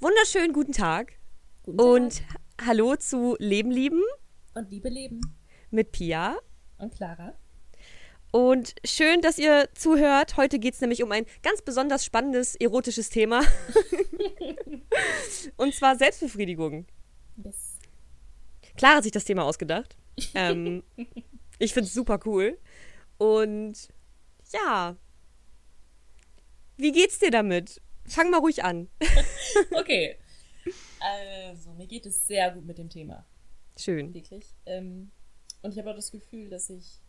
Wunderschönen 0.00 0.52
guten 0.52 0.72
Tag. 0.72 1.14
Guten 1.64 1.78
Tag. 1.78 1.86
Und 1.86 2.22
hallo 2.64 2.94
zu 2.94 3.34
Leben 3.40 3.72
lieben 3.72 4.02
Und 4.54 4.70
Liebe 4.70 4.88
leben. 4.88 5.20
mit 5.72 5.90
Pia. 5.90 6.38
Und 6.78 6.94
Clara. 6.94 7.34
Und 8.30 8.76
schön, 8.84 9.22
dass 9.22 9.38
ihr 9.38 9.68
zuhört. 9.74 10.36
Heute 10.36 10.60
geht 10.60 10.74
es 10.74 10.80
nämlich 10.80 11.02
um 11.02 11.10
ein 11.10 11.26
ganz 11.42 11.62
besonders 11.62 12.04
spannendes, 12.04 12.54
erotisches 12.54 13.10
Thema. 13.10 13.42
Und 15.56 15.74
zwar 15.74 15.96
Selbstbefriedigung. 15.96 16.86
Yes. 17.42 17.78
Klar 18.76 18.96
hat 18.96 19.02
sich 19.02 19.12
das 19.12 19.24
Thema 19.24 19.42
ausgedacht. 19.42 19.96
Ähm, 20.34 20.84
ich 21.58 21.72
finde 21.72 21.88
es 21.88 21.94
super 21.94 22.20
cool. 22.24 22.56
Und 23.16 23.88
ja. 24.52 24.96
Wie 26.76 26.92
geht's 26.92 27.18
dir 27.18 27.32
damit? 27.32 27.80
Fang 28.08 28.30
mal 28.30 28.38
ruhig 28.40 28.64
an. 28.64 28.88
Okay. 29.72 30.16
Also, 31.00 31.72
mir 31.72 31.86
geht 31.86 32.04
es 32.04 32.26
sehr 32.26 32.50
gut 32.50 32.66
mit 32.66 32.76
dem 32.76 32.90
Thema. 32.90 33.24
Schön. 33.76 34.12
Wirklich. 34.12 34.54
Ähm, 34.66 35.10
und 35.62 35.72
ich 35.72 35.78
habe 35.78 35.90
auch 35.90 35.96
das 35.96 36.10
Gefühl, 36.10 36.50
dass 36.50 36.68
ich. 36.68 37.00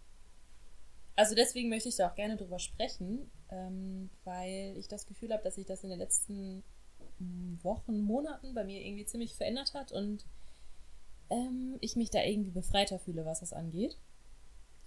Also, 1.16 1.36
deswegen 1.36 1.70
möchte 1.70 1.90
ich 1.90 1.98
da 1.98 2.10
auch 2.10 2.16
gerne 2.16 2.38
drüber 2.38 2.60
sprechen, 2.60 3.30
ähm, 3.50 4.10
weil 4.24 4.76
ich 4.78 4.88
das 4.88 5.06
Gefühl 5.06 5.34
habe, 5.34 5.44
dass 5.44 5.56
sich 5.56 5.66
das 5.66 5.84
in 5.84 5.90
den 5.90 6.00
letzten 6.00 6.64
mm, 7.20 7.64
Wochen, 7.64 8.00
Monaten 8.00 8.54
bei 8.54 8.64
mir 8.64 8.82
irgendwie 8.82 9.06
ziemlich 9.06 9.36
verändert 9.36 9.74
hat 9.74 9.92
und 9.92 10.26
ähm, 11.30 11.78
ich 11.82 11.96
mich 11.96 12.10
da 12.10 12.24
irgendwie 12.24 12.52
befreiter 12.52 13.00
fühle, 13.00 13.26
was 13.26 13.42
das 13.42 13.54
angeht. 13.54 13.98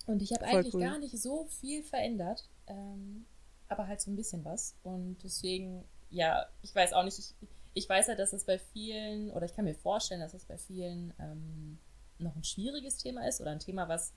Und 0.07 0.23
ich 0.23 0.33
habe 0.33 0.45
eigentlich 0.45 0.75
cool. 0.75 0.81
gar 0.81 0.99
nicht 0.99 1.17
so 1.19 1.45
viel 1.47 1.83
verändert, 1.83 2.49
ähm, 2.67 3.27
aber 3.69 3.87
halt 3.87 4.01
so 4.01 4.11
ein 4.11 4.17
bisschen 4.17 4.45
was. 4.45 4.75
Und 4.83 5.23
deswegen, 5.23 5.85
ja, 6.13 6.47
ich 6.63 6.75
weiß 6.75 6.93
auch 6.93 7.05
nicht, 7.05 7.19
ich, 7.19 7.35
ich 7.75 7.89
weiß 7.89 8.09
ja, 8.09 8.15
dass 8.15 8.33
es 8.33 8.45
bei 8.45 8.59
vielen, 8.59 9.31
oder 9.31 9.47
ich 9.47 9.55
kann 9.55 9.65
mir 9.65 9.75
vorstellen, 9.75 10.21
dass 10.21 10.35
es 10.35 10.45
bei 10.45 10.59
vielen 10.59 11.13
ähm, 11.19 11.79
noch 12.19 12.37
ein 12.37 12.45
schwieriges 12.45 12.99
Thema 12.99 13.27
ist 13.27 13.41
oder 13.41 13.51
ein 13.51 13.59
Thema, 13.59 13.89
was 13.89 14.13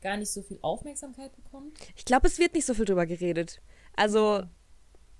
gar 0.00 0.16
nicht 0.16 0.30
so 0.30 0.42
viel 0.42 0.58
Aufmerksamkeit 0.60 1.34
bekommt. 1.36 1.78
Ich 1.96 2.04
glaube, 2.04 2.26
es 2.26 2.38
wird 2.38 2.54
nicht 2.54 2.66
so 2.66 2.74
viel 2.74 2.84
drüber 2.84 3.06
geredet. 3.06 3.62
Also, 3.96 4.42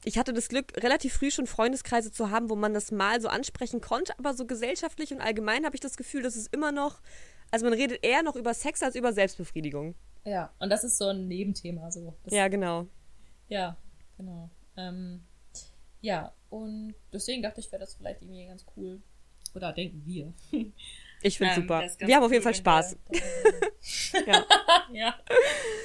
ich 0.05 0.19
hatte 0.19 0.35
das 0.35 0.49
Glück, 0.49 0.77
relativ 0.83 1.15
früh 1.15 1.31
schon 1.31 1.47
Freundeskreise 1.47 2.13
zu 2.13 2.31
haben, 2.31 2.51
wo 2.51 2.57
man 2.57 2.75
das 2.75 2.93
mal 2.93 3.21
so 3.21 3.29
ansprechen 3.29 3.81
konnte, 3.81 4.19
aber 4.19 4.35
so 4.35 4.47
gesellschaftlich 4.47 5.15
und 5.15 5.21
allgemein 5.21 5.65
habe 5.65 5.75
ich 5.75 5.81
das 5.81 5.97
Gefühl, 5.97 6.23
dass 6.23 6.37
es 6.37 6.49
immer 6.49 6.73
noch, 6.73 7.01
also 7.51 7.65
man 7.65 7.73
redet 7.73 8.05
eher 8.05 8.23
noch 8.23 8.37
über 8.37 8.53
Sex 8.53 8.83
als 8.83 8.97
über 8.97 9.13
Selbstbefriedigung. 9.13 9.95
Ja, 10.25 10.53
und 10.59 10.71
das 10.71 10.85
ist 10.85 10.99
so 10.99 11.09
ein 11.09 11.29
Nebenthema 11.29 11.91
so. 11.91 12.15
Das, 12.25 12.35
Ja, 12.35 12.49
genau. 12.49 12.87
Ja, 13.49 13.77
genau. 14.19 14.51
Ähm, 14.77 15.23
ja, 16.05 16.33
und 16.51 16.95
deswegen 17.13 17.43
dachte 17.43 17.61
ich, 17.61 17.73
wäre 17.73 17.81
das 17.81 17.95
vielleicht 17.95 18.21
irgendwie 18.23 18.47
ganz 18.47 18.65
cool. 18.77 19.01
Oder 19.55 19.73
denken 19.73 20.03
wir. 20.05 20.33
Ich 21.27 21.39
finde 21.39 21.55
Ähm, 21.55 21.63
super. 21.63 21.83
Wir 22.01 22.17
haben 22.17 22.23
auf 22.25 22.33
jeden 22.33 22.43
Fall 22.45 22.55
Spaß. 22.55 22.99
Ja, 24.27 24.45
ja. 24.93 25.15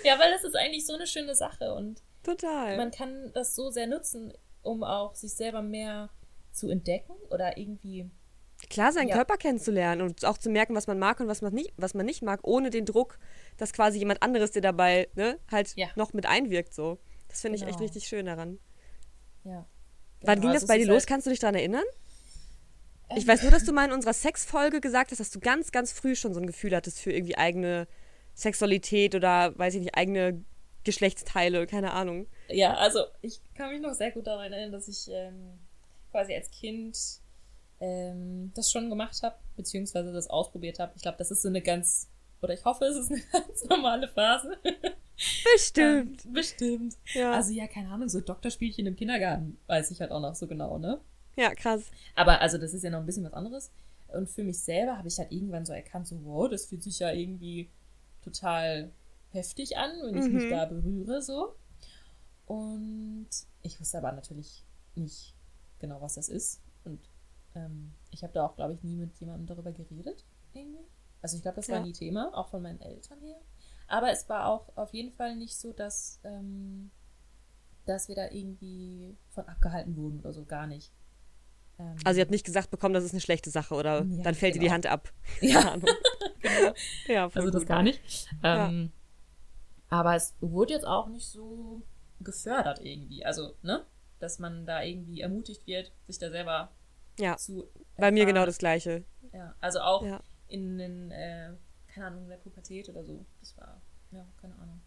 ja, 0.03 0.19
weil 0.19 0.31
das 0.31 0.43
ist 0.43 0.55
eigentlich 0.55 0.85
so 0.85 0.93
eine 0.93 1.07
schöne 1.07 1.33
Sache 1.33 1.73
und 1.73 2.01
total. 2.23 2.75
man 2.75 2.91
kann 2.91 3.31
das 3.33 3.55
so 3.55 3.69
sehr 3.71 3.87
nutzen, 3.87 4.33
um 4.63 4.83
auch 4.83 5.15
sich 5.15 5.33
selber 5.33 5.61
mehr 5.61 6.09
zu 6.51 6.69
entdecken 6.69 7.13
oder 7.29 7.57
irgendwie. 7.57 8.09
Klar, 8.69 8.91
seinen 8.91 9.07
Ja. 9.07 9.15
Körper 9.15 9.37
kennenzulernen 9.37 10.01
und 10.01 10.25
auch 10.25 10.37
zu 10.37 10.49
merken, 10.49 10.75
was 10.75 10.87
man 10.87 10.99
mag 10.99 11.21
und 11.21 11.27
was 11.29 11.41
man 11.41 11.53
nicht, 11.53 11.71
was 11.77 11.93
man 11.93 12.05
nicht 12.05 12.21
mag, 12.21 12.41
ohne 12.43 12.69
den 12.69 12.85
Druck, 12.85 13.17
dass 13.55 13.71
quasi 13.71 13.97
jemand 13.99 14.21
anderes 14.21 14.51
dir 14.51 14.61
dabei 14.61 15.07
ne, 15.15 15.39
halt 15.49 15.73
Ja. 15.77 15.87
noch 15.95 16.11
mit 16.11 16.25
einwirkt. 16.25 16.73
So. 16.73 16.99
Das 17.29 17.39
finde 17.41 17.55
ich 17.55 17.61
echt 17.63 17.71
Genau. 17.77 17.83
richtig 17.83 18.07
schön 18.09 18.25
daran. 18.25 18.59
Ja. 19.45 19.65
Wann 20.21 20.35
Genau, 20.41 20.41
ging 20.47 20.53
das 20.53 20.63
also 20.63 20.67
bei 20.67 20.73
es 20.75 20.79
dir 20.79 20.83
ist 20.83 20.87
los? 20.89 21.01
halt- 21.01 21.07
Kannst 21.07 21.27
du 21.27 21.31
dich 21.31 21.39
daran 21.39 21.55
erinnern? 21.55 21.83
Ich 23.15 23.23
Ähm, 23.23 23.27
weiß 23.27 23.41
nur, 23.41 23.51
dass 23.51 23.63
du 23.65 23.71
mal 23.73 23.85
in 23.85 23.91
unserer 23.91 24.13
Sexfolge 24.13 24.81
gesagt 24.81 25.11
hast, 25.11 25.19
dass 25.19 25.31
du 25.31 25.39
ganz, 25.39 25.71
ganz 25.71 25.91
früh 25.91 26.15
schon 26.15 26.33
so 26.33 26.39
ein 26.39 26.47
Gefühl 26.47 26.75
hattest 26.75 26.99
für 26.99 27.11
irgendwie 27.11 27.37
eigene 27.37 27.87
Sexualität 28.35 29.15
oder, 29.15 29.57
weiß 29.57 29.73
ich 29.75 29.81
nicht, 29.81 29.95
eigene 29.95 30.43
Geschlechtsteile, 30.83 31.65
keine 31.67 31.91
Ahnung. 31.93 32.27
Ja, 32.49 32.75
also 32.75 33.05
ich 33.21 33.41
kann 33.55 33.71
mich 33.71 33.81
noch 33.81 33.93
sehr 33.93 34.11
gut 34.11 34.27
daran 34.27 34.51
erinnern, 34.53 34.71
dass 34.71 34.87
ich 34.87 35.09
ähm, 35.11 35.59
quasi 36.11 36.33
als 36.33 36.49
Kind 36.51 36.97
ähm, 37.79 38.51
das 38.55 38.71
schon 38.71 38.89
gemacht 38.89 39.21
habe, 39.23 39.35
beziehungsweise 39.55 40.13
das 40.13 40.29
ausprobiert 40.29 40.79
habe. 40.79 40.93
Ich 40.95 41.01
glaube, 41.01 41.17
das 41.17 41.31
ist 41.31 41.41
so 41.41 41.47
eine 41.49 41.61
ganz, 41.61 42.07
oder 42.41 42.53
ich 42.53 42.63
hoffe, 42.65 42.85
es 42.85 42.95
ist 42.97 43.11
eine 43.11 43.21
ganz 43.31 43.63
normale 43.65 44.07
Phase. 44.07 44.57
Bestimmt. 45.53 46.25
Ähm, 46.25 46.33
bestimmt. 46.33 46.97
ja. 47.13 47.33
Also 47.33 47.51
ja, 47.53 47.67
keine 47.67 47.89
Ahnung, 47.89 48.09
so 48.09 48.21
Doktorspielchen 48.21 48.85
im 48.85 48.95
Kindergarten 48.95 49.57
weiß 49.67 49.91
ich 49.91 49.99
halt 50.01 50.11
auch 50.11 50.21
noch 50.21 50.35
so 50.35 50.47
genau, 50.47 50.77
ne? 50.77 50.99
ja, 51.35 51.53
krass. 51.55 51.89
Aber 52.15 52.41
also 52.41 52.57
das 52.57 52.73
ist 52.73 52.83
ja 52.83 52.89
noch 52.89 52.99
ein 52.99 53.05
bisschen 53.05 53.23
was 53.25 53.33
anderes. 53.33 53.71
Und 54.09 54.29
für 54.29 54.43
mich 54.43 54.59
selber 54.59 54.97
habe 54.97 55.07
ich 55.07 55.17
halt 55.19 55.31
irgendwann 55.31 55.65
so 55.65 55.71
erkannt, 55.73 56.07
so 56.07 56.19
wow, 56.25 56.49
das 56.49 56.65
fühlt 56.65 56.83
sich 56.83 56.99
ja 56.99 57.11
irgendwie 57.11 57.69
total 58.23 58.91
heftig 59.31 59.77
an, 59.77 59.91
wenn 60.03 60.17
ich 60.17 60.31
mich 60.33 60.45
Mhm. 60.45 60.49
da 60.49 60.65
berühre, 60.65 61.21
so. 61.21 61.55
Und 62.45 63.27
ich 63.61 63.79
wusste 63.79 63.99
aber 63.99 64.11
natürlich 64.11 64.65
nicht 64.95 65.35
genau, 65.79 66.01
was 66.01 66.15
das 66.15 66.29
ist. 66.29 66.61
Und 66.83 66.99
ähm, 67.55 67.93
ich 68.11 68.23
habe 68.23 68.33
da 68.33 68.45
auch, 68.45 68.55
glaube 68.55 68.73
ich, 68.73 68.83
nie 68.83 68.95
mit 68.95 69.15
jemandem 69.19 69.45
darüber 69.45 69.71
geredet, 69.71 70.25
irgendwie. 70.53 70.83
Also 71.21 71.35
ich 71.37 71.41
glaube, 71.43 71.57
das 71.57 71.69
war 71.69 71.77
Ja. 71.77 71.83
nie 71.83 71.93
Thema, 71.93 72.35
auch 72.37 72.47
von 72.49 72.61
meinen 72.61 72.79
Eltern 72.81 73.19
her. 73.21 73.35
Aber 73.87 74.11
es 74.11 74.29
war 74.29 74.45
auch 74.47 74.75
auf 74.77 74.93
jeden 74.93 75.11
Fall 75.11 75.35
nicht 75.35 75.57
so, 75.57 75.73
dass, 75.73 76.19
ähm, 76.23 76.91
dass 77.85 78.07
wir 78.07 78.15
da 78.15 78.29
irgendwie 78.29 79.17
von 79.31 79.47
abgehalten 79.47 79.95
wurden 79.97 80.19
oder 80.19 80.31
so, 80.33 80.45
gar 80.45 80.67
nicht. 80.67 80.91
Ähm, 81.79 81.95
Also, 82.05 82.19
ihr 82.19 82.21
habt 82.21 82.31
nicht 82.31 82.45
gesagt 82.45 82.69
bekommen, 82.71 82.93
das 82.93 83.03
ist 83.03 83.11
eine 83.13 83.21
schlechte 83.21 83.49
Sache 83.49 83.73
oder 83.73 84.03
Ja, 84.03 84.23
dann 84.23 84.35
fällt 84.35 84.55
dir 84.55 84.59
die 84.59 84.65
genau. 84.65 84.73
Hand 84.75 84.85
ab. 84.85 85.11
Ja. 85.41 85.75
Genau. 85.75 86.73
Ja, 87.07 87.23
Also 87.33 87.49
das 87.49 87.61
gut. 87.63 87.67
gar 87.69 87.83
nicht. 87.83 88.01
Ähm, 88.43 88.91
Aber 89.89 90.15
es 90.15 90.35
wurde 90.39 90.73
jetzt 90.73 90.85
auch 90.85 91.07
nicht 91.07 91.25
so 91.27 91.81
gefördert 92.21 92.79
irgendwie. 92.83 93.25
Also, 93.25 93.55
ne? 93.63 93.85
Dass 94.19 94.37
man 94.39 94.65
da 94.65 94.83
irgendwie 94.83 95.21
ermutigt 95.21 95.65
wird, 95.65 95.91
sich 96.07 96.17
da 96.19 96.29
selber 96.29 96.69
Ja, 97.17 97.37
zu. 97.37 97.67
bei 97.97 98.11
mir 98.11 98.25
genau 98.25 98.45
das 98.45 98.57
Gleiche. 98.59 99.03
Ja, 99.33 99.55
also 99.59 99.79
auch 99.79 100.05
Ja. 100.05 100.21
In 100.49 100.77
den, 100.77 101.11
äh, 101.11 101.51
keine 101.93 102.07
Ahnung, 102.07 102.23
in 102.23 102.29
der 102.29 102.37
Pubertät 102.37 102.89
oder 102.89 103.03
so. 103.03 103.25
Das 103.39 103.57
war, 103.57 103.81
ja, 104.11 104.25
keine 104.41 104.55
Ahnung. 104.55 104.81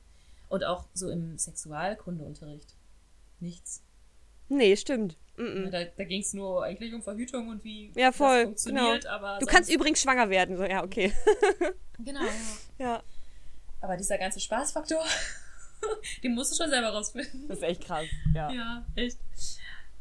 Und 0.48 0.64
auch 0.64 0.86
so 0.92 1.08
im 1.10 1.38
Sexualkundeunterricht. 1.38 2.76
Nichts. 3.40 3.82
Nee, 4.48 4.76
stimmt. 4.76 5.16
Mm 5.36 5.42
-mm. 5.42 5.70
Da, 5.70 5.84
da 5.84 6.04
ging 6.04 6.20
es 6.20 6.34
nur 6.34 6.62
eigentlich 6.64 6.92
um 6.92 7.02
Verhütung 7.02 7.48
und 7.48 7.64
wie 7.64 7.90
Ja, 7.96 8.12
voll, 8.12 8.40
das 8.40 8.44
funktioniert. 8.64 9.02
genau. 9.04 9.14
Aber 9.14 9.38
Du 9.38 9.46
kannst 9.46 9.72
übrigens 9.72 10.02
schwanger 10.02 10.28
werden. 10.28 10.56
So, 10.58 10.64
ja, 10.64 10.84
okay. 10.84 11.12
Genau, 11.98 12.20
ja. 12.20 12.32
Ja, 12.78 13.02
Aber 13.80 13.96
dieser 13.96 14.18
ganze 14.18 14.40
Spaßfaktor, 14.40 15.02
den 16.22 16.34
musst 16.34 16.52
du 16.52 16.56
schon 16.62 16.68
selber 16.70 16.88
rausfinden. 16.88 17.46
das 17.48 17.58
ist 17.58 17.62
echt 17.64 17.84
krass. 17.84 18.06
Ja. 18.34 18.50
Ja, 18.50 18.86
echt. 18.96 19.18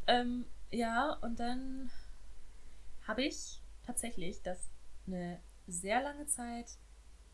Ähm, 0.08 0.46
ja, 0.72 1.14
und 1.22 1.40
dann 1.40 1.92
habe 3.08 3.24
ich 3.24 3.62
tatsächlich 3.86 4.42
das 4.42 4.58
eine 5.08 5.40
sehr 5.68 6.02
lange 6.02 6.26
Zeit, 6.28 6.78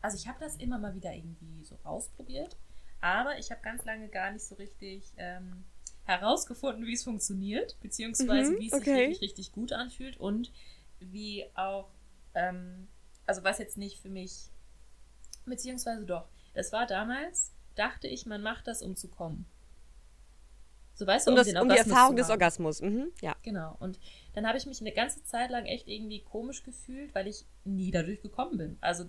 also 0.00 0.16
ich 0.16 0.28
habe 0.28 0.38
das 0.40 0.56
immer 0.56 0.78
mal 0.78 0.94
wieder 0.94 1.12
irgendwie 1.12 1.64
so 1.64 1.78
ausprobiert, 1.84 2.56
aber 3.00 3.38
ich 3.38 3.50
habe 3.50 3.60
ganz 3.62 3.84
lange 3.84 4.08
gar 4.08 4.30
nicht 4.30 4.44
so 4.44 4.54
richtig 4.56 5.12
ähm, 5.16 5.64
herausgefunden, 6.04 6.86
wie 6.86 6.94
es 6.94 7.04
funktioniert, 7.04 7.76
beziehungsweise 7.80 8.52
Mhm, 8.52 8.58
wie 8.58 8.66
es 8.66 8.72
sich 8.72 8.80
okay. 8.80 8.96
wirklich 8.96 9.20
richtig 9.20 9.52
gut 9.52 9.72
anfühlt 9.72 10.16
und 10.18 10.52
wie 11.00 11.46
auch, 11.54 11.90
ähm, 12.34 12.88
also 13.26 13.44
was 13.44 13.58
jetzt 13.58 13.76
nicht 13.76 14.00
für 14.00 14.08
mich, 14.08 14.50
beziehungsweise 15.44 16.04
doch, 16.04 16.28
das 16.54 16.72
war 16.72 16.86
damals, 16.86 17.52
dachte 17.74 18.08
ich, 18.08 18.26
man 18.26 18.42
macht 18.42 18.66
das, 18.66 18.82
um 18.82 18.96
zu 18.96 19.08
kommen. 19.08 19.46
So 20.94 21.06
weißt 21.06 21.28
du, 21.28 21.30
Um, 21.30 21.36
das, 21.36 21.46
den 21.46 21.56
um 21.58 21.68
die 21.68 21.76
Erfahrung 21.76 22.16
des. 22.16 22.28
Orgasmus. 22.28 22.82
Mhm, 22.82 23.12
ja. 23.20 23.36
Genau. 23.42 23.76
Und 23.78 24.00
dann 24.38 24.46
habe 24.46 24.56
ich 24.56 24.66
mich 24.66 24.80
eine 24.80 24.92
ganze 24.92 25.24
Zeit 25.24 25.50
lang 25.50 25.66
echt 25.66 25.88
irgendwie 25.88 26.20
komisch 26.22 26.62
gefühlt, 26.62 27.12
weil 27.14 27.26
ich 27.26 27.44
nie 27.64 27.90
dadurch 27.90 28.22
gekommen 28.22 28.56
bin. 28.56 28.78
Also 28.80 29.06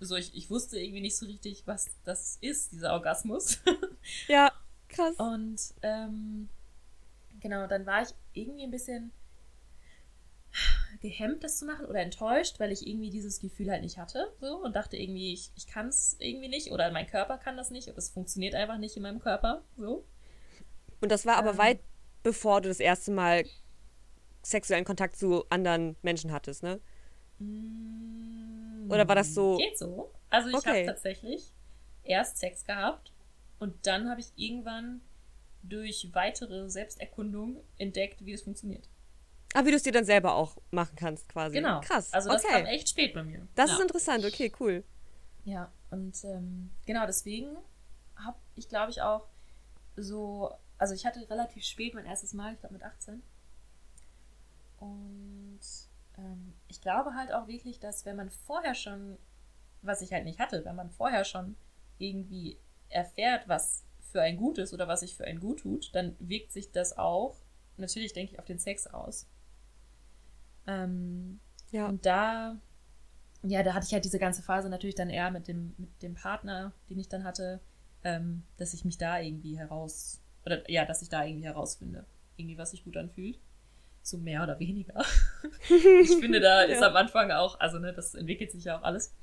so 0.00 0.16
ich, 0.16 0.34
ich 0.34 0.48
wusste 0.48 0.78
irgendwie 0.80 1.02
nicht 1.02 1.16
so 1.18 1.26
richtig, 1.26 1.66
was 1.66 1.90
das 2.04 2.38
ist, 2.40 2.72
dieser 2.72 2.92
Orgasmus. 2.94 3.60
Ja, 4.28 4.50
krass. 4.88 5.14
Und 5.18 5.60
ähm, 5.82 6.48
genau, 7.40 7.66
dann 7.66 7.84
war 7.84 8.00
ich 8.00 8.08
irgendwie 8.32 8.62
ein 8.64 8.70
bisschen 8.70 9.12
gehemmt, 11.02 11.44
das 11.44 11.58
zu 11.58 11.66
machen 11.66 11.84
oder 11.84 12.00
enttäuscht, 12.00 12.58
weil 12.58 12.72
ich 12.72 12.86
irgendwie 12.86 13.10
dieses 13.10 13.40
Gefühl 13.40 13.70
halt 13.70 13.82
nicht 13.82 13.98
hatte 13.98 14.32
so 14.40 14.56
und 14.56 14.74
dachte 14.74 14.96
irgendwie, 14.96 15.34
ich, 15.34 15.50
ich 15.54 15.66
kann 15.66 15.88
es 15.88 16.16
irgendwie 16.18 16.48
nicht 16.48 16.72
oder 16.72 16.90
mein 16.90 17.06
Körper 17.06 17.36
kann 17.36 17.58
das 17.58 17.70
nicht 17.70 17.88
und 17.88 17.98
es 17.98 18.08
funktioniert 18.08 18.54
einfach 18.54 18.78
nicht 18.78 18.96
in 18.96 19.02
meinem 19.02 19.20
Körper 19.20 19.62
so. 19.76 20.04
Und 21.02 21.12
das 21.12 21.26
war 21.26 21.36
aber 21.36 21.52
Ähm. 21.52 21.58
weit 21.58 21.80
bevor 22.22 22.62
du 22.62 22.68
das 22.68 22.80
erste 22.80 23.12
Mal 23.12 23.44
sexuellen 24.42 24.84
Kontakt 24.84 25.16
zu 25.16 25.44
anderen 25.50 25.96
Menschen 26.02 26.32
hattest, 26.32 26.62
ne? 26.62 26.80
Oder 28.88 29.06
war 29.08 29.14
das 29.14 29.34
so- 29.34 29.56
Geht 29.56 29.78
so. 29.78 30.10
Also 30.28 30.48
ich 30.48 30.54
Okay. 30.56 30.68
habe 30.68 30.86
tatsächlich 30.86 31.52
erst 32.02 32.38
Sex 32.38 32.64
gehabt 32.64 33.12
und 33.58 33.86
dann 33.86 34.08
habe 34.08 34.20
ich 34.20 34.28
irgendwann 34.36 35.00
durch 35.62 36.08
weitere 36.12 36.68
Selbsterkundung 36.70 37.62
entdeckt, 37.78 38.24
wie 38.24 38.32
das 38.32 38.42
funktioniert. 38.42 38.88
Ah, 39.54 39.64
wie 39.64 39.70
du 39.70 39.76
es 39.76 39.82
dir 39.82 39.92
dann 39.92 40.04
selber 40.04 40.34
auch 40.34 40.56
machen 40.70 40.94
kannst, 40.96 41.28
quasi. 41.28 41.56
Genau. 41.56 41.80
Krass. 41.80 42.12
Also 42.12 42.30
das 42.30 42.44
okay. 42.44 42.54
kam 42.54 42.66
echt 42.66 42.88
spät 42.88 43.14
bei 43.14 43.22
mir. 43.24 43.46
Das 43.56 43.70
ja. 43.70 43.76
ist 43.76 43.82
interessant, 43.82 44.24
okay, 44.24 44.52
cool. 44.60 44.84
Ja, 45.44 45.72
und 45.90 46.22
ähm, 46.24 46.70
genau 46.86 47.04
deswegen 47.06 47.56
habe 48.16 48.38
ich, 48.54 48.68
glaube 48.68 48.92
ich, 48.92 49.02
auch 49.02 49.26
so, 49.96 50.52
also 50.78 50.94
ich 50.94 51.04
hatte 51.04 51.28
relativ 51.28 51.64
spät 51.64 51.94
mein 51.94 52.06
erstes 52.06 52.32
Mal, 52.32 52.54
ich 52.54 52.60
glaube 52.60 52.74
mit 52.74 52.82
18. 52.84 53.22
Und 54.80 55.60
ähm, 56.18 56.54
ich 56.68 56.80
glaube 56.80 57.14
halt 57.14 57.32
auch 57.32 57.46
wirklich, 57.46 57.78
dass 57.80 58.04
wenn 58.06 58.16
man 58.16 58.30
vorher 58.30 58.74
schon, 58.74 59.18
was 59.82 60.02
ich 60.02 60.12
halt 60.12 60.24
nicht 60.24 60.40
hatte, 60.40 60.64
wenn 60.64 60.76
man 60.76 60.90
vorher 60.90 61.24
schon 61.24 61.56
irgendwie 61.98 62.58
erfährt, 62.88 63.48
was 63.48 63.84
für 64.00 64.22
ein 64.22 64.36
gut 64.36 64.58
ist 64.58 64.74
oder 64.74 64.88
was 64.88 65.00
sich 65.00 65.16
für 65.16 65.24
ein 65.24 65.38
gut 65.40 65.60
tut, 65.60 65.94
dann 65.94 66.16
wirkt 66.18 66.52
sich 66.52 66.72
das 66.72 66.98
auch, 66.98 67.36
natürlich 67.76 68.12
denke 68.12 68.32
ich, 68.32 68.38
auf 68.40 68.46
den 68.46 68.58
Sex 68.58 68.88
aus. 68.88 69.28
Ähm, 70.66 71.40
Ja. 71.70 71.88
und 71.88 72.06
da, 72.06 72.56
ja, 73.42 73.62
da 73.62 73.74
hatte 73.74 73.86
ich 73.86 73.92
halt 73.94 74.04
diese 74.04 74.18
ganze 74.18 74.42
Phase 74.42 74.68
natürlich 74.70 74.96
dann 74.96 75.10
eher 75.10 75.30
mit 75.30 75.48
dem, 75.48 75.74
mit 75.78 76.02
dem 76.02 76.14
Partner, 76.14 76.72
den 76.90 76.98
ich 76.98 77.08
dann 77.08 77.24
hatte, 77.24 77.60
ähm, 78.04 78.44
dass 78.58 78.74
ich 78.74 78.84
mich 78.84 78.98
da 78.98 79.20
irgendwie 79.20 79.58
heraus, 79.58 80.20
oder 80.46 80.68
ja, 80.70 80.84
dass 80.86 81.02
ich 81.02 81.08
da 81.08 81.24
irgendwie 81.24 81.46
herausfinde, 81.46 82.06
irgendwie 82.36 82.58
was 82.58 82.72
sich 82.72 82.84
gut 82.84 82.96
anfühlt. 82.96 83.38
So 84.02 84.18
mehr 84.18 84.42
oder 84.42 84.58
weniger. 84.58 85.04
ich 85.68 86.16
finde, 86.16 86.40
da 86.40 86.62
ist 86.62 86.80
Ja. 86.80 86.88
am 86.88 86.96
Anfang 86.96 87.30
auch, 87.30 87.60
also 87.60 87.78
ne, 87.78 87.92
das 87.92 88.14
entwickelt 88.14 88.50
sich 88.52 88.64
ja 88.64 88.78
auch 88.78 88.82
alles. 88.82 89.14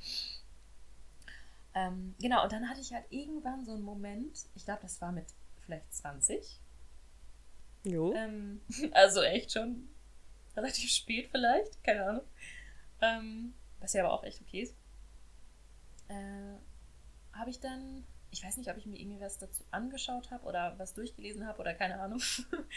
Ähm, 1.74 2.16
genau, 2.20 2.44
und 2.44 2.52
dann 2.52 2.70
hatte 2.70 2.82
ich 2.82 2.94
halt 2.94 3.06
irgendwann 3.10 3.66
so 3.66 3.74
einen 3.74 3.84
Moment, 3.84 4.46
ich 4.56 4.66
glaube, 4.66 4.82
das 4.82 5.00
war 5.02 5.12
mit 5.12 5.26
vielleicht 5.66 5.94
20, 5.94 6.60
Jo. 7.84 8.14
ähm, 8.16 8.62
also 8.94 9.22
echt 9.22 9.52
schon 9.52 9.88
relativ 10.56 10.90
spät 10.90 11.30
vielleicht, 11.32 11.84
keine 11.84 12.06
Ahnung. 12.06 12.24
Ähm, 13.02 13.54
was 13.80 13.94
ja 13.94 14.04
aber 14.04 14.14
auch 14.14 14.24
echt 14.24 14.42
okay 14.42 14.62
ist. 14.62 14.76
Äh, 16.08 16.56
habe 17.34 17.50
ich 17.50 17.60
dann, 17.60 18.04
ich 18.32 18.44
weiß 18.44 18.58
nicht, 18.58 18.70
ob 18.72 18.78
ich 18.78 18.86
mir 18.88 19.00
irgendwie 19.00 19.22
was 19.22 19.38
dazu 19.38 19.64
angeschaut 19.72 20.32
habe 20.32 20.46
oder 20.46 20.74
was 20.80 20.94
durchgelesen 20.96 21.46
habe 21.46 21.60
oder 21.60 21.74
keine 21.76 22.00
Ahnung. 22.00 22.22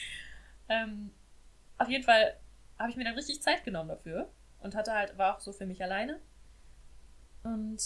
ähm, 0.68 1.10
auf 1.80 1.88
jeden 1.88 2.04
Fall 2.04 2.38
habe 2.78 2.90
ich 2.90 2.96
mir 2.96 3.04
dann 3.04 3.14
richtig 3.14 3.42
Zeit 3.42 3.64
genommen 3.64 3.88
dafür 3.88 4.30
und 4.60 4.74
hatte 4.74 4.92
halt, 4.92 5.16
war 5.18 5.36
auch 5.36 5.40
so 5.40 5.52
für 5.52 5.66
mich 5.66 5.82
alleine 5.82 6.20
und 7.42 7.80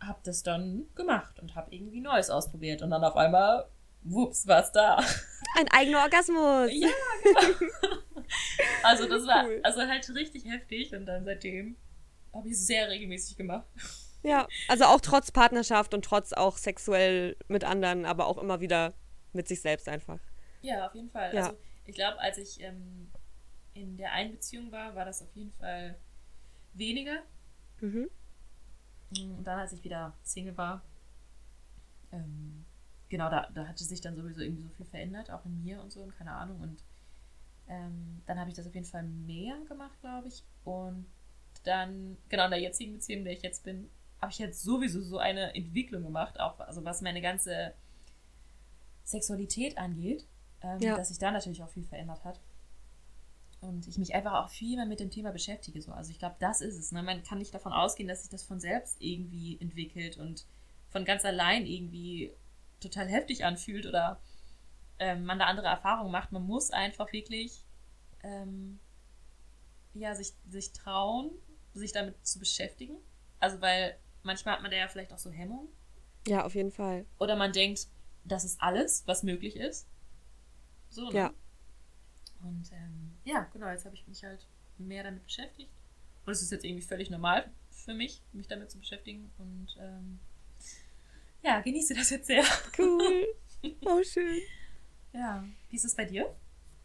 habe 0.00 0.18
das 0.24 0.42
dann 0.42 0.86
gemacht 0.94 1.38
und 1.40 1.54
habe 1.54 1.74
irgendwie 1.74 2.00
Neues 2.00 2.30
ausprobiert 2.30 2.80
und 2.80 2.90
dann 2.90 3.04
auf 3.04 3.16
einmal, 3.16 3.68
wups, 4.02 4.46
war 4.46 4.62
es 4.62 4.72
da. 4.72 4.96
Ein 5.58 5.68
eigener 5.72 6.00
Orgasmus. 6.00 6.70
Ja, 6.72 6.88
genau. 7.22 7.96
also 8.82 9.06
das 9.06 9.26
war 9.26 9.44
Cool. 9.44 9.60
also 9.62 9.82
halt 9.82 10.08
richtig 10.14 10.46
heftig 10.46 10.94
und 10.94 11.04
dann 11.04 11.24
seitdem 11.24 11.76
habe 12.32 12.48
ich 12.48 12.54
es 12.54 12.66
sehr 12.66 12.88
regelmäßig 12.88 13.36
gemacht. 13.36 13.66
Ja, 14.22 14.46
also 14.68 14.84
auch 14.84 15.00
trotz 15.00 15.32
Partnerschaft 15.32 15.92
und 15.92 16.04
trotz 16.04 16.32
auch 16.32 16.56
sexuell 16.56 17.36
mit 17.48 17.64
anderen, 17.64 18.06
aber 18.06 18.26
auch 18.26 18.38
immer 18.38 18.60
wieder 18.60 18.94
mit 19.32 19.48
sich 19.48 19.60
selbst 19.60 19.88
einfach. 19.88 20.18
Ja, 20.62 20.86
auf 20.86 20.94
jeden 20.94 21.10
Fall. 21.10 21.34
Ja. 21.34 21.46
Also 21.46 21.58
ich 21.90 21.96
glaube, 21.96 22.20
als 22.20 22.38
ich 22.38 22.60
ähm, 22.60 23.10
in 23.74 23.96
der 23.96 24.12
einen 24.12 24.30
Beziehung 24.30 24.70
war, 24.70 24.94
war 24.94 25.04
das 25.04 25.22
auf 25.22 25.34
jeden 25.34 25.52
Fall 25.52 25.96
weniger. 26.72 27.22
Mhm. 27.80 28.08
Und 29.10 29.44
dann, 29.44 29.58
als 29.58 29.72
ich 29.72 29.82
wieder 29.82 30.14
Single 30.22 30.56
war, 30.56 30.82
ähm, 32.12 32.64
genau, 33.08 33.28
da, 33.28 33.50
da 33.52 33.66
hatte 33.66 33.82
sich 33.82 34.00
dann 34.00 34.14
sowieso 34.14 34.40
irgendwie 34.40 34.62
so 34.62 34.68
viel 34.68 34.86
verändert, 34.86 35.30
auch 35.30 35.44
in 35.44 35.62
mir 35.62 35.80
und 35.82 35.90
so 35.90 36.00
und 36.02 36.16
keine 36.16 36.32
Ahnung. 36.32 36.60
Und 36.60 36.84
ähm, 37.68 38.22
dann 38.26 38.38
habe 38.38 38.50
ich 38.50 38.56
das 38.56 38.68
auf 38.68 38.74
jeden 38.74 38.86
Fall 38.86 39.02
mehr 39.02 39.56
gemacht, 39.66 40.00
glaube 40.00 40.28
ich. 40.28 40.44
Und 40.64 41.06
dann, 41.64 42.16
genau, 42.28 42.44
in 42.44 42.50
der 42.52 42.60
jetzigen 42.60 42.92
Beziehung, 42.92 43.20
in 43.20 43.24
der 43.24 43.34
ich 43.34 43.42
jetzt 43.42 43.64
bin, 43.64 43.90
habe 44.20 44.30
ich 44.30 44.38
jetzt 44.38 44.62
sowieso 44.62 45.00
so 45.00 45.18
eine 45.18 45.56
Entwicklung 45.56 46.04
gemacht, 46.04 46.38
auch 46.38 46.60
also 46.60 46.84
was 46.84 47.02
meine 47.02 47.20
ganze 47.20 47.74
Sexualität 49.02 49.76
angeht, 49.76 50.24
ähm, 50.62 50.78
Ja. 50.80 50.96
dass 50.96 51.08
sich 51.08 51.18
da 51.18 51.30
natürlich 51.30 51.62
auch 51.62 51.68
viel 51.68 51.84
verändert 51.84 52.24
hat. 52.24 52.40
Und 53.60 53.86
ich 53.86 53.98
mich 53.98 54.14
einfach 54.14 54.44
auch 54.44 54.48
viel 54.48 54.76
mehr 54.76 54.86
mit 54.86 55.00
dem 55.00 55.10
Thema 55.10 55.32
beschäftige. 55.32 55.82
So. 55.82 55.92
Also 55.92 56.10
ich 56.10 56.18
glaube, 56.18 56.36
das 56.38 56.60
ist 56.62 56.78
es. 56.78 56.92
Ne? 56.92 57.02
Man 57.02 57.22
kann 57.22 57.38
nicht 57.38 57.52
davon 57.52 57.72
ausgehen, 57.72 58.08
dass 58.08 58.22
sich 58.22 58.30
das 58.30 58.42
von 58.42 58.58
selbst 58.58 58.96
irgendwie 59.00 59.60
entwickelt 59.60 60.16
und 60.16 60.46
von 60.88 61.04
ganz 61.04 61.24
allein 61.26 61.66
irgendwie 61.66 62.32
total 62.80 63.06
heftig 63.08 63.44
anfühlt 63.44 63.84
oder 63.86 64.18
ähm, 64.98 65.24
man 65.24 65.38
da 65.38 65.44
andere 65.44 65.66
Erfahrungen 65.66 66.10
macht. 66.10 66.32
Man 66.32 66.42
muss 66.46 66.70
einfach 66.70 67.12
wirklich 67.12 67.62
ähm, 68.22 68.78
ja, 69.92 70.14
sich, 70.14 70.32
sich 70.48 70.72
trauen, 70.72 71.30
sich 71.74 71.92
damit 71.92 72.26
zu 72.26 72.38
beschäftigen. 72.38 72.96
Also 73.40 73.60
weil 73.60 73.98
manchmal 74.22 74.54
hat 74.54 74.62
man 74.62 74.70
da 74.70 74.76
ja 74.78 74.88
vielleicht 74.88 75.12
auch 75.12 75.18
so 75.18 75.30
Hemmungen. 75.30 75.68
Ja, 76.26 76.44
auf 76.44 76.54
jeden 76.54 76.70
Fall. 76.70 77.04
Oder 77.18 77.36
man 77.36 77.52
denkt, 77.52 77.88
das 78.24 78.44
ist 78.44 78.60
alles, 78.62 79.02
was 79.06 79.22
möglich 79.22 79.56
ist. 79.56 79.86
So, 80.90 81.08
ne? 81.08 81.16
Ja. 81.16 81.34
Und 82.42 82.70
ähm, 82.72 83.12
ja, 83.24 83.48
genau, 83.52 83.68
jetzt 83.68 83.84
habe 83.84 83.94
ich 83.94 84.06
mich 84.06 84.24
halt 84.24 84.46
mehr 84.78 85.04
damit 85.04 85.24
beschäftigt. 85.24 85.70
Und 86.26 86.32
es 86.32 86.42
ist 86.42 86.50
jetzt 86.50 86.64
irgendwie 86.64 86.82
völlig 86.84 87.10
normal 87.10 87.50
für 87.70 87.94
mich, 87.94 88.22
mich 88.32 88.48
damit 88.48 88.70
zu 88.70 88.78
beschäftigen. 88.78 89.30
Und 89.38 89.68
ähm, 89.78 90.20
ja, 91.42 91.60
genieße 91.60 91.94
das 91.94 92.10
jetzt 92.10 92.26
sehr. 92.26 92.44
Cool. 92.78 93.26
Oh, 93.84 94.02
schön. 94.02 94.40
Ja. 95.12 95.44
Wie 95.68 95.76
ist 95.76 95.84
es 95.84 95.94
bei 95.94 96.06
dir? 96.06 96.34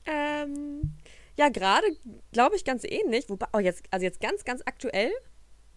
Ähm, 0.06 0.94
ja, 1.38 1.48
gerade 1.48 1.88
glaube 2.34 2.58
ich 2.58 2.66
ganz 2.66 2.84
ähnlich. 2.84 3.30
Wobei, 3.30 3.48
oh, 3.54 3.60
jetzt, 3.60 3.84
also 3.92 4.04
jetzt 4.04 4.20
ganz, 4.20 4.44
ganz 4.44 4.62
aktuell 4.66 5.10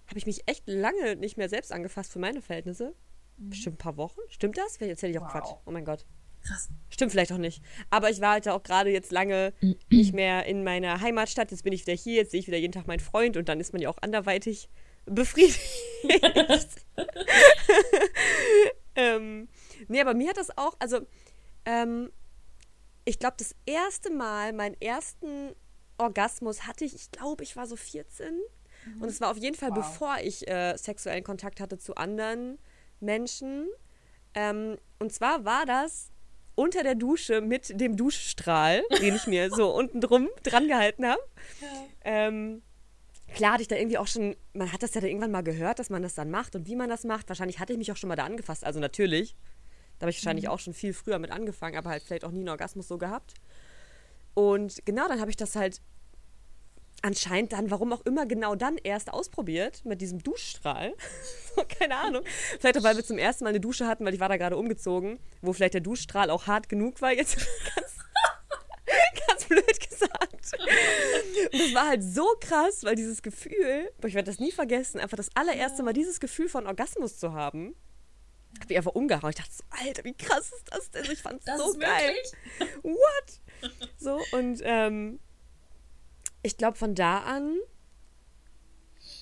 habe 0.08 0.18
ich 0.18 0.26
mich 0.26 0.48
echt 0.48 0.64
lange 0.66 1.14
nicht 1.14 1.36
mehr 1.36 1.48
selbst 1.48 1.70
angefasst 1.70 2.12
für 2.12 2.18
meine 2.18 2.42
Verhältnisse. 2.42 2.96
Bestimmt 3.36 3.76
ein 3.76 3.78
paar 3.78 3.96
Wochen. 3.96 4.18
Stimmt 4.28 4.58
das? 4.58 4.80
Jetzt 4.80 5.02
hätte 5.02 5.12
ich 5.12 5.18
auch 5.20 5.26
Wow. 5.26 5.30
Quatsch. 5.30 5.54
Oh 5.66 5.70
mein 5.70 5.84
Gott. 5.84 6.04
Krass. 6.48 6.68
Stimmt 6.90 7.12
vielleicht 7.12 7.32
auch 7.32 7.38
nicht. 7.38 7.62
Aber 7.90 8.10
ich 8.10 8.20
war 8.20 8.32
halt 8.32 8.48
auch 8.48 8.62
gerade 8.62 8.90
jetzt 8.90 9.12
lange 9.12 9.52
nicht 9.90 10.14
mehr 10.14 10.46
in 10.46 10.64
meiner 10.64 11.00
Heimatstadt. 11.00 11.50
Jetzt 11.50 11.62
bin 11.62 11.72
ich 11.72 11.86
wieder 11.86 11.96
hier. 11.96 12.14
Jetzt 12.14 12.30
sehe 12.32 12.40
ich 12.40 12.46
wieder 12.46 12.58
jeden 12.58 12.72
Tag 12.72 12.86
meinen 12.86 13.00
Freund 13.00 13.36
und 13.36 13.48
dann 13.48 13.60
ist 13.60 13.72
man 13.72 13.82
ja 13.82 13.88
auch 13.88 13.98
anderweitig 14.00 14.68
befriedigt. 15.06 15.60
ähm, 18.94 19.48
nee, 19.88 20.00
aber 20.00 20.14
mir 20.14 20.30
hat 20.30 20.36
das 20.36 20.56
auch, 20.56 20.74
also 20.78 21.00
ähm, 21.64 22.10
ich 23.04 23.18
glaube, 23.18 23.36
das 23.38 23.54
erste 23.64 24.10
Mal, 24.10 24.52
meinen 24.52 24.78
ersten 24.80 25.54
Orgasmus 25.96 26.66
hatte 26.66 26.84
ich, 26.84 26.94
ich 26.94 27.10
glaube, 27.10 27.42
ich 27.42 27.56
war 27.56 27.66
so 27.66 27.76
14. 27.76 28.40
Und 29.00 29.08
es 29.08 29.20
war 29.20 29.30
auf 29.30 29.36
jeden 29.38 29.56
Fall, 29.56 29.70
Wow. 29.70 29.76
bevor 29.78 30.16
ich 30.22 30.46
äh, 30.48 30.76
sexuellen 30.76 31.24
Kontakt 31.24 31.60
hatte 31.60 31.78
zu 31.78 31.96
anderen 31.96 32.58
Menschen. 33.00 33.68
Ähm, 34.34 34.76
und 34.98 35.12
zwar 35.12 35.44
war 35.44 35.66
das 35.66 36.10
unter 36.58 36.82
der 36.82 36.96
Dusche 36.96 37.40
mit 37.40 37.80
dem 37.80 37.96
Duschstrahl, 37.96 38.82
den 39.00 39.14
ich 39.14 39.28
mir 39.28 39.48
so 39.48 39.72
unten 39.72 40.00
drum 40.00 40.28
dran 40.42 40.66
gehalten 40.66 41.06
habe. 41.06 41.20
Ähm, 42.04 42.62
klar 43.32 43.52
hatte 43.52 43.62
ich 43.62 43.68
da 43.68 43.76
irgendwie 43.76 43.96
auch 43.96 44.08
schon, 44.08 44.34
man 44.54 44.72
hat 44.72 44.82
das 44.82 44.92
ja 44.94 45.00
da 45.00 45.06
irgendwann 45.06 45.30
mal 45.30 45.42
gehört, 45.42 45.78
dass 45.78 45.88
man 45.88 46.02
das 46.02 46.16
dann 46.16 46.32
macht 46.32 46.56
und 46.56 46.66
wie 46.66 46.74
man 46.74 46.88
das 46.88 47.04
macht. 47.04 47.28
Wahrscheinlich 47.28 47.60
hatte 47.60 47.72
ich 47.72 47.78
mich 47.78 47.92
auch 47.92 47.96
schon 47.96 48.08
mal 48.08 48.16
da 48.16 48.24
angefasst. 48.24 48.64
Also 48.64 48.80
natürlich. 48.80 49.36
Da 49.98 50.04
habe 50.04 50.10
ich 50.10 50.18
wahrscheinlich 50.18 50.48
auch 50.48 50.58
schon 50.58 50.74
viel 50.74 50.92
früher 50.92 51.20
mit 51.20 51.30
angefangen, 51.30 51.76
aber 51.76 51.90
halt 51.90 52.02
vielleicht 52.02 52.24
auch 52.24 52.32
nie 52.32 52.40
einen 52.40 52.48
Orgasmus 52.48 52.88
so 52.88 52.98
gehabt. 52.98 53.34
Und 54.34 54.84
genau, 54.84 55.06
dann 55.06 55.20
habe 55.20 55.30
ich 55.30 55.36
das 55.36 55.54
halt 55.54 55.80
anscheinend 57.02 57.52
dann, 57.52 57.70
warum 57.70 57.92
auch 57.92 58.04
immer, 58.04 58.26
genau 58.26 58.54
dann 58.54 58.76
erst 58.78 59.12
ausprobiert 59.12 59.84
mit 59.84 60.00
diesem 60.00 60.22
Duschstrahl. 60.22 60.94
keine 61.78 61.96
Ahnung. 61.96 62.22
Vielleicht 62.58 62.78
auch, 62.78 62.82
weil 62.82 62.96
wir 62.96 63.04
zum 63.04 63.18
ersten 63.18 63.44
Mal 63.44 63.50
eine 63.50 63.60
Dusche 63.60 63.86
hatten, 63.86 64.04
weil 64.04 64.14
ich 64.14 64.20
war 64.20 64.28
da 64.28 64.36
gerade 64.36 64.56
umgezogen, 64.56 65.18
wo 65.42 65.52
vielleicht 65.52 65.74
der 65.74 65.80
Duschstrahl 65.80 66.30
auch 66.30 66.46
hart 66.46 66.68
genug 66.68 67.00
war, 67.00 67.12
jetzt 67.12 67.36
ganz, 67.74 67.96
ganz 69.26 69.44
blöd 69.44 69.80
gesagt. 69.88 70.58
Und 71.52 71.60
das 71.60 71.74
war 71.74 71.88
halt 71.88 72.02
so 72.02 72.26
krass, 72.40 72.84
weil 72.84 72.94
dieses 72.96 73.22
Gefühl, 73.22 73.90
ich 74.04 74.14
werde 74.14 74.30
das 74.30 74.38
nie 74.38 74.52
vergessen, 74.52 74.98
einfach 74.98 75.16
das 75.16 75.30
allererste 75.34 75.82
Mal 75.82 75.92
dieses 75.92 76.20
Gefühl 76.20 76.48
von 76.48 76.66
Orgasmus 76.66 77.18
zu 77.18 77.32
haben, 77.32 77.74
hab 78.60 78.70
ich 78.70 78.76
einfach 78.76 78.94
umgehauen. 78.94 79.30
Ich 79.30 79.36
dachte 79.36 79.52
so, 79.52 79.64
Alter, 79.86 80.04
wie 80.04 80.14
krass 80.14 80.52
ist 80.52 80.64
das 80.70 80.90
denn? 80.90 81.04
Ich 81.10 81.20
fand's 81.20 81.44
Das 81.44 81.58
so 81.58 81.78
geil. 81.78 82.14
What? 82.82 83.72
So, 83.98 84.20
und 84.32 84.60
ähm, 84.64 85.20
ich 86.42 86.56
glaube, 86.56 86.76
von 86.76 86.94
da 86.94 87.18
an, 87.20 87.56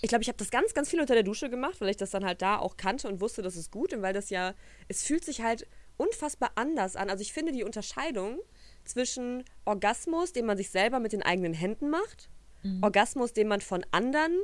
ich 0.03 0.09
glaube, 0.09 0.23
ich 0.23 0.29
habe 0.29 0.39
das 0.39 0.51
ganz, 0.51 0.75
ganz 0.75 0.91
viel 0.91 1.01
unter 1.01 1.15
der 1.15 1.23
Dusche 1.23 1.49
gemacht, 1.49 1.81
weil 1.81 1.89
ich 1.89 1.97
das 1.97 2.11
dann 2.11 2.25
halt 2.25 2.43
da 2.43 2.59
auch 2.59 2.77
kannte 2.77 3.09
und 3.09 3.21
wusste, 3.21 3.43
das 3.43 3.57
ist 3.57 3.71
gut. 3.71 3.93
Und 3.93 4.03
weil 4.03 4.13
das 4.13 4.31
ja, 4.31 4.55
es 4.89 5.03
fühlt 5.03 5.25
sich 5.25 5.43
halt 5.43 5.67
unfassbar 5.97 6.53
anders 6.55 6.97
an. 6.97 7.09
Also 7.11 7.23
ich 7.23 7.33
finde 7.33 7.53
die 7.53 7.65
Unterscheidung 7.65 8.39
zwischen 8.85 9.45
Orgasmus, 9.65 10.33
den 10.33 10.47
man 10.47 10.57
sich 10.57 10.71
selber 10.71 11.01
mit 11.01 11.13
den 11.13 11.23
eigenen 11.23 11.55
Händen 11.55 11.91
macht, 11.91 12.31
Orgasmus, 12.83 13.33
den 13.33 13.47
man 13.47 13.61
von 13.61 13.87
anderen 13.93 14.37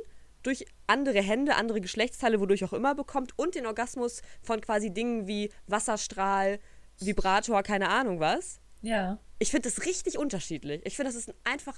durch 0.43 0.65
andere 0.87 1.21
Hände, 1.21 1.55
andere 1.55 1.81
Geschlechtsteile, 1.81 2.39
wodurch 2.39 2.63
auch 2.63 2.73
immer 2.73 2.95
bekommt, 2.95 3.37
und 3.37 3.55
den 3.55 3.65
Orgasmus 3.65 4.21
von 4.41 4.61
quasi 4.61 4.93
Dingen 4.93 5.27
wie 5.27 5.51
Wasserstrahl, 5.67 6.59
Vibrator, 6.99 7.63
keine 7.63 7.89
Ahnung 7.89 8.19
was. 8.19 8.59
Ja. 8.81 9.19
Ich 9.39 9.51
finde 9.51 9.69
das 9.69 9.85
richtig 9.85 10.17
unterschiedlich. 10.17 10.81
Ich 10.85 10.95
finde, 10.95 11.11
das 11.11 11.17
ist 11.17 11.29
ein 11.29 11.35
einfach 11.43 11.77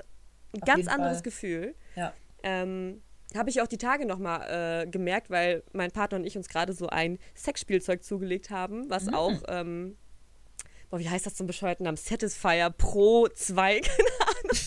Ein 0.55 0.65
ganz 0.65 0.87
anderes 0.87 1.17
Fall. 1.17 1.23
Gefühl. 1.23 1.75
Ja. 1.95 2.13
Ähm, 2.43 3.01
habe 3.35 3.49
ich 3.49 3.61
auch 3.61 3.67
die 3.67 3.77
Tage 3.77 4.05
nochmal 4.05 4.83
äh, 4.83 4.87
gemerkt, 4.87 5.29
weil 5.29 5.63
mein 5.73 5.91
Partner 5.91 6.17
und 6.19 6.25
ich 6.25 6.37
uns 6.37 6.47
gerade 6.47 6.73
so 6.73 6.87
ein 6.87 7.17
Sexspielzeug 7.35 8.03
zugelegt 8.03 8.49
haben, 8.49 8.89
was 8.89 9.05
Mhm. 9.05 9.13
auch, 9.15 9.43
ähm, 9.47 9.97
boah, 10.89 10.99
wie 10.99 11.09
heißt 11.09 11.25
das 11.25 11.35
zum 11.35 11.47
bescheuerten 11.47 11.83
Namen? 11.83 11.97
Satisfier 11.97 12.69
Pro 12.69 13.27
2, 13.27 13.79
keine 13.81 14.09
Ahnung. 14.29 14.57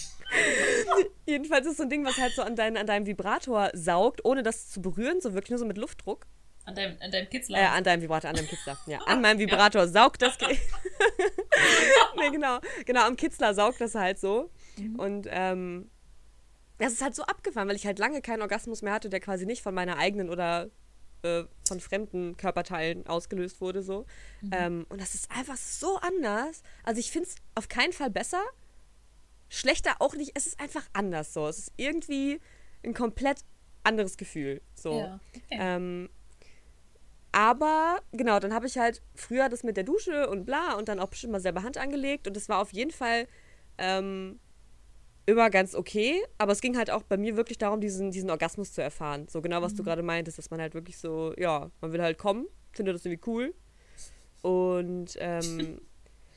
Jedenfalls 1.27 1.67
ist 1.67 1.77
so 1.79 1.85
ein 1.85 1.89
Ding, 1.91 2.05
was 2.05 2.19
halt 2.19 2.33
so 2.35 2.43
an, 2.43 2.57
dein, 2.57 2.77
an 2.77 2.87
deinem 2.87 3.07
Vibrator 3.07 3.71
saugt, 3.73 4.25
ohne 4.25 4.43
das 4.43 4.69
zu 4.69 4.83
berühren, 4.83 5.21
so 5.21 5.33
wirklich 5.35 5.51
nur 5.51 5.59
so 5.59 5.65
mit 5.67 5.79
Luftdruck. 5.79 6.27
An 6.65 6.75
deinem, 6.75 6.97
an 7.01 7.11
deinem 7.11 7.31
Kitzler. 7.31 7.59
Äh, 7.59 7.65
an 7.65 7.83
deinem 7.85 8.03
Vibrator, 8.03 8.29
an 8.29 8.37
deinem 8.37 8.49
Kitzler. 8.49 8.77
Ja, 8.87 8.99
an 9.07 9.23
meinem 9.23 9.39
Vibrator 9.39 9.89
saugt 9.89 10.21
das. 10.21 10.37
Nee, 12.17 12.31
genau. 12.31 12.59
Genau, 12.85 13.07
am 13.07 13.17
Kitzler 13.17 13.55
saugt 13.55 13.81
das 13.81 13.95
halt 13.95 14.19
so. 14.19 14.51
Und 14.97 15.27
ähm, 15.31 15.91
das 16.79 16.93
ist 16.93 17.03
halt 17.03 17.15
so 17.15 17.25
abgefahren, 17.25 17.69
weil 17.69 17.77
ich 17.77 17.87
halt 17.87 17.99
lange 17.99 18.23
keinen 18.23 18.43
Orgasmus 18.43 18.83
mehr 18.83 18.93
hatte, 18.93 19.09
der 19.09 19.21
quasi 19.21 19.47
nicht 19.47 19.63
von 19.63 19.75
meiner 19.75 19.99
eigenen 19.99 20.31
oder 20.31 20.71
äh, 21.23 21.45
von 21.67 21.81
fremden 21.81 22.37
Körperteilen 22.37 23.07
ausgelöst 23.07 23.61
wurde. 23.61 23.83
so. 23.83 24.07
Ähm, 24.53 24.87
und 24.89 25.01
das 25.01 25.15
ist 25.15 25.31
einfach 25.31 25.57
so 25.57 25.97
anders. 25.97 26.63
Also 26.85 27.01
ich 27.01 27.11
finde 27.11 27.29
es 27.29 27.37
auf 27.55 27.69
keinen 27.69 27.93
Fall 27.93 28.11
besser. 28.11 28.43
Schlechter 29.49 29.97
auch 29.99 30.15
nicht. 30.15 30.33
Es 30.35 30.47
ist 30.47 30.61
einfach 30.61 30.85
anders 30.93 31.33
so. 31.33 31.47
Es 31.49 31.59
ist 31.59 31.73
irgendwie 31.77 32.41
ein 32.85 32.95
komplett 32.95 33.39
anderes 33.83 34.17
Gefühl. 34.17 34.61
So. 34.75 35.01
Ja. 35.01 35.21
Okay. 35.35 35.59
Ähm, 35.59 36.09
aber 37.33 38.01
genau, 38.13 38.39
dann 38.39 38.55
habe 38.55 38.67
ich 38.67 38.79
halt 38.79 39.03
früher 39.15 39.49
das 39.49 39.63
mit 39.63 39.77
der 39.77 39.85
Dusche 39.85 40.29
und 40.31 40.47
bla 40.47 40.75
und 40.75 40.89
dann 40.89 40.99
auch 40.99 41.09
bestimmt 41.09 41.33
mal 41.33 41.41
selber 41.41 41.63
Hand 41.63 41.77
angelegt 41.77 42.27
und 42.27 42.35
das 42.37 42.49
war 42.49 42.59
auf 42.59 42.73
jeden 42.73 42.91
Fall 42.91 43.27
ähm, 43.77 44.41
immer 45.29 45.51
ganz 45.51 45.75
okay. 45.75 46.23
Aber 46.39 46.53
es 46.53 46.61
ging 46.61 46.77
halt 46.77 46.91
auch 46.91 47.03
bei 47.03 47.19
mir 47.19 47.37
wirklich 47.37 47.59
darum, 47.59 47.81
diesen, 47.81 48.11
diesen 48.11 48.31
Orgasmus 48.31 48.73
zu 48.73 48.83
erfahren. 48.83 49.29
So 49.29 49.43
genau, 49.43 49.61
was 49.61 49.75
du 49.75 49.83
gerade 49.83 50.03
meintest, 50.03 50.39
dass 50.39 50.51
man 50.51 50.61
halt 50.61 50.75
wirklich 50.75 50.97
so, 50.97 51.35
ja, 51.37 51.71
man 51.83 51.93
will 51.93 52.01
halt 52.01 52.17
kommen, 52.17 52.47
findet 52.73 52.95
das 52.95 53.05
irgendwie 53.05 53.31
cool. 53.31 53.55
Und 54.41 55.17
ähm, 55.19 55.81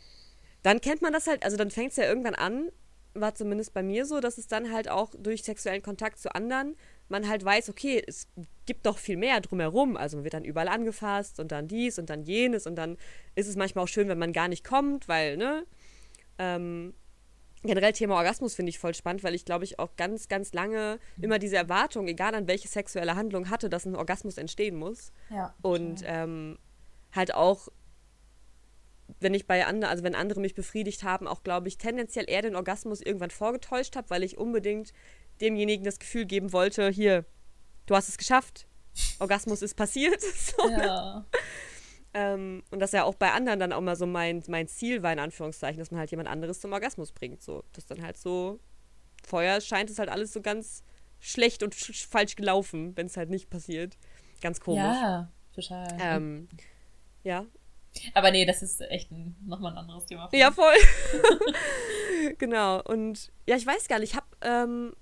dann 0.63 0.81
kennt 0.81 1.01
man 1.01 1.13
das 1.13 1.27
halt, 1.27 1.43
also 1.45 1.55
dann 1.55 1.71
fängt 1.71 1.91
es 1.91 1.97
ja 1.97 2.03
irgendwann 2.03 2.35
an, 2.35 2.69
war 3.13 3.33
zumindest 3.33 3.73
bei 3.73 3.81
mir 3.81 4.05
so, 4.05 4.19
dass 4.19 4.37
es 4.37 4.47
dann 4.47 4.71
halt 4.71 4.89
auch 4.89 5.11
durch 5.17 5.43
sexuellen 5.43 5.81
Kontakt 5.81 6.19
zu 6.19 6.33
anderen 6.35 6.75
man 7.07 7.27
halt 7.27 7.43
weiß, 7.43 7.69
okay, 7.69 8.01
es 8.07 8.27
gibt 8.65 8.85
doch 8.85 8.97
viel 8.97 9.17
mehr 9.17 9.41
drumherum. 9.41 9.97
Also 9.97 10.17
man 10.17 10.23
wird 10.23 10.33
dann 10.33 10.45
überall 10.45 10.69
angefasst 10.69 11.39
und 11.39 11.51
dann 11.51 11.67
dies 11.67 11.99
und 11.99 12.09
dann 12.09 12.23
jenes 12.23 12.65
und 12.65 12.75
dann 12.75 12.97
ist 13.35 13.47
es 13.47 13.55
manchmal 13.55 13.83
auch 13.83 13.89
schön, 13.89 14.07
wenn 14.07 14.17
man 14.17 14.33
gar 14.33 14.47
nicht 14.47 14.63
kommt, 14.63 15.07
weil, 15.07 15.37
ne? 15.37 15.65
Ähm, 16.37 16.93
generell 17.63 17.93
Thema 17.93 18.15
Orgasmus 18.15 18.55
finde 18.55 18.69
ich 18.71 18.79
voll 18.79 18.93
spannend, 18.93 19.23
weil 19.23 19.35
ich 19.35 19.45
glaube 19.45 19.63
ich 19.63 19.79
auch 19.79 19.95
ganz, 19.95 20.27
ganz 20.27 20.53
lange 20.53 20.99
immer 21.21 21.39
diese 21.39 21.57
Erwartung, 21.57 22.07
egal 22.07 22.35
an 22.35 22.47
welche 22.47 22.67
sexuelle 22.67 23.15
Handlung 23.15 23.49
hatte, 23.49 23.69
dass 23.69 23.85
ein 23.85 23.95
Orgasmus 23.95 24.37
entstehen 24.37 24.75
muss. 24.75 25.11
ja. 25.29 25.53
Und 25.61 26.01
ähm, 26.05 26.57
halt 27.13 27.33
auch, 27.33 27.67
wenn 29.19 29.33
ich 29.33 29.45
bei 29.45 29.65
anderen, 29.65 29.91
also 29.91 30.03
wenn 30.03 30.15
andere 30.15 30.39
mich 30.39 30.55
befriedigt 30.55 31.03
haben, 31.03 31.27
auch 31.27 31.43
glaube 31.43 31.67
ich 31.67 31.77
tendenziell 31.77 32.25
eher 32.27 32.41
den 32.41 32.55
Orgasmus 32.55 33.01
irgendwann 33.01 33.31
vorgetäuscht 33.31 33.95
habe, 33.95 34.09
weil 34.09 34.23
ich 34.23 34.37
unbedingt 34.37 34.93
demjenigen 35.41 35.83
das 35.83 35.99
Gefühl 35.99 36.25
geben 36.25 36.53
wollte, 36.53 36.89
hier, 36.89 37.25
du 37.85 37.95
hast 37.95 38.09
es 38.09 38.17
geschafft, 38.17 38.67
Orgasmus 39.19 39.61
ist 39.61 39.75
passiert. 39.75 40.21
So, 40.33 40.67
ne? 40.67 41.25
Ähm, 42.13 42.63
und 42.71 42.79
dass 42.79 42.91
ja 42.91 43.03
auch 43.03 43.15
bei 43.15 43.31
anderen 43.31 43.59
dann 43.59 43.73
auch 43.73 43.81
mal 43.81 43.95
so 43.95 44.05
mein, 44.05 44.43
mein 44.47 44.67
Ziel 44.67 45.03
war, 45.03 45.13
in 45.13 45.19
Anführungszeichen, 45.19 45.79
dass 45.79 45.91
man 45.91 45.99
halt 45.99 46.11
jemand 46.11 46.29
anderes 46.29 46.59
zum 46.59 46.73
Orgasmus 46.73 47.11
bringt. 47.11 47.41
So, 47.41 47.63
das 47.73 47.85
dann 47.85 48.01
halt 48.01 48.17
so, 48.17 48.59
vorher 49.25 49.61
scheint 49.61 49.89
es 49.89 49.99
halt 49.99 50.09
alles 50.09 50.33
so 50.33 50.41
ganz 50.41 50.83
schlecht 51.19 51.63
und 51.63 51.75
sch 51.75 52.07
falsch 52.07 52.35
gelaufen, 52.35 52.95
wenn 52.97 53.05
es 53.05 53.17
halt 53.17 53.29
nicht 53.29 53.49
passiert. 53.49 53.97
Ganz 54.41 54.59
komisch. 54.59 54.81
Ja, 54.81 55.31
total. 55.53 55.87
Ähm, 55.99 56.49
ja, 57.23 57.45
Aber 58.13 58.31
nee, 58.31 58.45
das 58.45 58.61
ist 58.61 58.81
echt 58.81 59.11
ein, 59.11 59.35
nochmal 59.45 59.73
ein 59.73 59.77
anderes 59.77 60.05
Thema. 60.05 60.29
Ja, 60.33 60.51
voll. 60.51 60.75
genau. 62.37 62.81
Und 62.83 63.31
ja, 63.47 63.55
ich 63.55 63.65
weiß 63.65 63.87
gar 63.87 63.99
nicht, 63.99 64.11
ich 64.11 64.15
habe, 64.15 64.27
ähm, 64.41 64.93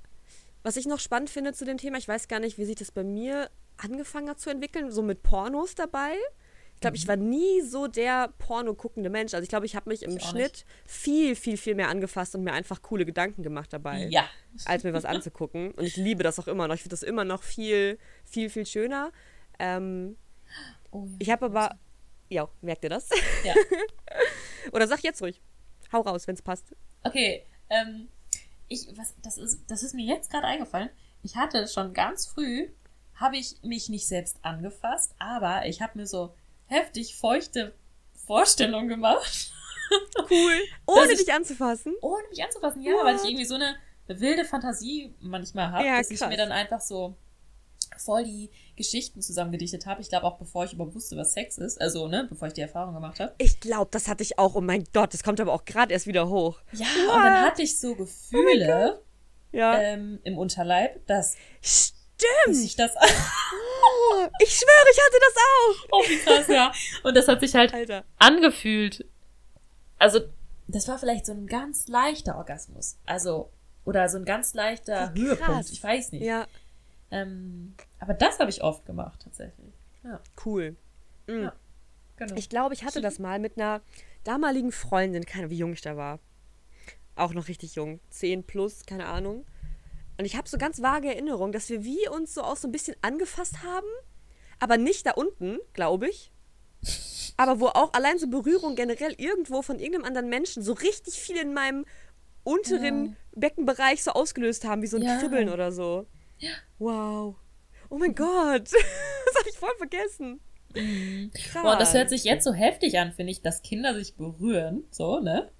was 0.64 0.78
ich 0.78 0.86
noch 0.86 1.00
spannend 1.00 1.30
finde 1.30 1.54
zu 1.54 1.66
dem 1.66 1.78
Thema, 1.78 1.98
ich 1.98 2.08
weiß 2.08 2.28
gar 2.28 2.40
nicht, 2.40 2.58
wie 2.58 2.66
sich 2.66 2.76
das 2.76 2.92
bei 2.92 3.04
mir 3.04 3.50
angefangen 3.78 4.30
hat 4.30 4.40
zu 4.40 4.50
entwickeln, 4.50 4.92
so 4.92 5.02
mit 5.02 5.24
Pornos 5.24 5.76
dabei. 5.76 6.16
Ich 6.80 6.82
glaube, 6.82 6.96
ich 6.96 7.10
war 7.10 7.18
nie 7.18 7.60
so 7.62 7.88
der 7.88 8.30
Porno 8.38 8.74
guckende 8.74 9.10
Mensch. 9.10 9.34
Also 9.34 9.44
ich 9.44 9.50
glaube, 9.50 9.66
ich 9.66 9.76
habe 9.76 9.90
mich 9.90 10.02
im 10.02 10.16
Ich 10.16 10.24
Schnitt 10.24 10.64
viel, 10.86 11.36
viel, 11.36 11.58
viel 11.58 11.76
mehr 11.76 11.90
angefasst 11.90 12.36
und 12.36 12.44
mir 12.46 12.54
einfach 12.54 12.82
coole 12.82 13.04
Gedanken 13.06 13.44
gemacht 13.44 13.74
dabei, 13.74 14.08
Ja. 14.10 14.24
als 14.64 14.86
mir 14.86 14.94
was 14.94 15.04
anzugucken. 15.04 15.72
Und 15.72 15.84
ich 15.84 15.98
liebe 15.98 16.24
das 16.24 16.40
auch 16.40 16.48
immer 16.48 16.70
noch. 16.70 16.76
Ich 16.76 16.82
finde 16.82 16.94
das 16.94 17.04
immer 17.04 17.26
noch 17.26 17.44
viel, 17.44 18.00
viel, 18.24 18.50
viel 18.50 18.66
schöner. 18.66 19.12
Ähm, 19.60 20.16
Oh, 20.92 21.06
ja. 21.06 21.16
ich 21.20 21.30
habe 21.30 21.46
aber, 21.48 21.78
ja, 22.30 22.48
merkt 22.62 22.84
ihr 22.86 22.90
das? 22.90 23.10
Ja. 23.44 23.54
Oder 24.72 24.88
sag 24.88 25.04
jetzt 25.04 25.22
ruhig. 25.22 25.42
Hau 25.92 26.00
raus, 26.02 26.28
wenn 26.28 26.36
es 26.36 26.42
passt. 26.42 26.74
Okay, 27.04 27.44
ähm, 27.70 28.08
ich, 28.70 28.88
was, 28.96 29.16
das 29.22 29.38
ist, 29.38 29.70
das 29.70 29.84
ist 29.84 29.94
mir 29.94 30.06
jetzt 30.06 30.32
gerade 30.32 30.48
eingefallen. 30.48 30.90
Ich 31.24 31.36
hatte 31.36 31.68
schon 31.68 31.94
ganz 31.94 32.26
früh, 32.26 32.70
habe 33.16 33.36
ich 33.38 33.58
mich 33.64 33.90
nicht 33.90 34.08
selbst 34.08 34.40
angefasst, 34.44 35.14
aber 35.20 35.66
ich 35.66 35.82
habe 35.82 35.98
mir 36.00 36.08
so 36.08 36.34
heftig 36.70 37.16
feuchte 37.16 37.74
Vorstellungen 38.26 38.88
gemacht, 38.88 39.52
Cool. 40.30 40.54
Ohne 40.86 41.12
ich- 41.12 41.18
dich 41.26 41.34
anzufassen. 41.34 41.96
ohne 42.02 42.24
mich 42.30 42.44
anzufassen. 42.44 42.82
Ja, 42.84 42.94
weil 43.04 43.16
ich 43.16 43.24
irgendwie 43.24 43.46
so 43.46 43.56
eine 43.56 43.76
wilde 44.08 44.46
Fantasie 44.46 45.14
manchmal 45.20 45.72
habe, 45.72 45.86
Ja, 45.86 45.98
dass 45.98 46.12
ich 46.12 46.20
krass. 46.20 46.30
mir 46.30 46.38
dann 46.38 46.52
einfach 46.52 46.80
so 46.82 47.16
voll 47.98 48.24
die 48.24 48.50
Geschichten 48.76 49.22
zusammengedichtet 49.22 49.86
habe. 49.88 50.02
Ich 50.02 50.10
glaube 50.10 50.26
auch, 50.28 50.38
bevor 50.38 50.64
ich 50.66 50.74
überhaupt 50.74 50.94
wusste, 50.96 51.18
was 51.18 51.34
Sex 51.34 51.58
ist, 51.58 51.82
also, 51.82 52.08
ne, 52.08 52.26
bevor 52.30 52.48
ich 52.48 52.54
die 52.54 52.62
Erfahrung 52.62 52.94
gemacht 52.94 53.20
habe. 53.20 53.34
Ich 53.40 53.60
glaube, 53.60 53.90
das 53.92 54.08
hatte 54.08 54.22
ich 54.24 54.38
auch. 54.40 54.54
Oh 54.56 54.62
mein 54.62 54.84
Gott, 54.94 55.14
das 55.14 55.24
kommt 55.24 55.42
aber 55.42 55.54
auch 55.54 55.66
gerade 55.66 55.92
erst 55.92 56.06
wieder 56.08 56.30
hoch. 56.30 56.60
Ja, 56.72 56.86
und 57.16 57.24
dann 57.24 57.42
hatte 57.46 57.64
ich 57.64 57.78
so 57.80 57.96
Gefühle 57.96 59.02
Ja. 59.52 59.80
ähm, 59.82 60.20
im 60.24 60.38
Unterleib, 60.38 61.06
dass, 61.08 61.36
dass 61.62 61.94
Stimmt. 62.20 62.66
ich 62.66 62.76
das 62.76 62.92
Oh, 62.96 64.28
ich 64.42 64.50
schwöre, 64.50 64.88
ich 64.92 65.00
hatte 65.00 65.20
das 65.22 65.36
auch. 65.38 65.88
Oh, 65.92 66.04
wie 66.10 66.18
krass, 66.18 66.48
ja. 66.48 66.72
Und 67.04 67.16
das 67.16 67.28
hat 67.28 67.40
sich 67.40 67.56
halt 67.56 67.74
Alter. 67.74 68.04
angefühlt. 68.18 69.06
Also, 69.98 70.20
das 70.68 70.88
war 70.88 70.98
vielleicht 71.00 71.26
so 71.26 71.32
ein 71.34 71.48
ganz 71.48 71.88
leichter 71.88 72.38
Orgasmus. 72.38 72.98
Also, 73.06 73.50
oder 73.86 74.08
so 74.10 74.18
ein 74.18 74.26
ganz 74.26 74.54
leichter 74.54 75.14
Höhepunkt. 75.14 75.70
Ich 75.72 75.82
weiß 75.84 76.12
nicht. 76.12 76.24
Ja, 76.24 76.46
Ähm, 77.12 77.74
aber 78.00 78.14
das 78.14 78.38
habe 78.40 78.50
ich 78.52 78.62
oft 78.64 78.86
gemacht, 78.86 79.20
tatsächlich. 79.24 79.74
Ja, 80.04 80.20
cool. 80.46 80.76
Mhm. 81.28 81.44
Ja. 81.44 81.54
genau. 82.18 82.36
Ich 82.36 82.50
glaube, 82.50 82.74
ich 82.76 82.84
hatte 82.84 83.02
das 83.02 83.18
mal 83.18 83.40
mit 83.40 83.58
einer 83.58 83.82
damaligen 84.24 84.72
Freundin, 84.72 85.26
keine 85.26 85.44
Ahnung, 85.46 85.52
wie 85.52 85.58
jung 85.58 85.74
ich 85.74 85.82
da 85.82 85.98
war. 85.98 86.20
Auch 87.16 87.34
noch 87.34 87.48
richtig 87.48 87.76
jung. 87.76 88.00
Zehn 88.12 88.44
plus, 88.44 88.86
keine 88.86 89.08
Ahnung. 89.08 89.46
Und 90.20 90.26
ich 90.26 90.36
habe 90.36 90.48
so 90.50 90.58
ganz 90.58 90.82
vage 90.82 91.08
Erinnerungen, 91.08 91.54
dass 91.54 91.70
wir 91.70 91.84
wie 91.86 92.08
uns 92.10 92.34
so 92.34 92.44
auch 92.44 92.58
so 92.58 92.68
ein 92.68 92.72
bisschen 92.74 92.96
angefasst 93.02 93.64
haben. 93.64 93.88
Aber 94.60 94.78
nicht 94.78 95.06
da 95.06 95.12
unten, 95.12 95.60
glaube 95.74 96.10
ich. 96.10 96.32
Aber 97.38 97.60
wo 97.62 97.68
auch 97.68 97.94
allein 97.94 98.20
so 98.20 98.28
Berührung 98.28 98.76
generell 98.76 99.14
irgendwo 99.18 99.62
von 99.62 99.80
irgendeinem 99.80 100.04
anderen 100.06 100.28
Menschen 100.30 100.62
so 100.62 100.74
richtig 100.74 101.16
viel 101.16 101.38
in 101.38 101.54
meinem 101.54 101.86
unteren 102.44 103.06
Ja. 103.06 103.12
Beckenbereich 103.36 104.04
so 104.04 104.12
ausgelöst 104.12 104.66
haben, 104.66 104.82
wie 104.82 104.88
so 104.88 104.98
ein 104.98 105.04
Ja. 105.04 105.18
Kribbeln 105.20 105.48
oder 105.50 105.72
so. 105.72 106.06
Wow. 106.80 107.36
Oh 107.90 107.98
mein 107.98 108.14
Gott. 108.14 108.70
Das 109.30 109.36
habe 109.42 109.50
ich 109.50 109.58
voll 109.58 109.76
vergessen. 109.78 110.40
Krass. 111.34 111.62
Boah, 111.64 111.76
das 111.78 111.94
hört 111.94 112.10
sich 112.10 112.24
jetzt 112.24 112.44
so 112.44 112.52
heftig 112.52 112.98
an, 112.98 113.14
finde 113.14 113.32
ich, 113.32 113.42
dass 113.44 113.62
Kinder 113.62 113.94
sich 113.94 114.16
berühren, 114.16 114.84
so, 114.90 115.20
ne? 115.20 115.52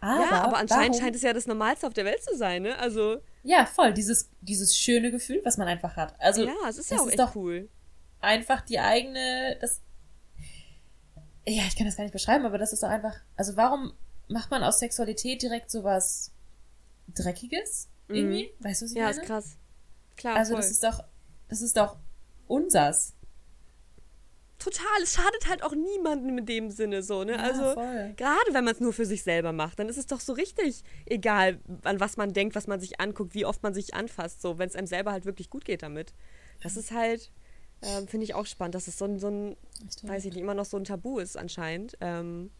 Aber, 0.00 0.20
ja, 0.24 0.30
aber 0.42 0.56
anscheinend 0.56 0.94
warum- 0.94 1.00
scheint 1.02 1.16
es 1.16 1.22
ja 1.22 1.32
das 1.34 1.46
Normalste 1.46 1.86
auf 1.86 1.92
der 1.92 2.06
Welt 2.06 2.22
zu 2.24 2.34
sein, 2.36 2.62
ne? 2.62 2.78
Also, 2.78 3.18
Ja, 3.50 3.64
voll, 3.64 3.94
dieses, 3.94 4.28
dieses 4.42 4.76
schöne 4.76 5.10
Gefühl, 5.10 5.40
was 5.44 5.56
man 5.56 5.68
einfach 5.68 5.96
hat. 5.96 6.14
Also, 6.20 6.44
ja, 6.44 6.52
es 6.68 6.76
ist 6.76 6.90
ja 6.90 6.96
das 6.96 7.02
auch 7.02 7.06
ist 7.06 7.12
echt 7.14 7.20
doch 7.20 7.34
cool. 7.36 7.68
einfach 8.20 8.60
die 8.60 8.78
eigene, 8.78 9.56
das, 9.60 9.80
ja, 11.46 11.62
ich 11.66 11.74
kann 11.76 11.86
das 11.86 11.96
gar 11.96 12.04
nicht 12.04 12.12
beschreiben, 12.12 12.44
aber 12.44 12.58
das 12.58 12.72
ist 12.74 12.82
doch 12.82 12.90
einfach, 12.90 13.16
also 13.36 13.56
warum 13.56 13.94
macht 14.28 14.50
man 14.50 14.62
aus 14.62 14.80
Sexualität 14.80 15.40
direkt 15.40 15.70
sowas 15.70 16.30
Dreckiges? 17.14 17.88
Irgendwie? 18.08 18.50
Weißt 18.60 18.82
du, 18.82 18.84
was 18.84 18.90
ich 18.92 18.96
Mhm. 18.96 19.00
Ja, 19.00 19.06
meine? 19.08 19.20
ist 19.22 19.26
krass. 19.26 19.56
Klar, 20.16 20.36
Also, 20.36 20.52
voll. 20.52 20.60
das 20.60 20.70
ist 20.70 20.84
doch, 20.84 21.04
das 21.48 21.60
ist 21.62 21.76
doch 21.76 21.96
unsers. 22.48 23.14
Total. 24.58 25.02
Es 25.02 25.14
schadet 25.14 25.48
halt 25.48 25.62
auch 25.62 25.74
niemandem 25.74 26.38
in 26.38 26.46
dem 26.46 26.70
Sinne 26.70 27.02
so, 27.02 27.24
ne? 27.24 27.32
Ja, 27.32 27.38
also, 27.38 27.74
voll. 27.74 28.14
gerade 28.16 28.52
wenn 28.52 28.64
man 28.64 28.74
es 28.74 28.80
nur 28.80 28.92
für 28.92 29.06
sich 29.06 29.22
selber 29.22 29.52
macht, 29.52 29.78
dann 29.78 29.88
ist 29.88 29.98
es 29.98 30.06
doch 30.06 30.20
so 30.20 30.32
richtig 30.32 30.82
egal, 31.06 31.60
an 31.84 32.00
was 32.00 32.16
man 32.16 32.32
denkt, 32.32 32.54
was 32.54 32.66
man 32.66 32.80
sich 32.80 33.00
anguckt, 33.00 33.34
wie 33.34 33.44
oft 33.44 33.62
man 33.62 33.74
sich 33.74 33.94
anfasst, 33.94 34.42
so, 34.42 34.58
wenn 34.58 34.68
es 34.68 34.76
einem 34.76 34.86
selber 34.86 35.12
halt 35.12 35.24
wirklich 35.24 35.50
gut 35.50 35.64
geht 35.64 35.82
damit. 35.82 36.12
Das 36.62 36.76
ist 36.76 36.90
halt, 36.90 37.30
ähm, 37.82 38.08
finde 38.08 38.24
ich 38.24 38.34
auch 38.34 38.46
spannend, 38.46 38.74
dass 38.74 38.88
es 38.88 38.98
so 38.98 39.04
ein, 39.04 39.18
so 39.18 39.28
ein 39.28 39.56
weiß 40.02 40.24
ich 40.24 40.32
nicht, 40.32 40.42
immer 40.42 40.54
noch 40.54 40.64
so 40.64 40.76
ein 40.76 40.84
Tabu 40.84 41.18
ist 41.18 41.36
anscheinend. 41.36 41.96
Ähm, 42.00 42.50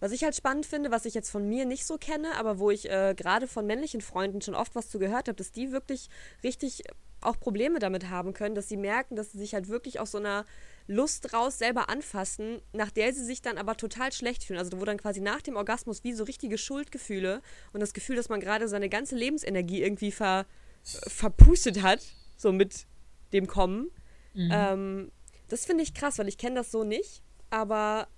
Was 0.00 0.12
ich 0.12 0.22
halt 0.22 0.36
spannend 0.36 0.64
finde, 0.66 0.92
was 0.92 1.06
ich 1.06 1.14
jetzt 1.14 1.30
von 1.30 1.48
mir 1.48 1.64
nicht 1.64 1.84
so 1.84 1.98
kenne, 1.98 2.36
aber 2.36 2.60
wo 2.60 2.70
ich 2.70 2.88
äh, 2.88 3.14
gerade 3.16 3.48
von 3.48 3.66
männlichen 3.66 4.00
Freunden 4.00 4.40
schon 4.40 4.54
oft 4.54 4.76
was 4.76 4.90
zu 4.90 5.00
gehört 5.00 5.26
habe, 5.26 5.34
dass 5.34 5.50
die 5.50 5.72
wirklich 5.72 6.08
richtig 6.44 6.84
auch 7.20 7.40
Probleme 7.40 7.80
damit 7.80 8.08
haben 8.08 8.32
können, 8.32 8.54
dass 8.54 8.68
sie 8.68 8.76
merken, 8.76 9.16
dass 9.16 9.32
sie 9.32 9.38
sich 9.38 9.54
halt 9.54 9.68
wirklich 9.68 9.98
aus 9.98 10.12
so 10.12 10.18
einer 10.18 10.44
Lust 10.88 11.34
raus 11.34 11.58
selber 11.58 11.90
anfassen, 11.90 12.62
nach 12.72 12.90
der 12.90 13.12
sie 13.12 13.24
sich 13.24 13.42
dann 13.42 13.58
aber 13.58 13.76
total 13.76 14.10
schlecht 14.10 14.42
fühlen. 14.42 14.58
Also 14.58 14.80
wo 14.80 14.84
dann 14.84 14.96
quasi 14.96 15.20
nach 15.20 15.42
dem 15.42 15.56
Orgasmus 15.56 16.02
wie 16.02 16.14
so 16.14 16.24
richtige 16.24 16.58
Schuldgefühle 16.58 17.42
und 17.72 17.80
das 17.80 17.92
Gefühl, 17.92 18.16
dass 18.16 18.30
man 18.30 18.40
gerade 18.40 18.68
seine 18.68 18.88
ganze 18.88 19.14
Lebensenergie 19.14 19.82
irgendwie 19.82 20.10
ver, 20.10 20.46
verpustet 20.82 21.82
hat, 21.82 22.00
so 22.36 22.52
mit 22.52 22.86
dem 23.34 23.46
Kommen. 23.46 23.90
Mhm. 24.32 24.50
Ähm, 24.50 25.12
das 25.48 25.66
finde 25.66 25.82
ich 25.82 25.92
krass, 25.92 26.18
weil 26.18 26.28
ich 26.28 26.38
kenne 26.38 26.56
das 26.56 26.70
so 26.70 26.84
nicht. 26.84 27.22
Aber 27.50 28.08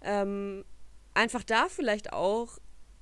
ähm, 0.00 0.64
einfach 1.14 1.42
da 1.42 1.68
vielleicht 1.68 2.12
auch 2.12 2.58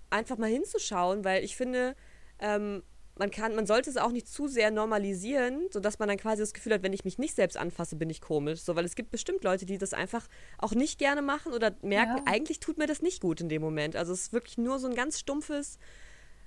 einfach 0.09 0.39
mal 0.39 0.51
hinzuschauen, 0.51 1.25
weil 1.25 1.45
ich 1.45 1.57
finde, 1.57 1.95
ähm, 2.39 2.83
man 3.21 3.31
kann, 3.31 3.55
man 3.55 3.67
sollte 3.67 3.91
es 3.91 3.99
auch 3.99 4.13
nicht 4.13 4.27
zu 4.27 4.49
sehr 4.49 4.71
normalisieren, 4.71 5.69
sodass 5.71 5.99
man 5.99 6.09
dann 6.09 6.17
quasi 6.17 6.41
das 6.43 6.55
Gefühl 6.55 6.73
hat, 6.73 6.83
wenn 6.83 6.95
ich 6.95 7.05
mich 7.05 7.19
nicht 7.19 7.35
selbst 7.35 7.59
anfasse, 7.59 7.97
bin 7.97 8.09
ich 8.09 8.23
komisch. 8.23 8.61
So, 8.61 8.77
weil 8.77 8.87
es 8.87 8.95
gibt 8.95 9.11
bestimmt 9.11 9.45
Leute, 9.45 9.67
die 9.67 9.77
das 9.77 9.93
einfach 9.93 10.27
auch 10.57 10.73
nicht 10.73 10.99
gerne 10.99 11.21
machen 11.21 11.53
oder 11.53 11.77
merken, 11.83 12.17
ja. 12.17 12.23
eigentlich 12.25 12.61
tut 12.61 12.79
mir 12.79 12.87
das 12.87 13.03
nicht 13.03 13.21
gut 13.21 13.43
in 13.43 13.51
dem 13.51 13.61
Moment. 13.61 13.95
Also 13.95 14.15
es 14.15 14.23
ist 14.23 14.33
wirklich 14.33 14.57
nur 14.57 14.79
so 14.79 14.89
ein 14.89 14.95
ganz 14.95 15.21
stumpfes, 15.21 15.79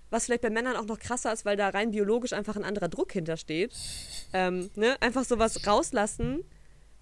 was 0.09 0.25
vielleicht 0.25 0.41
bei 0.41 0.49
Männern 0.49 0.75
auch 0.75 0.85
noch 0.85 0.97
krasser 0.97 1.31
ist, 1.31 1.45
weil 1.45 1.57
da 1.57 1.69
rein 1.69 1.91
biologisch 1.91 2.33
einfach 2.33 2.55
ein 2.55 2.63
anderer 2.63 2.89
Druck 2.89 3.11
hintersteht. 3.11 3.71
Ähm, 4.33 4.71
ne? 4.75 4.99
Einfach 4.99 5.25
sowas 5.25 5.67
rauslassen 5.67 6.43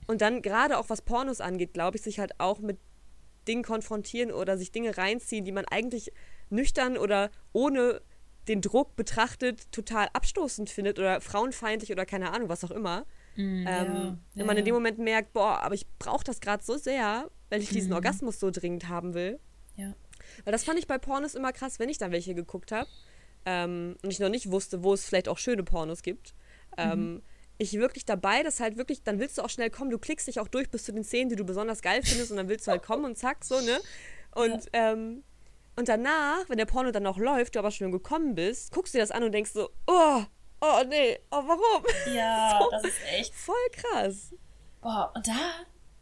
und 0.06 0.20
dann 0.20 0.42
gerade 0.42 0.80
auch 0.80 0.90
was 0.90 1.01
Pornos 1.01 1.40
angeht, 1.40 1.74
glaube 1.74 1.96
ich, 1.96 2.04
sich 2.04 2.20
halt 2.20 2.42
auch 2.42 2.60
mit 2.60 2.78
Dingen 3.48 3.63
konfrontieren 3.63 4.34
oder 4.34 4.58
sich 4.58 4.74
Dinge 4.74 4.98
reinziehen, 4.98 5.46
die 5.46 5.54
man 5.54 5.63
eigentlich 5.63 6.12
nüchtern 6.50 6.98
oder 6.98 7.32
ohne 7.54 8.01
den 8.48 8.62
Druck 8.62 8.95
betrachtet 8.95 9.71
total 9.71 10.10
abstoßend 10.13 10.69
findet 10.69 11.00
oder 11.00 11.21
frauenfeindlich 11.21 11.91
oder 11.91 12.05
keine 12.05 12.31
Ahnung, 12.31 12.50
was 12.50 12.63
auch 12.63 12.71
immer. 12.71 13.05
Mm, 13.36 13.39
ähm, 13.39 13.65
ja, 13.67 14.17
wenn 14.33 14.45
man 14.45 14.55
ja. 14.55 14.60
in 14.60 14.65
dem 14.65 14.74
Moment 14.74 14.98
merkt, 14.98 15.33
boah, 15.33 15.62
aber 15.62 15.75
ich 15.75 15.88
brauche 16.00 16.24
das 16.24 16.41
gerade 16.41 16.63
so 16.63 16.77
sehr, 16.77 17.29
weil 17.50 17.62
ich 17.62 17.69
diesen 17.69 17.91
mm. 17.91 17.95
Orgasmus 17.95 18.39
so 18.39 18.50
dringend 18.51 18.89
haben 18.89 19.13
will. 19.13 19.39
Ja. 19.75 19.93
Weil 20.43 20.51
das 20.51 20.63
fand 20.63 20.79
ich 20.79 20.88
bei 20.88 20.98
Pornos 20.98 21.36
immer 21.36 21.53
krass, 21.53 21.79
wenn 21.79 21.89
ich 21.89 21.98
dann 21.98 22.12
welche 22.12 22.33
geguckt 22.33 22.71
habe 22.71 22.89
ähm, 23.45 23.95
und 24.03 24.12
ich 24.12 24.19
noch 24.19 24.29
nicht 24.29 24.51
wusste, 24.51 24.83
wo 24.83 24.93
es 24.93 25.05
vielleicht 25.05 25.29
auch 25.29 25.38
schöne 25.38 25.63
Pornos 25.63 26.01
gibt. 26.01 26.33
Ähm, 26.77 27.13
mhm. 27.13 27.21
Ich 27.57 27.74
wirklich 27.74 28.05
dabei, 28.05 28.41
dass 28.43 28.60
halt 28.60 28.77
wirklich, 28.77 29.03
dann 29.03 29.19
willst 29.19 29.38
du 29.38 29.43
auch 29.43 29.50
schnell 29.50 29.69
kommen, 29.69 29.91
du 29.91 30.00
klickst 30.00 30.27
dich 30.27 30.39
auch 30.39 30.48
durch 30.48 30.69
bis 30.71 30.83
zu 30.83 30.91
den 30.91 31.03
Szenen, 31.03 31.29
die 31.29 31.36
du 31.36 31.45
besonders 31.45 31.81
geil 31.81 32.01
findest 32.03 32.31
und 32.31 32.38
dann 32.38 32.50
willst 32.50 32.65
du 32.65 32.71
halt 32.71 32.81
kommen 32.81 33.05
und 33.05 33.17
zack, 33.17 33.45
so, 33.45 33.60
ne? 33.62 33.79
Und 34.33 34.65
ja. 34.74 34.93
ähm, 34.93 35.24
und 35.75 35.88
danach, 35.88 36.50
wenn 36.50 36.58
der 36.58 36.66
Porno 36.66 36.92
dann 36.92 37.04
noch 37.04 37.18
läuft, 37.18 37.56
du 37.56 37.60
aber 37.60 37.72
schon 37.72 37.92
gekommen 37.92 38.36
bist, 38.36 38.72
guckst 38.72 38.94
du 38.94 38.98
dir 38.98 39.04
das 39.04 39.12
an 39.12 39.24
und 39.24 39.32
denkst 39.32 39.51
so, 39.51 39.70
oh, 39.88 40.24
oh 40.62 40.84
nee, 40.88 41.20
oh 41.32 41.44
warum? 41.46 41.86
Ja, 42.13 42.60
so, 42.63 42.70
das 42.72 42.84
ist 42.84 43.00
echt 43.13 43.34
voll 43.34 43.56
krass. 43.72 44.34
Boah, 44.82 45.12
und 45.16 45.28
da, 45.28 45.34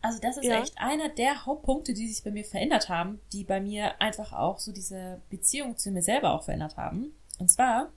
also 0.01 0.19
das 0.19 0.37
ist 0.37 0.45
ja. 0.45 0.61
echt 0.61 0.77
einer 0.77 1.09
der 1.09 1.45
Hauptpunkte, 1.45 1.93
die 1.93 2.07
sich 2.07 2.23
bei 2.23 2.31
mir 2.31 2.45
verändert 2.45 2.89
haben, 2.89 3.21
die 3.31 3.43
bei 3.43 3.61
mir 3.61 4.01
einfach 4.01 4.33
auch 4.33 4.59
so 4.59 4.71
diese 4.71 5.21
Beziehung 5.29 5.77
zu 5.77 5.91
mir 5.91 6.01
selber 6.01 6.33
auch 6.33 6.43
verändert 6.43 6.77
haben. 6.77 7.13
Und 7.37 7.49
zwar 7.49 7.91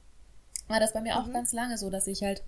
war 0.69 0.81
das 0.81 0.93
bei 0.93 1.01
mir 1.01 1.19
auch 1.19 1.27
mhm. 1.27 1.33
ganz 1.33 1.53
lange 1.53 1.79
so, 1.79 1.89
dass 1.89 2.07
ich 2.07 2.23
halt, 2.23 2.43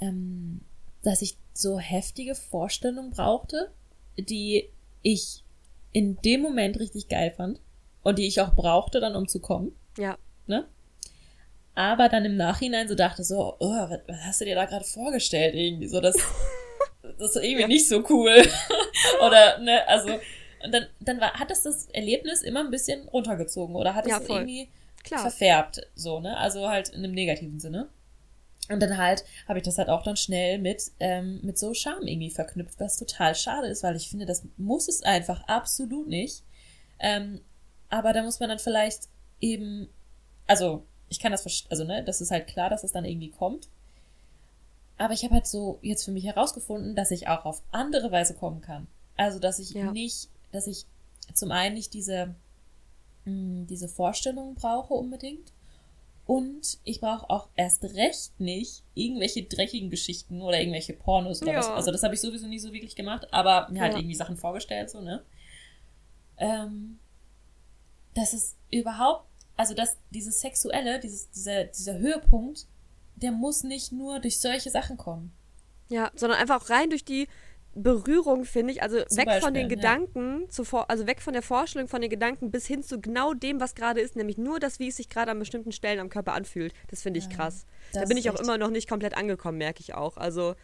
ähm, 0.00 0.62
dass 1.02 1.22
ich 1.22 1.38
so 1.54 1.78
heftige 1.78 2.34
Vorstellungen 2.34 3.10
brauchte, 3.10 3.72
die 4.16 4.68
ich 5.02 5.44
in 5.92 6.16
dem 6.22 6.40
Moment 6.40 6.80
richtig 6.80 7.08
geil 7.08 7.32
fand 7.36 7.60
und 8.02 8.18
die 8.18 8.26
ich 8.26 8.40
auch 8.40 8.54
brauchte 8.54 9.00
dann, 9.00 9.16
um 9.16 9.28
zu 9.28 9.40
kommen. 9.40 9.76
Ja. 9.98 10.16
Ne? 10.46 10.66
Aber 11.74 12.08
dann 12.08 12.24
im 12.24 12.36
Nachhinein 12.36 12.88
so 12.88 12.94
dachte 12.94 13.24
so, 13.24 13.56
oh, 13.58 13.88
was, 13.88 14.00
was 14.06 14.20
hast 14.24 14.40
du 14.40 14.44
dir 14.44 14.54
da 14.54 14.66
gerade 14.66 14.84
vorgestellt 14.84 15.54
irgendwie? 15.54 15.88
So, 15.88 16.00
das, 16.00 16.16
das 17.02 17.36
ist 17.36 17.36
irgendwie 17.36 17.62
ja. 17.62 17.68
nicht 17.68 17.88
so 17.88 18.04
cool. 18.10 18.42
oder, 19.26 19.58
ne, 19.58 19.86
also, 19.88 20.20
und 20.64 20.72
dann, 20.72 20.86
dann 21.00 21.20
war, 21.20 21.32
hat 21.34 21.50
es 21.50 21.62
das 21.62 21.86
Erlebnis 21.86 22.42
immer 22.42 22.60
ein 22.60 22.70
bisschen 22.70 23.08
runtergezogen 23.08 23.74
oder 23.74 23.94
hat 23.94 24.04
es 24.04 24.10
ja, 24.10 24.20
irgendwie 24.20 24.68
Klar. 25.02 25.20
verfärbt, 25.20 25.80
so, 25.94 26.20
ne? 26.20 26.36
Also 26.36 26.68
halt 26.68 26.90
in 26.90 26.98
einem 26.98 27.12
negativen 27.12 27.58
Sinne. 27.58 27.88
Und 28.68 28.80
dann 28.80 28.96
halt 28.96 29.24
habe 29.48 29.58
ich 29.58 29.64
das 29.64 29.78
halt 29.78 29.88
auch 29.88 30.04
dann 30.04 30.16
schnell 30.16 30.58
mit, 30.58 30.92
ähm, 31.00 31.40
mit 31.42 31.58
so 31.58 31.74
Scham 31.74 32.06
irgendwie 32.06 32.30
verknüpft, 32.30 32.78
was 32.78 32.96
total 32.96 33.34
schade 33.34 33.66
ist, 33.66 33.82
weil 33.82 33.96
ich 33.96 34.08
finde, 34.08 34.24
das 34.24 34.44
muss 34.56 34.88
es 34.88 35.02
einfach 35.02 35.42
absolut 35.48 36.06
nicht. 36.06 36.44
Ähm, 37.00 37.40
aber 37.92 38.14
da 38.14 38.22
muss 38.22 38.40
man 38.40 38.48
dann 38.48 38.58
vielleicht 38.58 39.08
eben, 39.38 39.86
also 40.46 40.82
ich 41.10 41.20
kann 41.20 41.30
das 41.30 41.42
verstehen, 41.42 41.70
also 41.70 41.84
ne, 41.84 42.02
das 42.02 42.22
ist 42.22 42.30
halt 42.30 42.46
klar, 42.46 42.70
dass 42.70 42.84
es 42.84 42.92
dann 42.92 43.04
irgendwie 43.04 43.30
kommt. 43.30 43.68
Aber 44.96 45.12
ich 45.12 45.24
habe 45.24 45.34
halt 45.34 45.46
so 45.46 45.78
jetzt 45.82 46.04
für 46.04 46.10
mich 46.10 46.24
herausgefunden, 46.24 46.96
dass 46.96 47.10
ich 47.10 47.28
auch 47.28 47.44
auf 47.44 47.62
andere 47.70 48.10
Weise 48.10 48.32
kommen 48.32 48.62
kann. 48.62 48.86
Also, 49.18 49.38
dass 49.38 49.58
ich 49.58 49.72
ja. 49.72 49.92
nicht, 49.92 50.30
dass 50.52 50.66
ich 50.66 50.86
zum 51.34 51.52
einen 51.52 51.74
nicht 51.74 51.92
diese, 51.92 52.34
mh, 53.26 53.32
hm, 53.32 53.66
diese 53.66 53.88
Vorstellungen 53.88 54.54
brauche 54.54 54.94
unbedingt. 54.94 55.52
Und 56.24 56.78
ich 56.84 56.98
brauche 56.98 57.28
auch 57.28 57.50
erst 57.56 57.84
recht 57.84 58.40
nicht 58.40 58.84
irgendwelche 58.94 59.42
dreckigen 59.42 59.90
Geschichten 59.90 60.40
oder 60.40 60.58
irgendwelche 60.58 60.94
Pornos 60.94 61.42
oder 61.42 61.52
ja. 61.52 61.58
was. 61.58 61.68
Also 61.68 61.90
das 61.90 62.02
habe 62.04 62.14
ich 62.14 62.22
sowieso 62.22 62.46
nie 62.46 62.58
so 62.58 62.72
wirklich 62.72 62.96
gemacht, 62.96 63.28
aber 63.34 63.68
mir 63.70 63.82
halt 63.82 63.96
irgendwie 63.96 64.14
Sachen 64.14 64.38
vorgestellt, 64.38 64.88
so, 64.88 65.02
ne? 65.02 65.22
Ähm, 66.38 66.98
dass 68.14 68.32
es 68.32 68.56
überhaupt, 68.70 69.26
also 69.56 69.74
dass 69.74 69.96
dieses 70.10 70.40
Sexuelle, 70.40 71.00
dieses, 71.00 71.30
dieser, 71.30 71.64
dieser 71.64 71.98
Höhepunkt, 71.98 72.66
der 73.16 73.32
muss 73.32 73.62
nicht 73.62 73.92
nur 73.92 74.20
durch 74.20 74.40
solche 74.40 74.70
Sachen 74.70 74.96
kommen. 74.96 75.32
Ja, 75.88 76.10
sondern 76.14 76.38
einfach 76.38 76.62
auch 76.62 76.70
rein 76.70 76.90
durch 76.90 77.04
die 77.04 77.28
Berührung, 77.74 78.44
finde 78.44 78.72
ich. 78.72 78.82
Also 78.82 79.02
Zum 79.04 79.18
weg 79.18 79.26
Beispiel, 79.26 79.42
von 79.42 79.54
den 79.54 79.68
Gedanken, 79.68 80.48
ja. 80.50 80.84
also 80.88 81.06
weg 81.06 81.20
von 81.20 81.32
der 81.32 81.42
Vorstellung 81.42 81.88
von 81.88 82.00
den 82.00 82.10
Gedanken 82.10 82.50
bis 82.50 82.66
hin 82.66 82.82
zu 82.82 83.00
genau 83.00 83.34
dem, 83.34 83.60
was 83.60 83.74
gerade 83.74 84.00
ist, 84.00 84.16
nämlich 84.16 84.38
nur 84.38 84.60
das, 84.60 84.78
wie 84.78 84.88
es 84.88 84.96
sich 84.96 85.08
gerade 85.08 85.30
an 85.30 85.38
bestimmten 85.38 85.72
Stellen 85.72 86.00
am 86.00 86.10
Körper 86.10 86.34
anfühlt. 86.34 86.74
Das 86.88 87.02
finde 87.02 87.18
ich 87.18 87.26
ja, 87.26 87.36
krass. 87.36 87.66
Da 87.92 88.04
bin 88.04 88.16
ich 88.16 88.28
auch 88.30 88.40
immer 88.40 88.58
noch 88.58 88.70
nicht 88.70 88.88
komplett 88.88 89.16
angekommen, 89.16 89.58
merke 89.58 89.80
ich 89.80 89.94
auch. 89.94 90.16
Also 90.16 90.54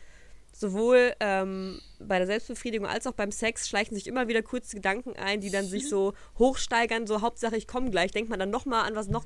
sowohl 0.52 1.14
ähm, 1.20 1.80
bei 2.00 2.18
der 2.18 2.26
Selbstbefriedigung 2.26 2.86
als 2.86 3.06
auch 3.06 3.12
beim 3.12 3.30
Sex 3.30 3.68
schleichen 3.68 3.94
sich 3.94 4.06
immer 4.06 4.28
wieder 4.28 4.42
kurze 4.42 4.76
Gedanken 4.76 5.14
ein, 5.16 5.40
die 5.40 5.50
dann 5.50 5.66
sich 5.66 5.88
so 5.88 6.14
hochsteigern, 6.38 7.06
so 7.06 7.22
Hauptsache 7.22 7.56
ich 7.56 7.66
komme 7.66 7.90
gleich, 7.90 8.10
denkt 8.10 8.30
man 8.30 8.38
dann 8.38 8.50
nochmal 8.50 8.86
an 8.86 8.96
was 8.96 9.08
noch 9.08 9.24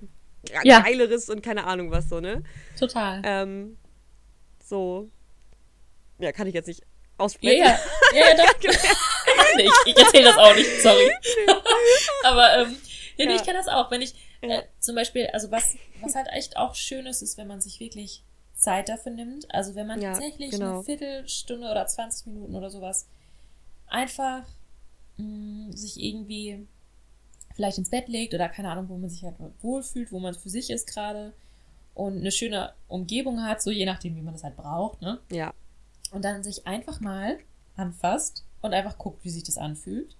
ja. 0.65 0.81
geileres 0.81 1.29
und 1.29 1.43
keine 1.43 1.65
Ahnung 1.65 1.91
was 1.91 2.09
so, 2.09 2.21
ne? 2.21 2.43
Total. 2.79 3.23
Ähm, 3.25 3.79
so, 4.63 5.11
ja, 6.19 6.33
kann 6.33 6.47
ich 6.47 6.55
jetzt 6.55 6.67
nicht 6.67 6.83
aussprechen. 7.19 7.59
Ja, 7.59 7.79
ja, 8.15 8.29
ja, 8.29 8.37
doch. 8.37 8.55
ich, 9.59 9.71
ich 9.87 9.99
erzähle 9.99 10.25
das 10.25 10.37
auch 10.37 10.55
nicht, 10.55 10.83
sorry. 10.83 11.11
Aber, 12.25 12.59
ähm, 12.59 12.77
ja, 13.17 13.27
nee, 13.27 13.37
ich 13.37 13.45
kann 13.45 13.55
das 13.55 13.69
auch, 13.69 13.91
wenn 13.91 14.03
ich, 14.03 14.15
äh, 14.41 14.63
zum 14.81 14.95
Beispiel, 14.95 15.29
also 15.33 15.51
was, 15.51 15.77
was 16.01 16.15
halt 16.15 16.29
echt 16.33 16.57
auch 16.57 16.75
schön 16.75 17.07
ist, 17.07 17.23
ist, 17.23 17.39
wenn 17.39 17.47
man 17.47 17.61
sich 17.61 17.81
wirklich 17.81 18.25
Zeit 18.62 18.88
dafür 18.88 19.12
nimmt. 19.12 19.53
Also 19.53 19.75
wenn 19.75 19.87
man 19.87 20.01
ja, 20.01 20.12
tatsächlich 20.12 20.53
genau. 20.53 20.75
eine 20.75 20.83
Viertelstunde 20.85 21.68
oder 21.68 21.87
20 21.87 22.29
Minuten 22.29 22.55
oder 22.55 22.70
sowas 22.70 23.09
einfach 23.88 24.44
mh, 25.16 25.27
mm, 25.27 25.72
sich 25.72 26.03
irgendwie 26.03 26.66
vielleicht 27.55 27.79
ins 27.79 27.90
Bett 27.90 28.09
legt 28.09 28.35
oder 28.35 28.48
keine 28.48 28.70
Ahnung, 28.70 28.88
wo 28.88 28.96
man 28.96 29.11
sich 29.11 29.25
halt 29.25 29.35
wohlfühlt, 29.61 30.12
wo 30.12 30.18
man 30.18 30.35
für 30.35 30.48
sich 30.48 30.70
ist 30.70 30.87
gerade 30.87 31.35
und 31.94 32.18
eine 32.18 32.33
schöne 32.33 32.72
Umgebung 32.88 33.42
hat, 33.42 33.61
so 33.61 33.70
je 33.70 33.85
nachdem, 33.85 34.16
wie 34.16 34.22
man 34.22 34.33
das 34.33 34.44
halt 34.44 34.57
braucht, 34.57 35.03
ne? 35.03 35.20
Ja. 35.31 35.53
Und 36.11 36.25
dann 36.25 36.42
sich 36.42 36.66
einfach 36.66 37.01
mal 37.01 37.38
anfasst 37.77 38.44
und 38.62 38.72
einfach 38.72 38.96
guckt, 38.96 39.25
wie 39.25 39.31
sich 39.31 39.42
das 39.42 39.59
anfühlt. 39.59 40.16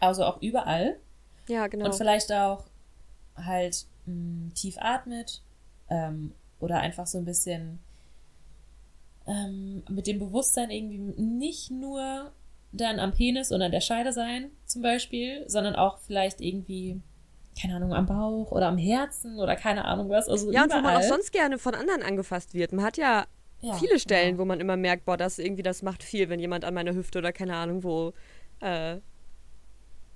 Also 0.00 0.24
auch 0.24 0.42
überall. 0.42 0.98
Ja, 1.48 1.66
genau. 1.68 1.86
Und 1.86 1.94
vielleicht 1.94 2.30
auch 2.32 2.64
halt 3.36 3.86
mh, 4.06 4.14
mm, 4.14 4.54
tief 4.54 4.76
atmet 4.78 5.42
ähm, 5.88 6.32
oder 6.60 6.80
einfach 6.80 7.06
so 7.06 7.18
ein 7.18 7.24
bisschen 7.24 7.78
ähm, 9.26 9.82
mit 9.88 10.06
dem 10.06 10.18
Bewusstsein 10.18 10.70
irgendwie 10.70 10.98
nicht 10.98 11.70
nur 11.70 12.32
dann 12.72 12.98
am 12.98 13.12
Penis 13.12 13.52
oder 13.52 13.66
an 13.66 13.72
der 13.72 13.80
Scheide 13.80 14.12
sein, 14.12 14.50
zum 14.66 14.82
Beispiel, 14.82 15.44
sondern 15.48 15.76
auch 15.76 15.98
vielleicht 15.98 16.40
irgendwie, 16.40 17.00
keine 17.60 17.76
Ahnung, 17.76 17.94
am 17.94 18.06
Bauch 18.06 18.50
oder 18.50 18.66
am 18.68 18.78
Herzen 18.78 19.38
oder 19.38 19.56
keine 19.56 19.84
Ahnung 19.84 20.10
was. 20.10 20.28
Also 20.28 20.50
ja, 20.50 20.64
überall. 20.64 20.78
und 20.78 20.84
wo 20.84 20.88
man 20.88 20.96
auch 20.96 21.08
sonst 21.08 21.32
gerne 21.32 21.58
von 21.58 21.74
anderen 21.74 22.02
angefasst 22.02 22.54
wird. 22.54 22.72
Man 22.72 22.84
hat 22.84 22.96
ja, 22.96 23.26
ja 23.60 23.74
viele 23.74 23.98
Stellen, 23.98 24.34
ja. 24.34 24.38
wo 24.38 24.44
man 24.44 24.60
immer 24.60 24.76
merkt, 24.76 25.04
boah, 25.04 25.16
das 25.16 25.38
irgendwie, 25.38 25.62
das 25.62 25.82
macht 25.82 26.02
viel, 26.02 26.28
wenn 26.28 26.40
jemand 26.40 26.64
an 26.64 26.74
meiner 26.74 26.94
Hüfte 26.94 27.18
oder 27.18 27.32
keine 27.32 27.56
Ahnung 27.56 27.84
wo, 27.84 28.12
äh, 28.60 28.96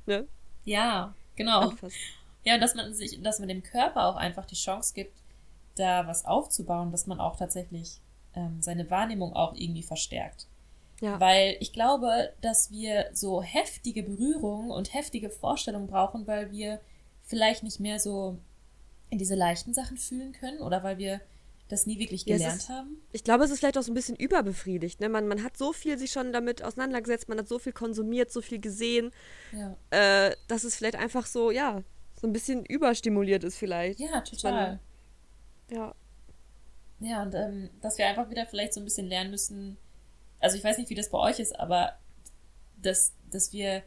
ne? 0.06 0.26
Ja, 0.64 1.14
genau. 1.36 1.70
Anfasst. 1.70 1.96
Ja, 2.44 2.58
dass 2.58 2.74
man 2.74 2.92
sich, 2.94 3.22
dass 3.22 3.38
man 3.38 3.48
dem 3.48 3.62
Körper 3.62 4.06
auch 4.06 4.16
einfach 4.16 4.46
die 4.46 4.54
Chance 4.54 4.94
gibt, 4.94 5.16
da 5.76 6.06
was 6.06 6.24
aufzubauen, 6.24 6.90
dass 6.90 7.06
man 7.06 7.20
auch 7.20 7.36
tatsächlich 7.36 8.00
ähm, 8.34 8.60
seine 8.60 8.90
Wahrnehmung 8.90 9.32
auch 9.34 9.54
irgendwie 9.54 9.82
verstärkt. 9.82 10.46
Ja. 11.00 11.20
Weil 11.20 11.56
ich 11.60 11.72
glaube, 11.72 12.32
dass 12.40 12.70
wir 12.70 13.10
so 13.12 13.42
heftige 13.42 14.02
Berührungen 14.02 14.70
und 14.70 14.92
heftige 14.94 15.30
Vorstellungen 15.30 15.86
brauchen, 15.86 16.26
weil 16.26 16.50
wir 16.50 16.80
vielleicht 17.22 17.62
nicht 17.62 17.78
mehr 17.78 18.00
so 18.00 18.38
in 19.10 19.18
diese 19.18 19.34
leichten 19.34 19.74
Sachen 19.74 19.96
fühlen 19.96 20.32
können 20.32 20.60
oder 20.60 20.82
weil 20.82 20.98
wir 20.98 21.20
das 21.68 21.86
nie 21.86 21.98
wirklich 21.98 22.24
gelernt 22.24 22.42
ja, 22.42 22.54
ist, 22.54 22.68
haben. 22.68 22.96
Ich 23.12 23.24
glaube, 23.24 23.44
es 23.44 23.50
ist 23.50 23.58
vielleicht 23.58 23.76
auch 23.76 23.82
so 23.82 23.92
ein 23.92 23.94
bisschen 23.94 24.16
überbefriedigt. 24.16 25.00
Ne? 25.00 25.08
Man, 25.08 25.28
man 25.28 25.44
hat 25.44 25.56
so 25.56 25.72
viel 25.72 25.98
sich 25.98 26.10
schon 26.10 26.32
damit 26.32 26.62
auseinandergesetzt, 26.62 27.28
man 27.28 27.38
hat 27.38 27.48
so 27.48 27.58
viel 27.58 27.72
konsumiert, 27.72 28.32
so 28.32 28.40
viel 28.40 28.58
gesehen, 28.58 29.12
ja. 29.52 29.76
äh, 29.90 30.34
dass 30.48 30.64
es 30.64 30.76
vielleicht 30.76 30.96
einfach 30.96 31.26
so, 31.26 31.50
ja, 31.50 31.82
so 32.18 32.26
ein 32.26 32.32
bisschen 32.32 32.64
überstimuliert 32.64 33.44
ist 33.44 33.58
vielleicht. 33.58 34.00
Ja, 34.00 34.22
total. 34.22 34.52
Man, 34.52 34.80
ja. 35.70 35.94
Ja, 37.00 37.22
und 37.22 37.34
ähm, 37.34 37.70
dass 37.80 37.98
wir 37.98 38.06
einfach 38.06 38.28
wieder 38.30 38.46
vielleicht 38.46 38.74
so 38.74 38.80
ein 38.80 38.84
bisschen 38.84 39.06
lernen 39.06 39.30
müssen, 39.30 39.76
also 40.40 40.56
ich 40.56 40.64
weiß 40.64 40.78
nicht, 40.78 40.90
wie 40.90 40.94
das 40.94 41.10
bei 41.10 41.18
euch 41.18 41.38
ist, 41.38 41.58
aber 41.58 41.94
dass, 42.82 43.12
dass 43.30 43.52
wir 43.52 43.82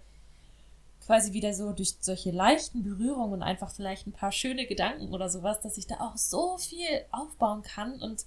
quasi 1.06 1.34
wieder 1.34 1.54
so 1.54 1.74
durch 1.74 1.96
solche 2.00 2.32
leichten 2.32 2.84
Berührungen 2.84 3.34
und 3.34 3.44
einfach 3.44 3.72
vielleicht 3.72 4.08
ein 4.08 4.14
paar 4.14 4.32
schöne 4.32 4.66
Gedanken 4.66 5.14
oder 5.14 5.30
sowas, 5.30 5.60
dass 5.62 5.78
ich 5.78 5.88
da 5.88 6.00
auch 6.00 6.16
so 6.16 6.58
viel 6.58 7.06
aufbauen 7.12 7.64
kann. 7.64 8.02
Und 8.02 8.26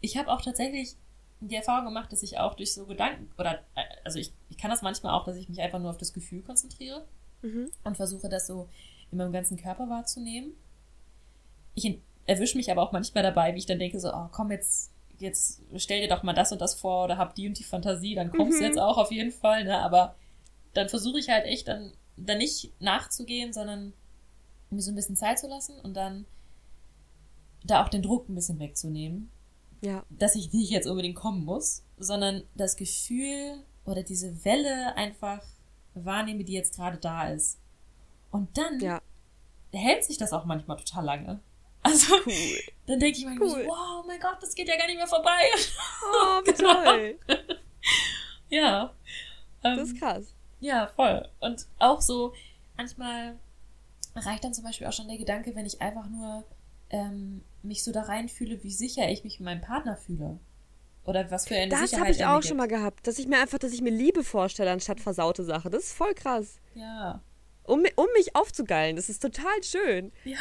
ich 0.00 0.16
habe 0.16 0.32
auch 0.32 0.40
tatsächlich 0.40 0.96
die 1.40 1.54
Erfahrung 1.54 1.84
gemacht, 1.84 2.10
dass 2.12 2.22
ich 2.22 2.38
auch 2.38 2.54
durch 2.54 2.72
so 2.72 2.86
Gedanken 2.86 3.30
oder 3.38 3.62
also 4.04 4.18
ich, 4.18 4.32
ich 4.48 4.56
kann 4.56 4.70
das 4.70 4.82
manchmal 4.82 5.12
auch, 5.12 5.24
dass 5.24 5.36
ich 5.36 5.48
mich 5.48 5.60
einfach 5.60 5.78
nur 5.78 5.90
auf 5.90 5.98
das 5.98 6.12
Gefühl 6.12 6.42
konzentriere 6.42 7.04
mhm. 7.42 7.70
und 7.84 7.96
versuche 7.96 8.28
das 8.28 8.46
so 8.46 8.68
in 9.12 9.18
meinem 9.18 9.32
ganzen 9.32 9.58
Körper 9.58 9.88
wahrzunehmen. 9.90 10.54
Ich 11.74 12.00
erwische 12.26 12.56
mich 12.56 12.70
aber 12.70 12.82
auch 12.82 12.92
manchmal 12.92 13.22
dabei, 13.22 13.54
wie 13.54 13.58
ich 13.58 13.66
dann 13.66 13.78
denke 13.78 14.00
so, 14.00 14.12
oh 14.12 14.28
komm 14.30 14.50
jetzt 14.50 14.90
jetzt 15.18 15.62
stell 15.76 16.00
dir 16.00 16.08
doch 16.08 16.22
mal 16.22 16.32
das 16.32 16.52
und 16.52 16.60
das 16.60 16.74
vor 16.74 17.04
oder 17.04 17.18
hab 17.18 17.34
die 17.34 17.46
und 17.46 17.58
die 17.58 17.64
Fantasie, 17.64 18.14
dann 18.14 18.30
kommst 18.30 18.58
du 18.58 18.62
mhm. 18.62 18.68
jetzt 18.68 18.78
auch 18.78 18.98
auf 18.98 19.12
jeden 19.12 19.32
Fall, 19.32 19.64
ne? 19.64 19.78
Aber 19.78 20.16
dann 20.72 20.88
versuche 20.88 21.18
ich 21.18 21.28
halt 21.28 21.46
echt 21.46 21.68
dann, 21.68 21.92
dann 22.16 22.38
nicht 22.38 22.72
nachzugehen, 22.80 23.52
sondern 23.52 23.92
mir 24.70 24.82
so 24.82 24.90
ein 24.90 24.96
bisschen 24.96 25.16
Zeit 25.16 25.38
zu 25.38 25.46
lassen 25.46 25.78
und 25.80 25.94
dann 25.94 26.26
da 27.64 27.82
auch 27.82 27.88
den 27.88 28.02
Druck 28.02 28.28
ein 28.28 28.34
bisschen 28.34 28.58
wegzunehmen. 28.58 29.30
Ja. 29.82 30.04
Dass 30.10 30.34
ich 30.34 30.52
nicht 30.52 30.70
jetzt 30.70 30.86
unbedingt 30.86 31.16
kommen 31.16 31.44
muss, 31.44 31.84
sondern 31.98 32.42
das 32.54 32.76
Gefühl 32.76 33.62
oder 33.84 34.02
diese 34.02 34.44
Welle 34.44 34.96
einfach 34.96 35.42
wahrnehme, 35.94 36.44
die 36.44 36.54
jetzt 36.54 36.74
gerade 36.74 36.96
da 36.96 37.28
ist. 37.28 37.58
Und 38.30 38.56
dann 38.58 38.80
ja. 38.80 39.00
hält 39.72 40.04
sich 40.04 40.16
das 40.16 40.32
auch 40.32 40.44
manchmal 40.44 40.78
total 40.78 41.04
lange. 41.04 41.40
Also, 41.84 42.14
cool. 42.26 42.58
dann 42.86 42.98
denke 42.98 43.18
ich 43.18 43.24
manchmal 43.26 43.48
cool. 43.48 43.62
so, 43.62 43.68
wow, 43.68 44.04
mein 44.06 44.18
Gott, 44.18 44.38
das 44.40 44.54
geht 44.54 44.68
ja 44.68 44.76
gar 44.76 44.86
nicht 44.86 44.96
mehr 44.96 45.06
vorbei. 45.06 45.38
Oh, 46.02 46.40
wie 46.42 46.52
genau. 46.56 46.82
toll. 46.82 47.18
ja. 48.48 48.94
Ähm, 49.62 49.76
das 49.76 49.88
ist 49.90 50.00
krass. 50.00 50.34
Ja, 50.60 50.86
voll. 50.86 51.28
Und 51.40 51.66
auch 51.78 52.00
so, 52.00 52.32
manchmal 52.76 53.38
reicht 54.16 54.44
dann 54.44 54.54
zum 54.54 54.64
Beispiel 54.64 54.86
auch 54.86 54.92
schon 54.92 55.08
der 55.08 55.18
Gedanke, 55.18 55.54
wenn 55.54 55.66
ich 55.66 55.82
einfach 55.82 56.08
nur 56.08 56.44
ähm, 56.90 57.42
mich 57.62 57.84
so 57.84 57.92
da 57.92 58.02
reinfühle, 58.02 58.62
wie 58.62 58.70
sicher 58.70 59.08
ich 59.10 59.24
mich 59.24 59.40
mit 59.40 59.44
meinem 59.44 59.60
Partner 59.60 59.96
fühle. 59.96 60.38
Oder 61.04 61.30
was 61.30 61.46
für 61.46 61.54
eine 61.54 61.68
das 61.68 61.80
Sicherheit 61.80 61.92
Das 61.92 62.00
habe 62.00 62.10
ich 62.12 62.24
auch 62.24 62.48
schon 62.48 62.56
mal 62.56 62.68
gehabt, 62.68 63.06
dass 63.06 63.18
ich 63.18 63.26
mir 63.26 63.38
einfach, 63.38 63.58
dass 63.58 63.72
ich 63.72 63.82
mir 63.82 63.90
Liebe 63.90 64.24
vorstelle 64.24 64.70
anstatt 64.70 65.00
versaute 65.00 65.44
Sache. 65.44 65.68
Das 65.68 65.84
ist 65.84 65.92
voll 65.92 66.14
krass. 66.14 66.58
Ja. 66.74 67.20
Um, 67.64 67.82
um 67.96 68.06
mich 68.16 68.34
aufzugeilen. 68.34 68.96
Das 68.96 69.10
ist 69.10 69.20
total 69.20 69.62
schön. 69.62 70.12
Ja. 70.24 70.38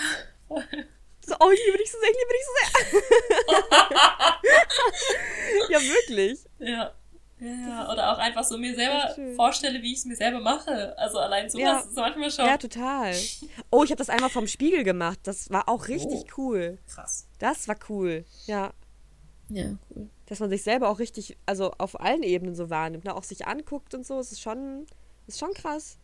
So, 1.25 1.35
oh, 1.39 1.49
ich 1.51 1.65
liebe 1.65 1.77
dich 1.77 1.91
so 1.91 1.97
sehr, 1.99 2.09
ich 2.09 2.17
liebe 2.17 2.33
dich 2.33 2.45
so 2.45 2.53
sehr. 2.59 2.71
ja, 5.69 5.79
wirklich. 5.81 6.39
Ja. 6.59 6.93
Ja, 7.39 7.49
ja, 7.49 7.91
oder 7.91 8.13
auch 8.13 8.19
einfach 8.19 8.43
so 8.45 8.57
mir 8.57 8.73
selber 8.73 9.13
vorstelle, 9.35 9.81
wie 9.81 9.91
ich 9.91 9.99
es 9.99 10.05
mir 10.05 10.15
selber 10.15 10.39
mache. 10.39 10.97
Also 10.97 11.19
allein 11.19 11.49
sowas 11.49 11.63
ja. 11.63 11.79
ist 11.79 11.95
manchmal 11.95 12.31
schon. 12.31 12.45
Ja, 12.45 12.57
total. 12.57 13.13
Oh, 13.69 13.83
ich 13.83 13.91
habe 13.91 13.97
das 13.97 14.09
einmal 14.09 14.29
vom 14.29 14.47
Spiegel 14.47 14.85
gemacht. 14.85 15.19
Das 15.23 15.49
war 15.49 15.67
auch 15.67 15.89
richtig 15.89 16.21
oh. 16.31 16.33
cool. 16.37 16.77
Krass. 16.87 17.27
Das 17.39 17.67
war 17.67 17.75
cool. 17.89 18.23
Ja. 18.45 18.71
Ja, 19.49 19.65
cool. 19.89 20.09
Dass 20.27 20.39
man 20.39 20.49
sich 20.49 20.63
selber 20.63 20.89
auch 20.89 20.99
richtig, 20.99 21.37
also 21.45 21.71
auf 21.77 21.99
allen 21.99 22.23
Ebenen 22.23 22.55
so 22.55 22.69
wahrnimmt, 22.69 23.03
ne? 23.03 23.13
auch 23.13 23.23
sich 23.23 23.45
anguckt 23.45 23.93
und 23.93 24.05
so, 24.05 24.19
es 24.19 24.31
ist 24.31 24.41
schon, 24.41 24.87
ist 25.27 25.37
schon 25.37 25.53
krass. 25.53 25.97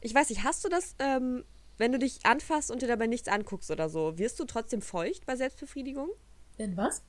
Ich 0.00 0.14
weiß 0.14 0.30
nicht, 0.30 0.42
hast 0.42 0.64
du 0.64 0.68
das 0.68 0.96
ähm, 0.98 1.44
wenn 1.78 1.92
du 1.92 1.98
dich 1.98 2.24
anfasst 2.24 2.70
und 2.70 2.82
dir 2.82 2.88
dabei 2.88 3.06
nichts 3.06 3.28
anguckst 3.28 3.70
oder 3.70 3.88
so, 3.88 4.18
wirst 4.18 4.38
du 4.38 4.44
trotzdem 4.44 4.82
feucht 4.82 5.26
bei 5.26 5.36
Selbstbefriedigung? 5.36 6.08
In 6.56 6.76
was? 6.76 7.02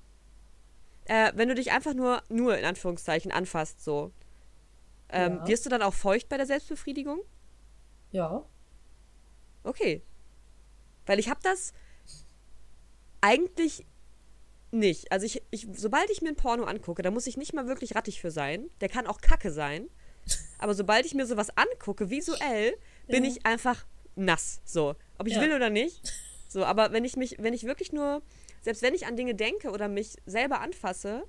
Äh, 1.05 1.31
wenn 1.35 1.49
du 1.49 1.55
dich 1.55 1.71
einfach 1.71 1.93
nur, 1.93 2.23
nur 2.29 2.57
in 2.57 2.65
Anführungszeichen, 2.65 3.31
anfasst, 3.31 3.83
so. 3.83 4.11
Ähm, 5.09 5.37
ja. 5.37 5.47
Wirst 5.47 5.65
du 5.65 5.69
dann 5.69 5.83
auch 5.83 5.93
feucht 5.93 6.29
bei 6.29 6.37
der 6.37 6.47
Selbstbefriedigung? 6.47 7.21
Ja. 8.11 8.43
Okay. 9.63 10.01
Weil 11.05 11.19
ich 11.19 11.29
habe 11.29 11.39
das 11.43 11.73
eigentlich 13.21 13.85
nicht. 14.71 15.11
Also 15.11 15.25
ich, 15.25 15.43
ich, 15.51 15.67
sobald 15.73 16.09
ich 16.09 16.21
mir 16.21 16.29
ein 16.29 16.35
Porno 16.35 16.63
angucke, 16.63 17.01
da 17.01 17.11
muss 17.11 17.27
ich 17.27 17.37
nicht 17.37 17.53
mal 17.53 17.67
wirklich 17.67 17.95
rattig 17.95 18.19
für 18.19 18.31
sein. 18.31 18.69
Der 18.81 18.89
kann 18.89 19.05
auch 19.05 19.21
Kacke 19.21 19.51
sein. 19.51 19.89
Aber 20.57 20.73
sobald 20.73 21.05
ich 21.05 21.13
mir 21.13 21.25
sowas 21.27 21.49
angucke, 21.55 22.09
visuell, 22.09 22.75
bin 23.07 23.23
ja. 23.23 23.29
ich 23.29 23.45
einfach 23.45 23.85
nass. 24.15 24.61
So. 24.65 24.95
Ob 25.17 25.27
ich 25.27 25.35
ja. 25.35 25.41
will 25.41 25.53
oder 25.53 25.69
nicht. 25.69 26.01
So, 26.47 26.63
aber 26.63 26.91
wenn 26.91 27.05
ich 27.05 27.17
mich, 27.17 27.35
wenn 27.39 27.53
ich 27.53 27.63
wirklich 27.63 27.91
nur, 27.91 28.21
selbst 28.61 28.81
wenn 28.81 28.93
ich 28.93 29.05
an 29.05 29.17
Dinge 29.17 29.35
denke 29.35 29.71
oder 29.71 29.87
mich 29.87 30.15
selber 30.25 30.61
anfasse, 30.61 31.23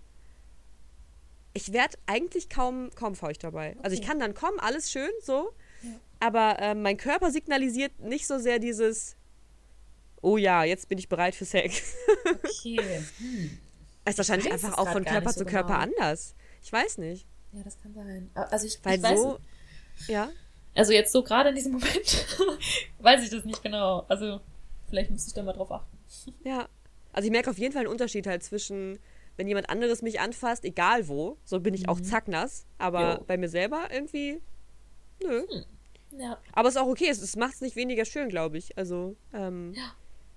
ich 1.52 1.72
werde 1.72 1.96
eigentlich 2.06 2.48
kaum, 2.48 2.90
kaum 2.94 3.14
feucht 3.14 3.42
dabei. 3.42 3.70
Okay. 3.70 3.80
Also 3.82 3.96
ich 3.96 4.06
kann 4.06 4.20
dann 4.20 4.34
kommen, 4.34 4.60
alles 4.60 4.90
schön, 4.90 5.10
so. 5.22 5.52
Ja. 5.82 5.90
Aber 6.20 6.58
äh, 6.60 6.74
mein 6.74 6.96
Körper 6.96 7.30
signalisiert 7.30 7.98
nicht 8.00 8.26
so 8.26 8.38
sehr 8.38 8.58
dieses, 8.58 9.16
oh 10.20 10.36
ja, 10.36 10.64
jetzt 10.64 10.88
bin 10.88 10.98
ich 10.98 11.08
bereit 11.08 11.34
für 11.34 11.44
Sex. 11.44 11.94
Okay. 12.24 12.78
Hm. 13.18 13.58
Ist 14.04 14.18
wahrscheinlich 14.18 14.52
einfach 14.52 14.78
auch 14.78 14.92
von 14.92 15.04
Körper 15.04 15.32
so 15.32 15.40
zu 15.40 15.46
Körper 15.46 15.80
genau. 15.80 15.98
anders. 15.98 16.36
Ich 16.62 16.72
weiß 16.72 16.98
nicht. 16.98 17.26
Ja, 17.52 17.62
das 17.64 17.76
kann 17.80 17.92
sein. 17.92 18.30
Also 18.34 18.66
ich, 18.66 18.78
Weil 18.84 18.98
ich 18.98 19.02
weiß, 19.02 19.18
so, 19.18 19.38
ja. 20.06 20.30
Also 20.76 20.92
jetzt 20.92 21.10
so 21.10 21.22
gerade 21.22 21.48
in 21.48 21.54
diesem 21.54 21.72
Moment 21.72 22.26
weiß 23.00 23.24
ich 23.24 23.30
das 23.30 23.44
nicht 23.44 23.62
genau. 23.62 24.04
Also 24.08 24.40
vielleicht 24.88 25.10
muss 25.10 25.26
ich 25.26 25.32
da 25.32 25.42
mal 25.42 25.52
drauf 25.52 25.72
achten. 25.72 25.96
Ja. 26.44 26.68
Also 27.12 27.26
ich 27.26 27.32
merke 27.32 27.50
auf 27.50 27.58
jeden 27.58 27.72
Fall 27.72 27.82
einen 27.82 27.90
Unterschied 27.90 28.26
halt 28.26 28.42
zwischen, 28.42 28.98
wenn 29.36 29.48
jemand 29.48 29.70
anderes 29.70 30.02
mich 30.02 30.20
anfasst, 30.20 30.64
egal 30.64 31.08
wo, 31.08 31.38
so 31.44 31.60
bin 31.60 31.72
ich 31.72 31.84
mhm. 31.84 31.88
auch 31.88 32.00
zacknass, 32.00 32.66
aber 32.76 33.14
jo. 33.14 33.24
bei 33.26 33.38
mir 33.38 33.48
selber 33.48 33.88
irgendwie, 33.90 34.40
nö. 35.22 35.46
Hm. 35.48 35.64
Ja. 36.18 36.38
Aber 36.52 36.68
es 36.68 36.76
ist 36.76 36.80
auch 36.80 36.86
okay, 36.86 37.08
es, 37.08 37.20
es 37.22 37.36
macht 37.36 37.54
es 37.54 37.60
nicht 37.60 37.76
weniger 37.76 38.04
schön, 38.04 38.28
glaube 38.28 38.58
ich. 38.58 38.76
Also, 38.78 39.16
ähm, 39.32 39.72
ja. 39.74 39.92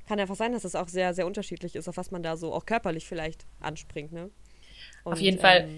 kann 0.07 0.19
einfach 0.19 0.35
sein, 0.35 0.51
dass 0.51 0.63
es 0.63 0.75
auch 0.75 0.87
sehr, 0.87 1.13
sehr 1.13 1.27
unterschiedlich 1.27 1.75
ist, 1.75 1.87
auf 1.87 1.97
was 1.97 2.11
man 2.11 2.23
da 2.23 2.37
so 2.37 2.53
auch 2.53 2.65
körperlich 2.65 3.07
vielleicht 3.07 3.45
anspringt, 3.59 4.11
ne? 4.11 4.29
Und, 5.03 5.13
auf 5.13 5.19
jeden 5.19 5.37
ähm, 5.37 5.41
Fall. 5.41 5.69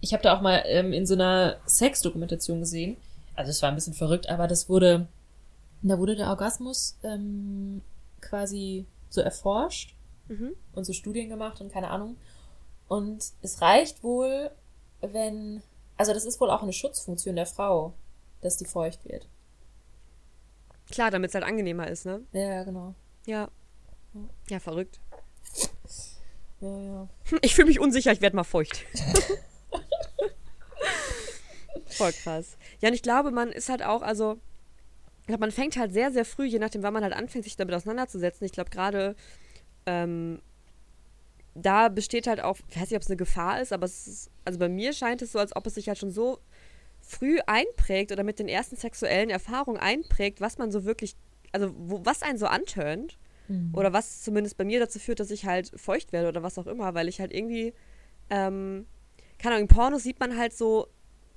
Ich 0.00 0.12
habe 0.12 0.22
da 0.22 0.36
auch 0.36 0.42
mal 0.42 0.62
ähm, 0.66 0.92
in 0.92 1.06
so 1.06 1.14
einer 1.14 1.58
Sex-Dokumentation 1.66 2.60
gesehen, 2.60 2.96
also 3.36 3.50
es 3.50 3.62
war 3.62 3.68
ein 3.68 3.74
bisschen 3.74 3.94
verrückt, 3.94 4.28
aber 4.28 4.46
das 4.48 4.68
wurde, 4.68 5.08
da 5.82 5.98
wurde 5.98 6.16
der 6.16 6.28
Orgasmus 6.28 6.98
ähm, 7.02 7.82
quasi 8.20 8.86
so 9.08 9.20
erforscht 9.20 9.94
mhm. 10.28 10.54
und 10.72 10.84
so 10.84 10.92
Studien 10.92 11.28
gemacht 11.28 11.60
und 11.60 11.72
keine 11.72 11.90
Ahnung. 11.90 12.16
Und 12.88 13.32
es 13.42 13.60
reicht 13.60 14.02
wohl, 14.02 14.50
wenn, 15.00 15.62
also 15.96 16.12
das 16.12 16.24
ist 16.24 16.40
wohl 16.40 16.50
auch 16.50 16.62
eine 16.62 16.72
Schutzfunktion 16.72 17.36
der 17.36 17.46
Frau, 17.46 17.94
dass 18.40 18.56
die 18.56 18.64
feucht 18.64 19.04
wird. 19.04 19.28
Klar, 20.90 21.10
damit 21.10 21.30
es 21.30 21.34
halt 21.34 21.44
angenehmer 21.44 21.88
ist, 21.88 22.06
ne? 22.06 22.22
Ja, 22.32 22.62
genau. 22.62 22.94
Ja. 23.26 23.50
Ja, 24.48 24.60
verrückt. 24.60 25.00
Ja, 26.60 26.78
ja. 26.78 27.08
Ich 27.42 27.54
fühle 27.54 27.68
mich 27.68 27.80
unsicher, 27.80 28.12
ich 28.12 28.20
werde 28.20 28.36
mal 28.36 28.44
feucht. 28.44 28.84
Voll 31.96 32.12
krass. 32.12 32.56
Ja, 32.80 32.88
und 32.88 32.94
ich 32.94 33.02
glaube, 33.02 33.30
man 33.30 33.50
ist 33.50 33.68
halt 33.68 33.82
auch, 33.82 34.02
also, 34.02 34.38
ich 35.22 35.26
glaube, 35.26 35.40
man 35.40 35.50
fängt 35.50 35.76
halt 35.76 35.92
sehr, 35.92 36.12
sehr 36.12 36.24
früh, 36.24 36.44
je 36.44 36.58
nachdem, 36.58 36.82
wann 36.82 36.92
man 36.92 37.02
halt 37.02 37.14
anfängt, 37.14 37.44
sich 37.44 37.56
damit 37.56 37.74
auseinanderzusetzen. 37.74 38.44
Ich 38.44 38.52
glaube, 38.52 38.70
gerade 38.70 39.16
ähm, 39.86 40.40
da 41.54 41.88
besteht 41.88 42.26
halt 42.26 42.40
auch, 42.40 42.58
ich 42.68 42.76
weiß 42.76 42.90
nicht, 42.90 42.96
ob 42.96 43.02
es 43.02 43.08
eine 43.08 43.16
Gefahr 43.16 43.60
ist, 43.60 43.72
aber 43.72 43.86
es 43.86 44.06
ist, 44.06 44.30
also 44.44 44.58
bei 44.58 44.68
mir 44.68 44.92
scheint 44.92 45.22
es 45.22 45.32
so, 45.32 45.38
als 45.38 45.56
ob 45.56 45.66
es 45.66 45.74
sich 45.74 45.88
halt 45.88 45.98
schon 45.98 46.10
so 46.10 46.38
früh 47.00 47.38
einprägt 47.46 48.12
oder 48.12 48.24
mit 48.24 48.38
den 48.38 48.48
ersten 48.48 48.76
sexuellen 48.76 49.30
Erfahrungen 49.30 49.78
einprägt, 49.78 50.40
was 50.40 50.58
man 50.58 50.70
so 50.70 50.84
wirklich, 50.84 51.16
also 51.52 51.72
wo, 51.76 52.04
was 52.04 52.22
einen 52.22 52.38
so 52.38 52.46
antönt. 52.46 53.16
Mhm. 53.48 53.70
Oder 53.74 53.92
was 53.92 54.22
zumindest 54.22 54.56
bei 54.56 54.64
mir 54.64 54.80
dazu 54.80 54.98
führt, 54.98 55.20
dass 55.20 55.30
ich 55.30 55.46
halt 55.46 55.70
feucht 55.76 56.12
werde 56.12 56.28
oder 56.28 56.42
was 56.42 56.58
auch 56.58 56.66
immer, 56.66 56.94
weil 56.94 57.08
ich 57.08 57.20
halt 57.20 57.32
irgendwie, 57.32 57.72
ähm, 58.28 58.86
keine 59.38 59.54
Ahnung, 59.54 59.68
in 59.68 59.74
Pornos 59.74 60.02
sieht 60.02 60.18
man 60.18 60.36
halt 60.36 60.52
so 60.52 60.88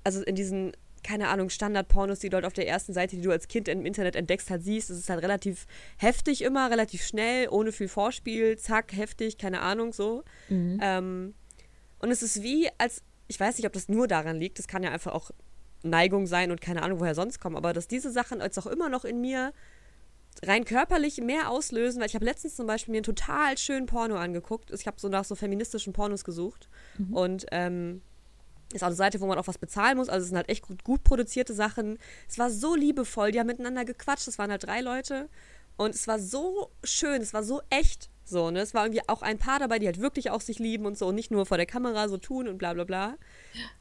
also 0.03 0.21
in 0.23 0.35
diesen, 0.35 0.73
keine 1.03 1.29
Ahnung, 1.29 1.49
Standard-Pornos, 1.49 2.19
die 2.19 2.29
du 2.29 2.35
halt 2.35 2.45
auf 2.45 2.53
der 2.53 2.67
ersten 2.67 2.93
Seite, 2.93 3.15
die 3.15 3.21
du 3.21 3.31
als 3.31 3.47
Kind 3.47 3.67
im 3.67 3.85
Internet 3.85 4.15
entdeckst, 4.15 4.49
halt 4.49 4.63
siehst, 4.63 4.89
es 4.89 4.97
ist 4.97 5.09
halt 5.09 5.23
relativ 5.23 5.65
heftig 5.97 6.41
immer, 6.41 6.69
relativ 6.69 7.03
schnell, 7.05 7.47
ohne 7.49 7.71
viel 7.71 7.87
Vorspiel, 7.87 8.57
zack, 8.57 8.93
heftig, 8.95 9.37
keine 9.37 9.61
Ahnung, 9.61 9.93
so. 9.93 10.23
Mhm. 10.49 10.79
Ähm, 10.81 11.33
und 11.99 12.11
es 12.11 12.23
ist 12.23 12.41
wie, 12.41 12.69
als 12.77 13.03
ich 13.29 13.39
weiß 13.39 13.57
nicht, 13.57 13.67
ob 13.67 13.73
das 13.73 13.87
nur 13.87 14.07
daran 14.07 14.37
liegt, 14.37 14.57
das 14.57 14.67
kann 14.67 14.83
ja 14.83 14.91
einfach 14.91 15.13
auch 15.13 15.31
Neigung 15.83 16.27
sein 16.27 16.51
und 16.51 16.59
keine 16.59 16.81
Ahnung, 16.81 16.99
woher 16.99 17.15
sonst 17.15 17.39
kommen, 17.39 17.55
aber 17.55 17.73
dass 17.73 17.87
diese 17.87 18.11
Sachen 18.11 18.41
jetzt 18.41 18.57
auch 18.57 18.65
immer 18.65 18.89
noch 18.89 19.05
in 19.05 19.21
mir 19.21 19.53
rein 20.43 20.65
körperlich 20.65 21.21
mehr 21.21 21.49
auslösen, 21.49 21.99
weil 21.99 22.07
ich 22.07 22.15
habe 22.15 22.25
letztens 22.25 22.55
zum 22.55 22.67
Beispiel 22.67 22.91
mir 22.91 22.97
einen 22.97 23.03
total 23.03 23.57
schönen 23.57 23.85
Porno 23.85 24.15
angeguckt. 24.15 24.71
Ich 24.71 24.87
habe 24.87 24.99
so 24.99 25.09
nach 25.09 25.25
so 25.25 25.35
feministischen 25.35 25.93
Pornos 25.93 26.23
gesucht 26.23 26.69
mhm. 26.97 27.13
und 27.13 27.45
ähm, 27.51 28.01
ist 28.73 28.83
auch 28.83 28.87
eine 28.87 28.95
Seite, 28.95 29.19
wo 29.19 29.27
man 29.27 29.37
auch 29.37 29.47
was 29.47 29.57
bezahlen 29.57 29.97
muss. 29.97 30.09
Also 30.09 30.23
es 30.23 30.29
sind 30.29 30.37
halt 30.37 30.49
echt 30.49 30.67
gut, 30.67 30.83
gut 30.83 31.03
produzierte 31.03 31.53
Sachen. 31.53 31.97
Es 32.27 32.37
war 32.37 32.49
so 32.49 32.75
liebevoll, 32.75 33.31
die 33.31 33.39
haben 33.39 33.47
miteinander 33.47 33.85
gequatscht. 33.85 34.27
Es 34.27 34.37
waren 34.37 34.51
halt 34.51 34.65
drei 34.65 34.81
Leute 34.81 35.29
und 35.77 35.95
es 35.95 36.07
war 36.07 36.19
so 36.19 36.71
schön, 36.83 37.21
es 37.21 37.33
war 37.33 37.43
so 37.43 37.61
echt. 37.69 38.09
So, 38.25 38.51
ne? 38.51 38.59
Es 38.59 38.75
war 38.75 38.85
irgendwie 38.85 39.01
auch 39.07 39.23
ein 39.23 39.39
Paar 39.39 39.57
dabei, 39.57 39.79
die 39.79 39.87
halt 39.87 40.01
wirklich 40.01 40.29
auch 40.29 40.41
sich 40.41 40.59
lieben 40.59 40.85
und 40.85 40.97
so 40.97 41.07
und 41.07 41.15
nicht 41.15 41.31
nur 41.31 41.47
vor 41.47 41.57
der 41.57 41.65
Kamera 41.65 42.07
so 42.09 42.17
tun 42.17 42.47
und 42.47 42.59
bla 42.59 42.73
bla 42.73 42.83
bla. 42.83 43.17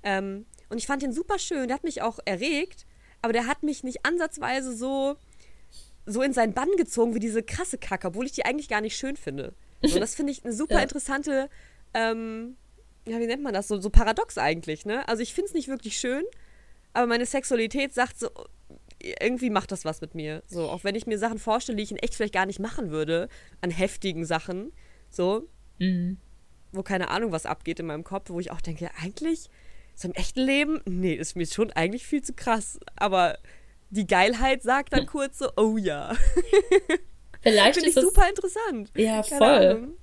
Ähm, 0.03 0.47
und 0.71 0.79
ich 0.79 0.87
fand 0.87 1.03
den 1.03 1.13
super 1.13 1.39
schön. 1.39 1.69
Der 1.69 1.75
hat 1.75 1.85
mich 1.85 2.01
auch 2.01 2.19
erregt, 2.25 2.87
aber 3.21 3.35
der 3.35 3.47
hat 3.47 3.63
mich 3.63 3.85
nicht 3.85 4.07
ansatzweise 4.07 4.75
so 4.75 5.17
so 6.07 6.23
in 6.23 6.33
seinen 6.33 6.55
Bann 6.55 6.71
gezogen 6.79 7.15
wie 7.15 7.19
diese 7.19 7.43
krasse 7.43 7.77
Kacke, 7.77 8.09
obwohl 8.09 8.25
ich 8.25 8.33
die 8.33 8.47
eigentlich 8.47 8.69
gar 8.69 8.81
nicht 8.81 8.97
schön 8.97 9.17
finde. 9.17 9.53
So, 9.83 9.99
das 10.01 10.15
finde 10.15 10.33
ich 10.33 10.43
eine 10.43 10.55
super 10.55 10.83
interessante, 10.83 11.51
ähm, 11.93 12.57
ja, 13.09 13.19
wie 13.19 13.27
nennt 13.27 13.43
man 13.43 13.55
das? 13.55 13.69
So, 13.69 13.81
so 13.81 13.91
paradox 13.91 14.39
eigentlich, 14.39 14.87
ne? 14.87 15.07
Also 15.09 15.23
ich 15.23 15.35
finde 15.35 15.49
es 15.49 15.55
nicht 15.55 15.69
wirklich 15.69 15.99
schön, 15.99 16.25
aber 16.93 17.07
meine 17.07 17.27
Sexualität 17.27 17.95
sagt 17.95 18.19
so, 18.19 18.31
irgendwie 19.01 19.51
macht 19.51 19.73
das 19.73 19.85
was 19.85 20.01
mit 20.01 20.15
mir. 20.15 20.43
So, 20.49 20.69
auch 20.69 20.85
wenn 20.85 20.95
ich 20.95 21.07
mir 21.07 21.19
Sachen 21.19 21.39
vorstelle, 21.39 21.77
die 21.77 21.83
ich 21.85 21.93
in 21.93 21.99
echt 21.99 22.15
vielleicht 22.15 22.35
gar 22.35 22.47
nicht 22.47 22.59
machen 22.59 22.91
würde, 22.91 23.29
an 23.61 23.71
heftigen 23.71 24.25
Sachen, 24.25 24.73
so, 25.11 25.49
mhm. 25.79 26.19
wo 26.73 26.83
keine 26.83 27.09
Ahnung, 27.09 27.33
was 27.33 27.47
abgeht 27.47 27.81
in 27.81 27.87
meinem 27.87 28.05
Kopf, 28.05 28.31
wo 28.31 28.41
ich 28.41 28.51
auch 28.51 28.61
denke, 28.61 28.91
eigentlich, 29.01 29.49
so 29.95 30.09
im 30.09 30.15
echten 30.15 30.41
Leben, 30.41 30.81
nee, 30.87 31.15
ist 31.15 31.37
mir 31.37 31.47
schon 31.47 31.73
eigentlich 31.73 32.07
viel 32.07 32.23
zu 32.23 32.33
krass. 32.33 32.79
Aber 32.97 33.39
die 33.91 34.07
Geilheit 34.07 34.63
sagt 34.63 34.93
dann 34.93 35.07
kurz 35.07 35.39
so, 35.39 35.51
oh 35.57 35.77
ja. 35.77 36.15
Vielleicht 37.43 37.75
Finde 37.75 37.89
ich 37.89 37.95
das, 37.95 38.05
super 38.05 38.29
interessant. 38.29 38.91
Ja, 38.97 39.23
Keine 39.23 39.39
voll. 39.39 39.49
Ahnung. 39.49 39.98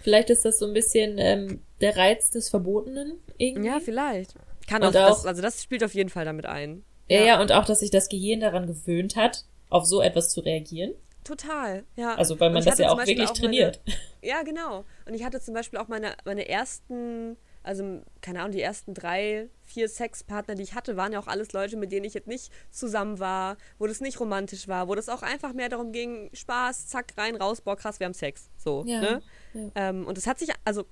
Vielleicht 0.00 0.30
ist 0.30 0.44
das 0.44 0.58
so 0.58 0.66
ein 0.66 0.72
bisschen 0.72 1.18
ähm, 1.18 1.62
der 1.80 1.96
Reiz 1.96 2.30
des 2.30 2.48
Verbotenen 2.48 3.18
irgendwie. 3.36 3.68
Ja, 3.68 3.80
vielleicht. 3.80 4.34
Kann 4.66 4.82
auch, 4.82 4.88
auch 4.88 4.92
das, 4.92 5.26
also 5.26 5.42
das 5.42 5.62
spielt 5.62 5.84
auf 5.84 5.94
jeden 5.94 6.10
Fall 6.10 6.24
damit 6.24 6.46
ein. 6.46 6.84
Ja, 7.08 7.22
ja, 7.22 7.40
und 7.40 7.52
auch, 7.52 7.64
dass 7.64 7.80
sich 7.80 7.90
das 7.90 8.08
Gehirn 8.08 8.40
daran 8.40 8.66
gewöhnt 8.66 9.16
hat, 9.16 9.44
auf 9.68 9.84
so 9.84 10.00
etwas 10.00 10.30
zu 10.30 10.40
reagieren. 10.40 10.94
Total, 11.24 11.84
ja. 11.96 12.14
Also 12.14 12.38
weil 12.40 12.50
man 12.50 12.64
das 12.64 12.78
ja 12.78 12.90
auch 12.90 12.98
wirklich 12.98 13.28
auch 13.28 13.34
trainiert. 13.34 13.80
Meine, 13.84 13.98
ja, 14.22 14.42
genau. 14.42 14.84
Und 15.06 15.14
ich 15.14 15.24
hatte 15.24 15.40
zum 15.40 15.54
Beispiel 15.54 15.78
auch 15.78 15.88
meine, 15.88 16.14
meine 16.24 16.48
ersten 16.48 17.36
also 17.62 18.02
keine 18.20 18.40
Ahnung, 18.40 18.52
die 18.52 18.62
ersten 18.62 18.94
drei, 18.94 19.48
vier 19.62 19.88
Sexpartner, 19.88 20.54
die 20.54 20.62
ich 20.62 20.74
hatte, 20.74 20.96
waren 20.96 21.12
ja 21.12 21.20
auch 21.20 21.26
alles 21.26 21.52
Leute, 21.52 21.76
mit 21.76 21.92
denen 21.92 22.04
ich 22.04 22.14
jetzt 22.14 22.26
nicht 22.26 22.50
zusammen 22.70 23.18
war, 23.18 23.56
wo 23.78 23.86
das 23.86 24.00
nicht 24.00 24.18
romantisch 24.18 24.66
war, 24.66 24.88
wo 24.88 24.94
das 24.94 25.08
auch 25.08 25.22
einfach 25.22 25.52
mehr 25.52 25.68
darum 25.68 25.92
ging, 25.92 26.30
Spaß, 26.32 26.88
zack, 26.88 27.12
rein, 27.16 27.36
raus, 27.36 27.60
boah, 27.60 27.76
krass, 27.76 28.00
wir 28.00 28.06
haben 28.06 28.14
Sex. 28.14 28.48
So, 28.56 28.84
ja, 28.86 29.00
ne? 29.00 29.22
Ja. 29.52 29.70
Ähm, 29.74 30.06
und 30.06 30.16
es 30.16 30.26
hat 30.26 30.38
sich, 30.38 30.50
also 30.64 30.86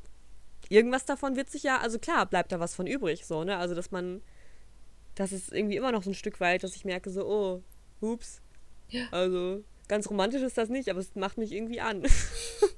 irgendwas 0.69 1.07
davon 1.07 1.37
wird 1.37 1.51
sich 1.51 1.63
ja, 1.63 1.79
also 1.79 1.99
klar, 1.99 2.27
bleibt 2.27 2.53
da 2.53 2.61
was 2.61 2.75
von 2.75 2.87
übrig, 2.87 3.25
so, 3.25 3.45
ne? 3.45 3.57
Also, 3.57 3.75
dass 3.75 3.91
man, 3.91 4.23
das 5.15 5.33
ist 5.33 5.53
irgendwie 5.53 5.77
immer 5.77 5.93
noch 5.93 6.03
so 6.03 6.11
ein 6.11 6.15
Stück 6.15 6.41
weit, 6.41 6.63
dass 6.63 6.77
ich 6.77 6.85
merke, 6.85 7.11
so, 7.11 7.27
oh, 7.27 7.63
ups. 8.01 8.41
Ja. 8.91 9.07
Also, 9.11 9.65
ganz 9.89 10.09
romantisch 10.11 10.43
ist 10.43 10.59
das 10.59 10.69
nicht, 10.69 10.91
aber 10.91 11.01
es 11.01 11.15
macht 11.15 11.39
mich 11.39 11.53
irgendwie 11.53 11.81
an. 11.81 12.03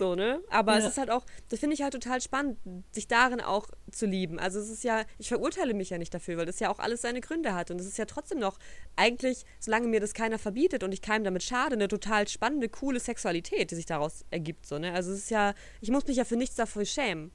So, 0.00 0.14
ne? 0.14 0.40
Aber 0.48 0.72
ja. 0.72 0.78
es 0.78 0.86
ist 0.86 0.96
halt 0.96 1.10
auch, 1.10 1.26
das 1.50 1.60
finde 1.60 1.74
ich 1.74 1.82
halt 1.82 1.92
total 1.92 2.22
spannend, 2.22 2.56
sich 2.90 3.06
darin 3.06 3.42
auch 3.42 3.68
zu 3.90 4.06
lieben. 4.06 4.38
Also 4.38 4.58
es 4.58 4.70
ist 4.70 4.82
ja, 4.82 5.04
ich 5.18 5.28
verurteile 5.28 5.74
mich 5.74 5.90
ja 5.90 5.98
nicht 5.98 6.14
dafür, 6.14 6.38
weil 6.38 6.46
das 6.46 6.58
ja 6.58 6.70
auch 6.70 6.78
alles 6.78 7.02
seine 7.02 7.20
Gründe 7.20 7.54
hat. 7.54 7.70
Und 7.70 7.78
es 7.78 7.86
ist 7.86 7.98
ja 7.98 8.06
trotzdem 8.06 8.38
noch 8.38 8.58
eigentlich, 8.96 9.44
solange 9.58 9.88
mir 9.88 10.00
das 10.00 10.14
keiner 10.14 10.38
verbietet 10.38 10.84
und 10.84 10.92
ich 10.92 11.02
keinem 11.02 11.22
damit 11.22 11.42
schade, 11.42 11.74
eine 11.74 11.86
total 11.86 12.26
spannende, 12.28 12.70
coole 12.70 12.98
Sexualität, 12.98 13.72
die 13.72 13.74
sich 13.74 13.84
daraus 13.84 14.24
ergibt. 14.30 14.64
So, 14.64 14.78
ne? 14.78 14.94
Also 14.94 15.12
es 15.12 15.18
ist 15.18 15.30
ja, 15.30 15.52
ich 15.82 15.90
muss 15.90 16.06
mich 16.06 16.16
ja 16.16 16.24
für 16.24 16.36
nichts 16.36 16.56
davon 16.56 16.86
schämen. 16.86 17.30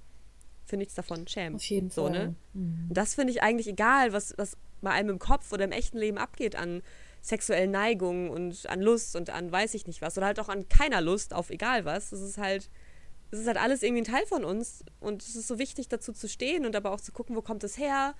Für 0.65 0.78
nichts 0.78 0.95
davon 0.95 1.28
schämen. 1.28 1.58
Auf 1.58 1.65
jeden 1.65 1.91
so, 1.91 2.10
ne? 2.10 2.15
Fall. 2.15 2.28
Ne? 2.28 2.36
Mhm. 2.54 2.86
Und 2.89 2.97
das 2.97 3.13
finde 3.13 3.32
ich 3.32 3.43
eigentlich 3.43 3.67
egal, 3.67 4.12
was, 4.12 4.34
was 4.39 4.58
bei 4.82 4.89
einem 4.89 5.12
im 5.12 5.19
Kopf 5.19 5.54
oder 5.54 5.65
im 5.65 5.71
echten 5.71 5.99
Leben 5.99 6.17
abgeht 6.17 6.56
an 6.56 6.82
sexuellen 7.25 7.71
Neigungen 7.71 8.29
und 8.29 8.69
an 8.69 8.81
Lust 8.81 9.15
und 9.15 9.31
an 9.31 9.51
weiß 9.51 9.73
ich 9.73 9.88
nicht 9.88 10.01
was 10.01 10.15
oder 10.17 10.27
halt 10.27 10.39
auch 10.39 10.49
an 10.49 10.69
keiner 10.69 11.01
Lust 11.01 11.33
auf 11.33 11.49
egal 11.49 11.83
was. 11.83 12.11
Das 12.11 12.21
ist 12.21 12.38
halt, 12.38 12.69
es 13.31 13.39
ist 13.39 13.47
halt 13.47 13.57
alles 13.57 13.81
irgendwie 13.81 14.03
ein 14.03 14.05
Teil 14.05 14.25
von 14.27 14.45
uns 14.45 14.83
und 14.99 15.23
es 15.23 15.35
ist 15.35 15.47
so 15.47 15.57
wichtig 15.57 15.88
dazu 15.88 16.13
zu 16.13 16.29
stehen 16.29 16.67
und 16.67 16.75
aber 16.75 16.91
auch 16.91 17.01
zu 17.01 17.11
gucken, 17.11 17.35
wo 17.35 17.41
kommt 17.41 17.63
es 17.63 17.79
her? 17.79 18.13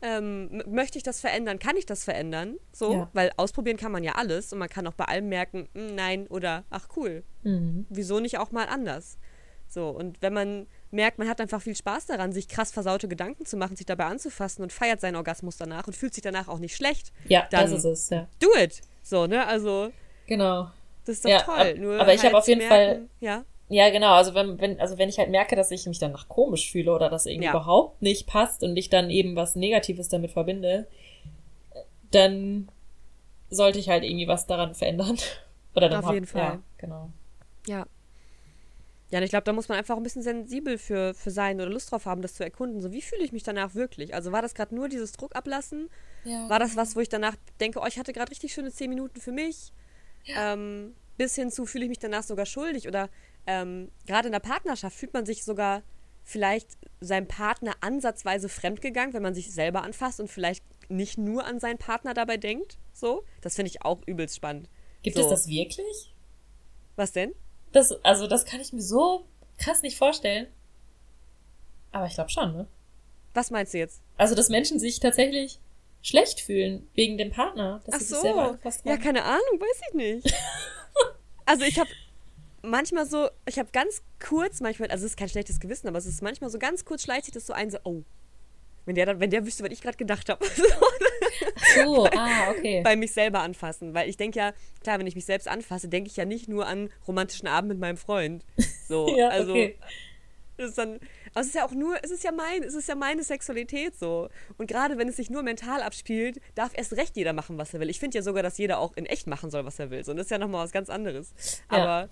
Ähm, 0.00 0.62
möchte 0.66 0.96
ich 0.96 1.02
das 1.02 1.20
verändern? 1.20 1.58
Kann 1.58 1.76
ich 1.76 1.84
das 1.84 2.04
verändern? 2.04 2.56
So, 2.72 2.92
ja. 2.92 3.10
weil 3.12 3.30
ausprobieren 3.36 3.76
kann 3.76 3.92
man 3.92 4.04
ja 4.04 4.12
alles 4.12 4.52
und 4.52 4.58
man 4.58 4.70
kann 4.70 4.86
auch 4.86 4.94
bei 4.94 5.04
allem 5.04 5.28
merken, 5.28 5.68
hm, 5.74 5.94
nein 5.94 6.26
oder 6.26 6.64
ach 6.70 6.88
cool. 6.96 7.24
Mhm. 7.42 7.86
Wieso 7.90 8.20
nicht 8.20 8.38
auch 8.38 8.52
mal 8.52 8.66
anders? 8.68 9.18
So, 9.68 9.90
und 9.90 10.22
wenn 10.22 10.32
man 10.32 10.66
merkt, 10.96 11.18
man 11.18 11.28
hat 11.28 11.40
einfach 11.40 11.62
viel 11.62 11.76
Spaß 11.76 12.06
daran, 12.06 12.32
sich 12.32 12.48
krass 12.48 12.72
versaute 12.72 13.06
Gedanken 13.06 13.46
zu 13.46 13.56
machen, 13.56 13.76
sich 13.76 13.86
dabei 13.86 14.06
anzufassen 14.06 14.62
und 14.62 14.72
feiert 14.72 15.00
seinen 15.00 15.16
Orgasmus 15.16 15.56
danach 15.56 15.86
und 15.86 15.94
fühlt 15.94 16.14
sich 16.14 16.22
danach 16.22 16.48
auch 16.48 16.58
nicht 16.58 16.74
schlecht. 16.74 17.12
Ja, 17.28 17.46
dann 17.50 17.70
das 17.70 17.72
ist 17.72 17.84
es, 17.84 18.10
ja. 18.10 18.26
Do 18.40 18.48
it! 18.58 18.80
So, 19.02 19.26
ne? 19.26 19.46
Also. 19.46 19.92
Genau. 20.26 20.70
Das 21.04 21.16
ist 21.16 21.24
doch 21.24 21.30
ja, 21.30 21.40
toll. 21.40 21.54
Ab, 21.54 21.76
Nur 21.76 22.00
aber 22.00 22.12
ich 22.12 22.22
halt 22.22 22.32
habe 22.32 22.38
auf 22.38 22.48
jeden 22.48 22.66
merken, 22.66 22.74
Fall. 22.74 23.08
Ja. 23.20 23.44
Ja, 23.68 23.90
genau. 23.90 24.14
Also 24.14 24.34
wenn, 24.34 24.60
wenn, 24.60 24.80
also 24.80 24.98
wenn 24.98 25.08
ich 25.08 25.18
halt 25.18 25.30
merke, 25.30 25.56
dass 25.56 25.70
ich 25.70 25.86
mich 25.86 25.98
danach 25.98 26.28
komisch 26.28 26.70
fühle 26.70 26.92
oder 26.92 27.10
dass 27.10 27.26
irgendwie 27.26 27.46
ja. 27.46 27.50
überhaupt 27.50 28.00
nicht 28.00 28.26
passt 28.26 28.62
und 28.62 28.76
ich 28.76 28.90
dann 28.90 29.10
eben 29.10 29.34
was 29.34 29.56
Negatives 29.56 30.08
damit 30.08 30.30
verbinde, 30.30 30.86
dann 32.10 32.68
sollte 33.50 33.78
ich 33.78 33.88
halt 33.88 34.04
irgendwie 34.04 34.28
was 34.28 34.46
daran 34.46 34.74
verändern. 34.74 35.16
Oder 35.74 35.90
dann 35.90 36.00
Auf 36.00 36.06
hab, 36.06 36.14
jeden 36.14 36.26
Fall. 36.26 36.40
Ja, 36.40 36.58
genau. 36.78 37.10
Ja. 37.66 37.86
Ja, 39.10 39.18
und 39.18 39.24
ich 39.24 39.30
glaube, 39.30 39.44
da 39.44 39.52
muss 39.52 39.68
man 39.68 39.78
einfach 39.78 39.96
ein 39.96 40.02
bisschen 40.02 40.22
sensibel 40.22 40.78
für, 40.78 41.14
für 41.14 41.30
sein 41.30 41.60
oder 41.60 41.70
Lust 41.70 41.92
drauf 41.92 42.06
haben, 42.06 42.22
das 42.22 42.34
zu 42.34 42.42
erkunden. 42.42 42.80
So, 42.80 42.92
wie 42.92 43.02
fühle 43.02 43.22
ich 43.22 43.32
mich 43.32 43.44
danach 43.44 43.74
wirklich? 43.74 44.14
Also 44.14 44.32
war 44.32 44.42
das 44.42 44.54
gerade 44.54 44.74
nur 44.74 44.88
dieses 44.88 45.12
Druck 45.12 45.36
ablassen? 45.36 45.88
Ja. 46.24 46.48
War 46.48 46.58
das 46.58 46.74
was, 46.74 46.96
wo 46.96 47.00
ich 47.00 47.08
danach 47.08 47.36
denke, 47.60 47.78
oh, 47.80 47.86
ich 47.86 47.98
hatte 47.98 48.12
gerade 48.12 48.30
richtig 48.32 48.52
schöne 48.52 48.72
zehn 48.72 48.90
Minuten 48.90 49.20
für 49.20 49.30
mich? 49.30 49.72
Ja. 50.24 50.54
Ähm, 50.54 50.94
bis 51.16 51.36
hin 51.36 51.52
zu, 51.52 51.66
fühle 51.66 51.84
ich 51.84 51.88
mich 51.88 52.00
danach 52.00 52.24
sogar 52.24 52.46
schuldig? 52.46 52.88
Oder 52.88 53.08
ähm, 53.46 53.92
gerade 54.06 54.26
in 54.26 54.32
der 54.32 54.40
Partnerschaft 54.40 54.96
fühlt 54.96 55.14
man 55.14 55.24
sich 55.24 55.44
sogar 55.44 55.82
vielleicht 56.24 56.76
seinem 57.00 57.28
Partner 57.28 57.74
ansatzweise 57.80 58.48
fremdgegangen, 58.48 59.14
wenn 59.14 59.22
man 59.22 59.34
sich 59.34 59.52
selber 59.52 59.82
anfasst 59.82 60.18
und 60.18 60.28
vielleicht 60.28 60.64
nicht 60.88 61.16
nur 61.16 61.44
an 61.44 61.60
seinen 61.60 61.78
Partner 61.78 62.12
dabei 62.12 62.36
denkt. 62.36 62.76
So, 62.92 63.24
das 63.40 63.54
finde 63.54 63.70
ich 63.70 63.82
auch 63.82 64.00
übelst 64.06 64.34
spannend. 64.34 64.68
Gibt 65.02 65.16
so. 65.16 65.22
es 65.22 65.28
das 65.28 65.48
wirklich? 65.48 66.12
Was 66.96 67.12
denn? 67.12 67.32
Das, 67.72 67.92
also, 68.04 68.26
das 68.26 68.44
kann 68.44 68.60
ich 68.60 68.72
mir 68.72 68.82
so 68.82 69.26
krass 69.58 69.82
nicht 69.82 69.98
vorstellen. 69.98 70.46
Aber 71.92 72.06
ich 72.06 72.14
glaube 72.14 72.30
schon, 72.30 72.52
ne? 72.52 72.66
Was 73.34 73.50
meinst 73.50 73.74
du 73.74 73.78
jetzt? 73.78 74.00
Also, 74.16 74.34
dass 74.34 74.48
Menschen 74.48 74.78
sich 74.78 75.00
tatsächlich 75.00 75.58
schlecht 76.02 76.40
fühlen 76.40 76.88
wegen 76.94 77.18
dem 77.18 77.30
Partner. 77.30 77.82
Ach 77.90 78.00
so. 78.00 78.24
Ja, 78.84 78.96
keine 78.96 79.24
Ahnung, 79.24 79.60
weiß 79.60 79.80
ich 79.88 79.94
nicht. 79.94 80.34
also, 81.46 81.64
ich 81.64 81.78
habe 81.78 81.90
manchmal 82.66 83.06
so, 83.06 83.28
ich 83.46 83.58
habe 83.58 83.70
ganz 83.72 84.02
kurz, 84.20 84.60
manchmal, 84.60 84.90
also 84.90 85.04
es 85.04 85.12
ist 85.12 85.16
kein 85.16 85.28
schlechtes 85.28 85.60
Gewissen, 85.60 85.88
aber 85.88 85.98
es 85.98 86.06
ist 86.06 86.22
manchmal 86.22 86.50
so 86.50 86.58
ganz 86.58 86.84
kurz 86.84 87.02
schleicht 87.02 87.26
sich 87.26 87.34
das 87.34 87.46
so 87.46 87.52
ein, 87.52 87.70
so, 87.70 87.78
oh, 87.84 88.02
wenn 88.86 88.94
der, 88.94 89.06
dann, 89.06 89.20
wenn 89.20 89.30
der 89.30 89.44
wüsste, 89.44 89.64
was 89.64 89.70
ich 89.70 89.82
gerade 89.82 89.98
gedacht 89.98 90.28
habe. 90.28 90.44
so, 91.84 92.06
ah, 92.06 92.50
okay. 92.50 92.80
Bei 92.82 92.96
mich 92.96 93.12
selber 93.12 93.40
anfassen. 93.40 93.92
Weil 93.94 94.08
ich 94.08 94.16
denke 94.16 94.38
ja, 94.38 94.52
klar, 94.82 94.98
wenn 94.98 95.06
ich 95.06 95.14
mich 95.14 95.26
selbst 95.26 95.48
anfasse, 95.48 95.88
denke 95.88 96.08
ich 96.08 96.16
ja 96.16 96.24
nicht 96.24 96.48
nur 96.48 96.66
an 96.66 96.90
romantischen 97.06 97.48
Abend 97.48 97.68
mit 97.68 97.78
meinem 97.78 97.96
Freund. 97.96 98.44
So, 98.88 99.08
ja, 99.16 99.28
also. 99.28 99.52
Okay. 99.52 99.76
Das 100.56 100.70
ist 100.70 100.78
dann, 100.78 101.00
aber 101.32 101.40
es 101.42 101.48
ist 101.48 101.54
ja 101.54 101.66
auch 101.66 101.72
nur, 101.72 102.02
es 102.02 102.10
ist 102.10 102.24
ja 102.24 102.32
mein, 102.32 102.62
es 102.62 102.72
ist 102.72 102.88
ja 102.88 102.94
meine 102.94 103.22
Sexualität 103.22 103.94
so. 103.98 104.30
Und 104.56 104.68
gerade 104.68 104.96
wenn 104.96 105.06
es 105.06 105.16
sich 105.16 105.28
nur 105.28 105.42
mental 105.42 105.82
abspielt, 105.82 106.40
darf 106.54 106.72
erst 106.74 106.94
recht 106.94 107.14
jeder 107.14 107.34
machen, 107.34 107.58
was 107.58 107.74
er 107.74 107.80
will. 107.80 107.90
Ich 107.90 108.00
finde 108.00 108.16
ja 108.16 108.22
sogar, 108.22 108.42
dass 108.42 108.56
jeder 108.56 108.78
auch 108.78 108.96
in 108.96 109.04
echt 109.04 109.26
machen 109.26 109.50
soll, 109.50 109.66
was 109.66 109.78
er 109.78 109.90
will. 109.90 110.02
So, 110.02 110.12
und 110.12 110.16
das 110.16 110.26
ist 110.26 110.30
ja 110.30 110.38
nochmal 110.38 110.64
was 110.64 110.72
ganz 110.72 110.88
anderes. 110.88 111.34
Ja. 111.70 111.76
Aber 111.76 112.08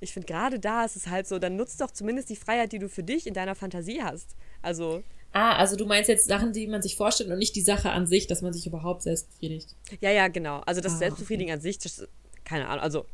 ich 0.00 0.12
finde, 0.12 0.26
gerade 0.26 0.60
da 0.60 0.84
ist 0.84 0.96
es 0.96 1.06
halt 1.06 1.26
so, 1.26 1.38
dann 1.38 1.56
nutzt 1.56 1.80
doch 1.80 1.90
zumindest 1.90 2.28
die 2.28 2.36
Freiheit, 2.36 2.72
die 2.72 2.78
du 2.78 2.90
für 2.90 3.02
dich 3.02 3.26
in 3.26 3.32
deiner 3.32 3.54
Fantasie 3.54 4.02
hast. 4.02 4.36
Also. 4.60 5.02
Ah, 5.32 5.56
also 5.56 5.76
du 5.76 5.86
meinst 5.86 6.08
jetzt 6.08 6.26
Sachen, 6.26 6.52
die 6.52 6.66
man 6.66 6.82
sich 6.82 6.96
vorstellt 6.96 7.30
und 7.30 7.38
nicht 7.38 7.54
die 7.54 7.60
Sache 7.60 7.90
an 7.90 8.06
sich, 8.06 8.26
dass 8.26 8.42
man 8.42 8.52
sich 8.52 8.66
überhaupt 8.66 9.02
selbst 9.02 9.30
befriedigt. 9.30 9.74
Ja, 10.00 10.10
ja, 10.10 10.28
genau. 10.28 10.60
Also 10.60 10.80
das 10.80 10.94
ah, 10.94 10.98
Selbstbefriedigen 10.98 11.50
okay. 11.50 11.58
an 11.58 11.60
sich, 11.60 11.78
das, 11.78 12.08
keine 12.44 12.68
Ahnung, 12.68 12.82
also 12.82 13.04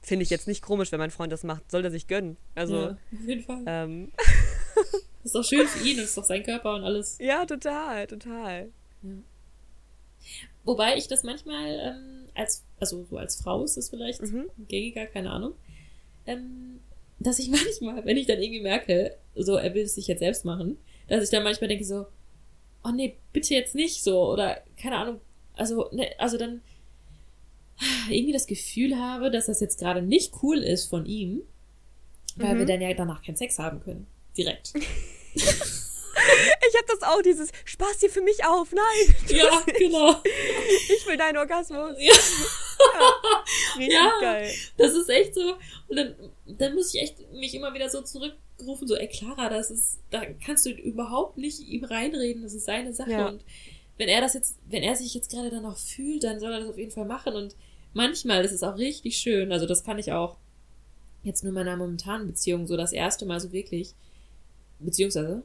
finde 0.00 0.24
ich 0.24 0.30
jetzt 0.30 0.48
nicht 0.48 0.62
komisch, 0.62 0.90
wenn 0.92 0.98
mein 0.98 1.10
Freund 1.10 1.32
das 1.32 1.44
macht, 1.44 1.70
soll 1.70 1.84
er 1.84 1.90
sich 1.90 2.08
gönnen. 2.08 2.36
Also, 2.54 2.76
ja, 2.76 2.90
auf 2.90 3.28
jeden 3.28 3.42
Fall. 3.42 3.62
Ähm. 3.66 4.12
ist 5.24 5.34
doch 5.34 5.44
schön 5.44 5.66
für 5.66 5.86
ihn, 5.86 5.98
ist 5.98 6.16
doch 6.16 6.24
sein 6.24 6.42
Körper 6.42 6.74
und 6.74 6.84
alles. 6.84 7.18
Ja, 7.20 7.44
total, 7.46 8.06
total. 8.06 8.70
Ja. 9.02 9.10
Wobei 10.64 10.96
ich 10.96 11.08
das 11.08 11.22
manchmal 11.22 11.78
ähm, 11.80 12.28
als, 12.34 12.64
also 12.78 13.04
so 13.04 13.16
als 13.16 13.36
Frau 13.36 13.64
ist 13.64 13.76
das 13.76 13.90
vielleicht 13.90 14.22
mhm. 14.22 14.48
gängiger, 14.68 15.06
keine 15.06 15.30
Ahnung, 15.30 15.54
ähm, 16.26 16.80
dass 17.18 17.38
ich 17.38 17.48
manchmal, 17.50 18.04
wenn 18.04 18.16
ich 18.16 18.26
dann 18.26 18.40
irgendwie 18.40 18.62
merke, 18.62 19.16
so 19.34 19.56
er 19.56 19.74
will 19.74 19.84
es 19.84 19.94
sich 19.94 20.06
jetzt 20.06 20.20
selbst 20.20 20.44
machen, 20.44 20.78
dass 21.16 21.24
ich 21.24 21.30
dann 21.30 21.42
manchmal 21.44 21.68
denke 21.68 21.84
so, 21.84 22.06
oh 22.84 22.90
nee, 22.90 23.16
bitte 23.32 23.54
jetzt 23.54 23.74
nicht 23.74 24.02
so 24.02 24.30
oder 24.32 24.62
keine 24.80 24.96
Ahnung, 24.96 25.20
also 25.54 25.88
ne, 25.92 26.10
also 26.18 26.38
dann 26.38 26.62
irgendwie 28.10 28.32
das 28.32 28.46
Gefühl 28.46 28.98
habe, 28.98 29.30
dass 29.30 29.46
das 29.46 29.60
jetzt 29.60 29.78
gerade 29.78 30.02
nicht 30.02 30.32
cool 30.42 30.58
ist 30.58 30.86
von 30.88 31.06
ihm, 31.06 31.42
weil 32.36 32.54
Mhm. 32.54 32.58
wir 32.60 32.66
dann 32.66 32.80
ja 32.80 32.92
danach 32.94 33.22
keinen 33.22 33.36
Sex 33.36 33.58
haben 33.58 33.80
können. 33.80 34.06
Direkt. 34.36 34.72
Ich 36.68 36.78
hab 36.78 36.86
das 36.86 37.02
auch, 37.02 37.20
dieses 37.22 37.50
Spaß 37.64 37.98
dir 37.98 38.10
für 38.10 38.20
mich 38.20 38.44
auf. 38.44 38.70
Nein, 38.72 39.16
ja, 39.36 39.62
genau. 39.76 40.14
ich 40.24 41.06
will 41.06 41.16
deinen 41.16 41.36
Orgasmus. 41.38 41.96
Ja. 41.98 42.12
Richtig 43.76 43.92
Ja. 43.94 44.12
geil. 44.20 44.50
Das 44.76 44.92
ist 44.94 45.08
echt 45.08 45.34
so. 45.34 45.54
Und 45.88 45.96
dann, 45.96 46.14
dann 46.46 46.74
muss 46.74 46.94
ich 46.94 47.00
echt 47.02 47.32
mich 47.32 47.54
immer 47.54 47.72
wieder 47.74 47.88
so 47.90 48.02
zurückrufen, 48.56 48.88
so, 48.88 48.94
ey 48.96 49.08
Clara, 49.08 49.48
das 49.48 49.70
ist, 49.70 50.00
da 50.10 50.22
kannst 50.44 50.66
du 50.66 50.70
überhaupt 50.70 51.38
nicht 51.38 51.60
ihm 51.60 51.84
reinreden, 51.84 52.42
das 52.42 52.54
ist 52.54 52.66
seine 52.66 52.92
Sache. 52.92 53.10
Ja. 53.10 53.28
Und 53.28 53.44
wenn 53.98 54.08
er 54.08 54.20
das 54.20 54.34
jetzt, 54.34 54.58
wenn 54.68 54.82
er 54.82 54.96
sich 54.96 55.14
jetzt 55.14 55.30
gerade 55.30 55.50
danach 55.50 55.76
fühlt, 55.76 56.24
dann 56.24 56.40
soll 56.40 56.52
er 56.52 56.60
das 56.60 56.68
auf 56.68 56.78
jeden 56.78 56.90
Fall 56.90 57.04
machen. 57.04 57.34
Und 57.34 57.56
manchmal 57.92 58.44
ist 58.44 58.52
es 58.52 58.62
auch 58.62 58.76
richtig 58.76 59.16
schön, 59.18 59.52
also 59.52 59.66
das 59.66 59.84
kann 59.84 59.98
ich 59.98 60.12
auch 60.12 60.36
jetzt 61.22 61.42
nur 61.44 61.50
in 61.50 61.54
meiner 61.54 61.76
momentanen 61.76 62.26
Beziehung 62.26 62.66
so 62.66 62.76
das 62.76 62.92
erste 62.92 63.26
Mal 63.26 63.38
so 63.40 63.52
wirklich, 63.52 63.94
beziehungsweise, 64.80 65.42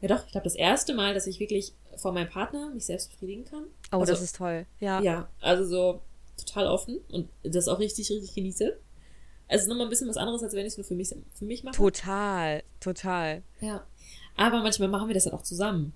ja 0.00 0.08
doch, 0.08 0.24
ich 0.26 0.32
glaube 0.32 0.44
das 0.44 0.54
erste 0.54 0.94
Mal, 0.94 1.14
dass 1.14 1.26
ich 1.26 1.40
wirklich 1.40 1.72
vor 1.96 2.12
meinem 2.12 2.28
Partner 2.30 2.70
mich 2.70 2.86
selbst 2.86 3.10
befriedigen 3.10 3.44
kann. 3.44 3.64
Oh, 3.92 3.98
Also- 3.98 4.12
das 4.12 4.22
ist 4.22 4.36
toll. 4.36 4.66
Ja. 4.80 5.00
Ja, 5.02 5.28
also 5.40 5.64
so 5.64 6.00
total 6.38 6.68
offen 6.68 6.98
und 7.10 7.28
das 7.42 7.66
auch 7.68 7.78
richtig, 7.80 8.08
richtig 8.10 8.34
genieße. 8.34 8.78
Also 9.48 9.56
es 9.56 9.62
ist 9.62 9.68
nochmal 9.68 9.86
ein 9.86 9.90
bisschen 9.90 10.08
was 10.08 10.16
anderes, 10.16 10.42
als 10.42 10.52
wenn 10.52 10.66
ich 10.66 10.72
es 10.72 10.76
nur 10.76 10.84
für 10.84 10.94
mich, 10.94 11.14
für 11.34 11.44
mich 11.44 11.64
mache. 11.64 11.76
Total, 11.76 12.62
total. 12.80 13.42
Ja. 13.60 13.86
Aber 14.36 14.62
manchmal 14.62 14.88
machen 14.88 15.08
wir 15.08 15.14
das 15.14 15.24
dann 15.24 15.32
auch 15.32 15.42
zusammen. 15.42 15.94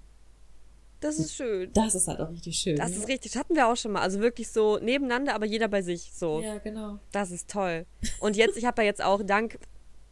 Das 1.01 1.19
ist 1.19 1.35
schön. 1.35 1.71
Das 1.75 1.95
ist 1.95 2.07
halt 2.07 2.21
auch 2.21 2.31
richtig 2.31 2.57
schön. 2.57 2.77
Das 2.77 2.93
ist 2.93 3.09
richtig. 3.09 3.33
Das 3.33 3.41
hatten 3.41 3.57
wir 3.57 3.67
auch 3.67 3.77
schon 3.77 3.93
mal. 3.93 4.03
Also 4.03 4.21
wirklich 4.21 4.51
so 4.51 4.79
nebeneinander, 4.79 5.35
aber 5.35 5.47
jeder 5.47 5.69
bei 5.69 5.83
sich. 5.83 6.13
So. 6.15 6.41
Ja, 6.41 6.59
genau. 6.59 7.01
Das 7.11 7.31
ist 7.33 7.51
toll. 7.51 7.87
Und 8.21 8.37
jetzt, 8.37 8.57
ich 8.57 8.65
habe 8.65 8.83
ja 8.83 8.87
jetzt 8.87 9.03
auch 9.03 9.21
dank 9.23 9.59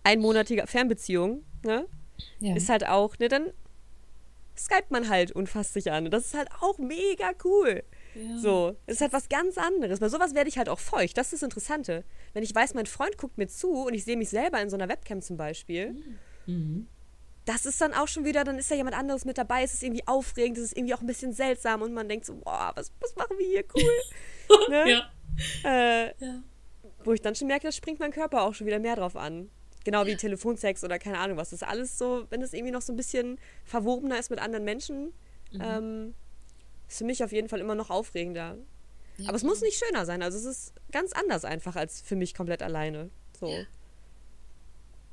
einmonatiger 0.03 0.67
Fernbeziehung, 0.67 1.45
ne? 1.63 1.87
Ja. 2.41 2.57
Ist 2.57 2.69
halt 2.69 2.87
auch, 2.87 3.19
ne, 3.19 3.29
dann 3.29 3.53
skypt 4.57 4.91
man 4.91 5.09
halt 5.09 5.33
und 5.33 5.49
fasst 5.49 5.75
sich 5.75 5.91
an. 5.93 6.07
Und 6.07 6.11
das 6.11 6.27
ist 6.27 6.35
halt 6.35 6.49
auch 6.61 6.79
mega 6.79 7.31
cool. 7.45 7.85
Ja. 8.15 8.39
So, 8.39 8.77
ist 8.87 9.01
halt 9.01 9.13
was 9.13 9.29
ganz 9.29 9.57
anderes. 9.59 10.01
Bei 10.01 10.09
sowas 10.09 10.35
werde 10.35 10.49
ich 10.49 10.59
halt 10.59 10.69
auch 10.69 10.79
feucht. 10.81 11.17
Das 11.17 11.29
ist 11.29 11.35
das 11.35 11.43
Interessante. 11.43 12.05
Wenn 12.33 12.43
ich 12.43 12.55
weiß, 12.55 12.75
mein 12.75 12.87
Freund 12.87 13.17
guckt 13.19 13.39
mir 13.39 13.47
zu 13.49 13.71
und 13.85 13.95
ich 13.95 14.05
sehe 14.05 14.17
mich 14.17 14.29
selber 14.31 14.61
in 14.61 14.71
so 14.71 14.77
einer 14.77 14.89
Webcam 14.89 15.21
zum 15.23 15.37
Beispiel, 15.37 15.95
Mhm. 16.47 16.87
das 17.45 17.67
ist 17.67 17.81
dann 17.81 17.95
auch 17.95 18.09
schon 18.09 18.25
wieder, 18.25 18.45
dann 18.45 18.59
ist 18.59 18.71
da 18.71 18.75
jemand 18.75 18.97
anderes 18.97 19.25
mit 19.25 19.39
dabei, 19.39 19.63
es 19.63 19.75
ist 19.75 19.83
irgendwie 19.83 20.07
aufregend, 20.07 20.59
es 20.59 20.65
ist 20.65 20.77
irgendwie 20.77 20.95
auch 20.95 21.01
ein 21.01 21.07
bisschen 21.07 21.33
seltsam 21.33 21.83
und 21.83 21.93
man 21.93 22.09
denkt 22.09 22.27
so, 22.27 22.35
boah, 22.37 22.73
was, 22.75 22.93
was 23.01 23.15
machen 23.17 23.37
wir 23.39 23.47
hier 23.47 23.65
cool? 23.75 24.69
ne? 24.71 24.91
Ja. 24.91 25.11
äh, 25.65 26.07
Ja. 26.25 26.43
wo 27.05 27.13
ich 27.13 27.21
dann 27.23 27.35
schon 27.35 27.47
merke, 27.49 27.67
da 27.67 27.73
springt 27.73 27.99
mein 28.01 28.13
Körper 28.13 28.43
auch 28.43 28.55
schon 28.55 28.67
wieder 28.67 28.79
mehr 28.79 28.97
drauf 28.97 29.17
an. 29.17 29.51
Genau 29.85 30.05
wie 30.07 30.15
Telefonsex 30.17 30.85
oder 30.85 30.99
keine 30.99 31.19
Ahnung 31.19 31.39
was. 31.39 31.51
Das 31.51 31.63
ist 31.63 31.67
alles 31.69 31.97
so, 31.97 32.27
wenn 32.29 32.43
es 32.43 32.53
irgendwie 32.53 32.73
noch 32.73 32.83
so 32.83 32.93
ein 32.93 32.97
bisschen 32.97 33.39
verwobener 33.65 34.19
ist 34.19 34.29
mit 34.31 34.39
anderen 34.39 34.65
Menschen, 34.65 35.13
Mhm. 35.53 35.61
ähm, 35.63 36.15
ist 36.91 36.99
für 36.99 37.05
mich 37.05 37.23
auf 37.23 37.33
jeden 37.33 37.49
Fall 37.49 37.61
immer 37.61 37.75
noch 37.75 37.91
aufregender. 37.91 38.59
Ja, 39.17 39.29
Aber 39.29 39.37
es 39.37 39.45
muss 39.45 39.61
nicht 39.61 39.83
schöner 39.83 40.05
sein. 40.07 40.23
Also 40.23 40.39
es 40.39 40.45
ist 40.45 40.75
ganz 40.91 41.13
anders 41.13 41.45
einfach 41.45 41.77
als 41.77 42.01
für 42.01 42.17
mich 42.17 42.35
komplett 42.35 42.63
alleine. 42.63 43.11
So. 43.39 43.65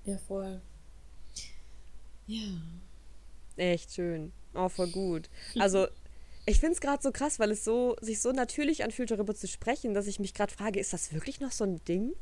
Ja, 0.06 0.18
voll. 0.18 0.62
Ja. 2.26 2.62
Echt 3.58 3.94
schön. 3.94 4.32
Oh, 4.54 4.70
voll 4.70 4.90
gut. 4.90 5.30
Also, 5.60 5.88
ich 6.46 6.60
finde 6.60 6.74
es 6.74 6.82
gerade 6.82 7.02
so 7.02 7.12
krass, 7.12 7.40
weil 7.40 7.52
es 7.52 7.64
so, 7.64 7.96
sich 8.02 8.22
so 8.22 8.32
natürlich 8.32 8.84
anfühlt, 8.84 9.12
darüber 9.12 9.36
zu 9.36 9.48
sprechen, 9.48 9.94
dass 9.94 10.08
ich 10.08 10.20
mich 10.20 10.34
gerade 10.34 10.54
frage, 10.54 10.80
ist 10.80 10.94
das 10.94 11.14
wirklich 11.14 11.40
noch 11.40 11.52
so 11.52 11.64
ein 11.64 11.84
Ding? 11.86 12.14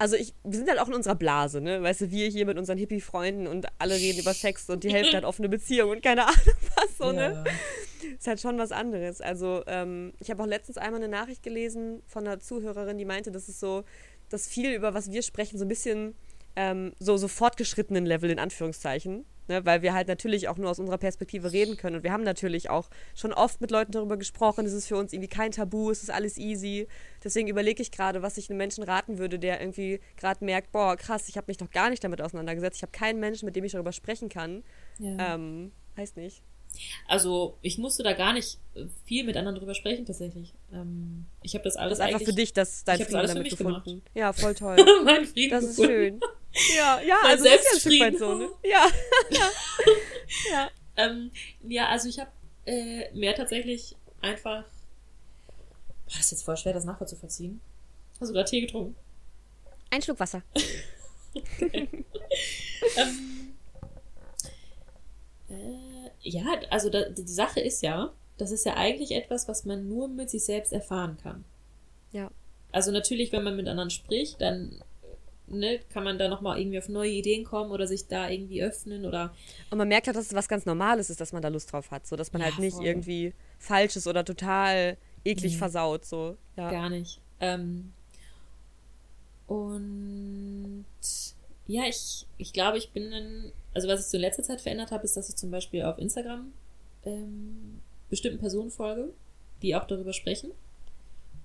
Also 0.00 0.16
ich, 0.16 0.32
wir 0.44 0.56
sind 0.56 0.70
halt 0.70 0.78
auch 0.78 0.88
in 0.88 0.94
unserer 0.94 1.14
Blase, 1.14 1.60
ne? 1.60 1.82
Weißt 1.82 2.00
du, 2.00 2.10
wir 2.10 2.26
hier 2.28 2.46
mit 2.46 2.56
unseren 2.56 2.78
Hippie-Freunden 2.78 3.46
und 3.46 3.66
alle 3.78 3.96
reden 3.96 4.18
über 4.18 4.32
Sex 4.32 4.70
und 4.70 4.82
die 4.82 4.90
Hälfte 4.90 5.14
hat 5.18 5.24
offene 5.24 5.50
Beziehung 5.50 5.90
und 5.90 6.02
keine 6.02 6.22
Ahnung 6.22 6.54
was 6.74 6.96
so, 6.96 7.12
ne? 7.12 7.44
ja. 7.44 8.10
Ist 8.18 8.26
halt 8.26 8.40
schon 8.40 8.56
was 8.56 8.72
anderes. 8.72 9.20
Also, 9.20 9.62
ähm, 9.66 10.14
ich 10.18 10.30
habe 10.30 10.42
auch 10.42 10.46
letztens 10.46 10.78
einmal 10.78 11.02
eine 11.02 11.10
Nachricht 11.10 11.42
gelesen 11.42 12.02
von 12.06 12.26
einer 12.26 12.40
Zuhörerin, 12.40 12.96
die 12.96 13.04
meinte, 13.04 13.30
dass 13.30 13.48
es 13.48 13.60
so, 13.60 13.84
dass 14.30 14.48
viel 14.48 14.72
über 14.72 14.94
was 14.94 15.12
wir 15.12 15.20
sprechen, 15.20 15.58
so 15.58 15.66
ein 15.66 15.68
bisschen 15.68 16.14
ähm, 16.56 16.92
so, 16.98 17.16
so 17.16 17.28
fortgeschrittenen 17.28 18.06
Level 18.06 18.30
in 18.30 18.38
Anführungszeichen. 18.38 19.24
Ne? 19.48 19.64
Weil 19.64 19.82
wir 19.82 19.94
halt 19.94 20.08
natürlich 20.08 20.48
auch 20.48 20.56
nur 20.56 20.70
aus 20.70 20.78
unserer 20.78 20.98
Perspektive 20.98 21.52
reden 21.52 21.76
können. 21.76 21.96
Und 21.96 22.02
wir 22.04 22.12
haben 22.12 22.22
natürlich 22.22 22.70
auch 22.70 22.88
schon 23.16 23.32
oft 23.32 23.60
mit 23.60 23.70
Leuten 23.70 23.92
darüber 23.92 24.16
gesprochen. 24.16 24.64
Es 24.66 24.72
ist 24.72 24.86
für 24.86 24.96
uns 24.96 25.12
irgendwie 25.12 25.28
kein 25.28 25.50
Tabu, 25.50 25.90
es 25.90 26.02
ist 26.02 26.10
alles 26.10 26.38
easy. 26.38 26.86
Deswegen 27.24 27.48
überlege 27.48 27.82
ich 27.82 27.90
gerade, 27.90 28.22
was 28.22 28.36
ich 28.38 28.48
einem 28.48 28.58
Menschen 28.58 28.84
raten 28.84 29.18
würde, 29.18 29.38
der 29.38 29.60
irgendwie 29.60 30.00
gerade 30.16 30.44
merkt, 30.44 30.70
boah, 30.72 30.96
krass, 30.96 31.28
ich 31.28 31.36
habe 31.36 31.46
mich 31.48 31.58
noch 31.60 31.70
gar 31.70 31.90
nicht 31.90 32.02
damit 32.04 32.22
auseinandergesetzt. 32.22 32.76
Ich 32.76 32.82
habe 32.82 32.92
keinen 32.92 33.18
Menschen, 33.20 33.46
mit 33.46 33.56
dem 33.56 33.64
ich 33.64 33.72
darüber 33.72 33.92
sprechen 33.92 34.28
kann. 34.28 34.62
ja. 34.98 35.34
Ähm, 35.34 35.72
weiß 35.96 36.16
nicht. 36.16 36.42
Also 37.08 37.58
ich 37.62 37.78
musste 37.78 38.04
da 38.04 38.12
gar 38.12 38.32
nicht 38.32 38.60
äh, 38.76 38.84
viel 39.04 39.24
mit 39.24 39.36
anderen 39.36 39.58
drüber 39.58 39.74
sprechen 39.74 40.06
tatsächlich. 40.06 40.54
Ähm, 40.72 41.26
ich 41.42 41.54
habe 41.54 41.64
das 41.64 41.74
alles 41.74 41.98
Das 41.98 42.06
ist 42.08 42.14
einfach 42.14 42.24
für 42.24 42.32
dich, 42.32 42.52
dass 42.52 42.84
dein 42.84 42.98
Frieden 43.00 43.16
alles 43.16 43.32
für 43.32 43.38
damit 43.38 43.50
mich 43.50 43.58
gefunden. 43.58 44.02
Ja, 44.14 44.32
voll 44.32 44.54
toll. 44.54 44.76
mein 45.04 45.24
Frieden 45.24 45.50
Das 45.50 45.64
ist 45.64 45.76
gefunden. 45.76 45.92
schön. 45.92 46.20
Ja, 46.76 47.00
ja, 47.00 47.16
Mein 47.22 47.32
also 47.32 47.44
ist 47.44 47.84
ja 47.84 48.06
ein 48.06 48.18
so, 48.18 48.34
ne? 48.34 48.48
Ja. 48.64 48.88
ja. 50.50 50.70
Ähm, 50.96 51.30
ja, 51.62 51.88
also 51.88 52.08
ich 52.08 52.18
habe 52.18 52.30
äh, 52.66 53.10
mehr 53.12 53.34
tatsächlich 53.34 53.96
einfach. 54.20 54.64
Boah, 56.06 56.16
das 56.16 56.20
ist 56.20 56.30
jetzt 56.32 56.44
voll 56.44 56.56
schwer, 56.56 56.72
das 56.72 56.84
nachvollziehen. 56.84 57.60
Hast 58.20 58.28
du 58.28 58.34
gerade 58.34 58.50
Tee 58.50 58.60
getrunken? 58.60 58.96
Ein 59.90 60.02
Schluck 60.02 60.20
Wasser. 60.20 60.42
ähm, 61.60 62.04
äh, 65.48 66.10
ja, 66.22 66.44
also 66.70 66.90
da, 66.90 67.08
die 67.08 67.26
Sache 67.26 67.60
ist 67.60 67.82
ja, 67.82 68.12
das 68.38 68.50
ist 68.50 68.66
ja 68.66 68.76
eigentlich 68.76 69.12
etwas, 69.12 69.48
was 69.48 69.64
man 69.64 69.88
nur 69.88 70.08
mit 70.08 70.30
sich 70.30 70.44
selbst 70.44 70.72
erfahren 70.72 71.16
kann. 71.22 71.44
Ja. 72.12 72.30
Also 72.72 72.90
natürlich, 72.92 73.32
wenn 73.32 73.42
man 73.42 73.56
mit 73.56 73.68
anderen 73.68 73.90
spricht, 73.90 74.40
dann 74.40 74.82
ne, 75.50 75.80
kann 75.92 76.04
man 76.04 76.18
da 76.18 76.28
nochmal 76.28 76.58
irgendwie 76.60 76.78
auf 76.78 76.88
neue 76.88 77.10
Ideen 77.10 77.44
kommen 77.44 77.70
oder 77.70 77.86
sich 77.86 78.06
da 78.06 78.28
irgendwie 78.30 78.62
öffnen 78.62 79.04
oder 79.04 79.34
Und 79.70 79.78
man 79.78 79.88
merkt 79.88 80.06
halt, 80.06 80.16
dass 80.16 80.26
es 80.26 80.34
was 80.34 80.48
ganz 80.48 80.64
Normales 80.66 81.10
ist, 81.10 81.20
dass 81.20 81.32
man 81.32 81.42
da 81.42 81.48
Lust 81.48 81.72
drauf 81.72 81.90
hat. 81.90 82.06
So, 82.06 82.16
dass 82.16 82.32
man 82.32 82.40
Ja, 82.42 82.48
halt 82.48 82.58
nicht 82.58 82.76
voll. 82.76 82.86
irgendwie 82.86 83.34
falsch 83.58 83.96
ist 83.96 84.06
oder 84.06 84.24
total 84.24 84.96
eklig 85.24 85.52
Nee. 85.52 85.58
versaut. 85.58 86.04
So. 86.04 86.36
Ja. 86.56 86.70
Gar 86.70 86.90
nicht. 86.90 87.20
Ähm, 87.40 87.92
und 89.46 90.84
ja, 91.66 91.82
ich, 91.88 92.26
ich 92.38 92.52
glaube, 92.52 92.78
ich 92.78 92.90
bin 92.90 93.10
dann, 93.10 93.52
also 93.74 93.88
was 93.88 94.00
ich 94.00 94.06
so 94.06 94.16
in 94.16 94.22
letzter 94.22 94.42
Zeit 94.42 94.60
verändert 94.60 94.90
habe, 94.90 95.04
ist, 95.04 95.16
dass 95.16 95.28
ich 95.28 95.36
zum 95.36 95.50
Beispiel 95.50 95.82
auf 95.82 95.98
Instagram 95.98 96.52
ähm, 97.04 97.80
bestimmten 98.08 98.38
Personen 98.38 98.70
folge, 98.70 99.12
die 99.62 99.74
auch 99.76 99.84
darüber 99.86 100.12
sprechen 100.12 100.50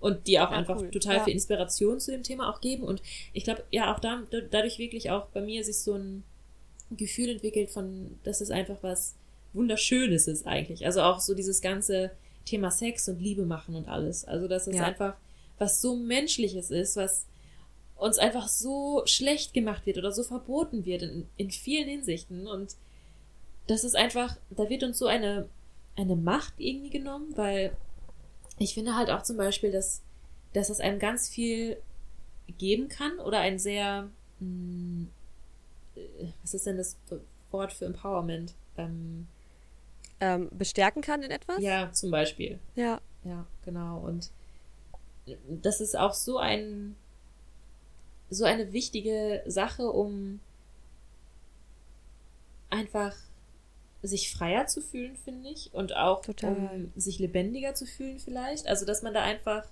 und 0.05 0.27
die 0.27 0.39
auch 0.39 0.51
Ja, 0.51 0.57
einfach 0.57 0.79
cool. 0.79 0.91
total 0.91 1.17
Ja. 1.17 1.23
viel 1.23 1.33
Inspiration 1.33 1.99
zu 1.99 2.11
dem 2.11 2.23
Thema 2.23 2.49
auch 2.53 2.61
geben. 2.61 2.83
Und 2.83 3.01
ich 3.33 3.43
glaube, 3.43 3.63
ja, 3.71 3.93
auch 3.93 3.99
da, 3.99 4.21
dadurch 4.51 4.77
wirklich 4.77 5.09
auch 5.11 5.25
bei 5.27 5.41
mir 5.41 5.63
sich 5.63 5.79
so 5.79 5.93
ein 5.95 6.23
Gefühl 6.91 7.29
entwickelt 7.29 7.71
von, 7.71 8.19
dass 8.23 8.41
es 8.41 8.51
einfach 8.51 8.77
was 8.81 9.15
Wunderschönes 9.53 10.27
ist 10.27 10.45
eigentlich. 10.45 10.85
Also 10.85 11.01
auch 11.01 11.19
so 11.19 11.33
dieses 11.33 11.61
ganze 11.61 12.11
Thema 12.45 12.69
Sex 12.69 13.09
und 13.09 13.19
Liebe 13.19 13.45
machen 13.45 13.75
und 13.75 13.87
alles. 13.87 14.25
Also 14.25 14.47
dass 14.47 14.67
es 14.67 14.75
Ja. 14.75 14.83
einfach 14.85 15.15
was 15.57 15.81
so 15.81 15.95
Menschliches 15.95 16.69
ist, 16.69 16.95
was 16.97 17.25
uns 17.97 18.17
einfach 18.19 18.47
so 18.49 19.01
schlecht 19.05 19.53
gemacht 19.53 19.85
wird 19.85 19.97
oder 19.97 20.11
so 20.11 20.21
verboten 20.23 20.85
wird 20.85 21.01
in, 21.01 21.27
in 21.37 21.49
vielen 21.49 21.87
Hinsichten. 21.87 22.45
Und 22.45 22.75
das 23.67 23.83
ist 23.83 23.95
einfach, 23.95 24.37
da 24.51 24.69
wird 24.69 24.83
uns 24.83 24.99
so 24.99 25.07
eine, 25.07 25.47
eine 25.95 26.15
Macht 26.15 26.53
irgendwie 26.57 26.89
genommen, 26.89 27.33
weil 27.35 27.71
ich 28.57 28.73
finde 28.73 28.95
halt 28.95 29.09
auch 29.09 29.23
zum 29.23 29.37
Beispiel, 29.37 29.71
dass, 29.71 30.01
dass 30.53 30.69
es 30.69 30.79
einem 30.79 30.99
ganz 30.99 31.29
viel 31.29 31.77
geben 32.57 32.87
kann 32.89 33.19
oder 33.19 33.39
ein 33.39 33.59
sehr, 33.59 34.09
mh, 34.39 35.07
äh, 35.95 36.27
was 36.41 36.53
ist 36.53 36.65
denn 36.65 36.77
das 36.77 36.97
Wort 37.51 37.73
für 37.73 37.85
Empowerment? 37.85 38.53
Ähm, 38.77 39.27
Ähm, 40.19 40.49
bestärken 40.51 41.01
kann 41.01 41.23
in 41.23 41.31
etwas? 41.31 41.59
ja, 41.61 41.91
zum 41.91 42.11
Beispiel. 42.11 42.59
Ja. 42.75 43.01
Ja, 43.23 43.45
genau. 43.65 43.99
Und 43.99 44.29
das 45.49 45.81
ist 45.81 45.97
auch 45.97 46.13
so 46.13 46.37
ein 46.37 46.95
so 48.29 48.43
eine 48.45 48.71
wichtige 48.73 49.43
Sache, 49.47 49.89
um 49.89 50.39
einfach 52.69 53.15
sich 54.07 54.31
freier 54.31 54.67
zu 54.67 54.81
fühlen, 54.81 55.15
finde 55.15 55.49
ich, 55.49 55.73
und 55.73 55.95
auch 55.95 56.21
Total. 56.21 56.55
um 56.55 56.91
sich 56.95 57.19
lebendiger 57.19 57.73
zu 57.75 57.85
fühlen 57.85 58.19
vielleicht. 58.19 58.67
Also 58.67 58.85
dass 58.85 59.01
man 59.01 59.13
da 59.13 59.21
einfach 59.23 59.65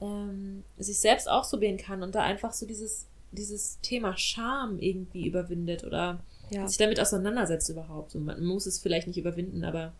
ähm, 0.00 0.64
sich 0.78 0.98
selbst 0.98 1.28
ausprobieren 1.28 1.76
kann 1.76 2.02
und 2.02 2.14
da 2.14 2.22
einfach 2.22 2.52
so 2.52 2.66
dieses 2.66 3.06
dieses 3.30 3.78
Thema 3.82 4.16
Scham 4.16 4.78
irgendwie 4.78 5.26
überwindet 5.26 5.84
oder 5.84 6.20
Ja. 6.50 6.66
sich 6.66 6.78
damit 6.78 6.98
auseinandersetzt 6.98 7.68
überhaupt. 7.68 8.14
Und 8.14 8.24
man 8.24 8.42
muss 8.42 8.64
es 8.64 8.78
vielleicht 8.78 9.06
nicht 9.06 9.18
überwinden, 9.18 9.64
aber 9.64 9.92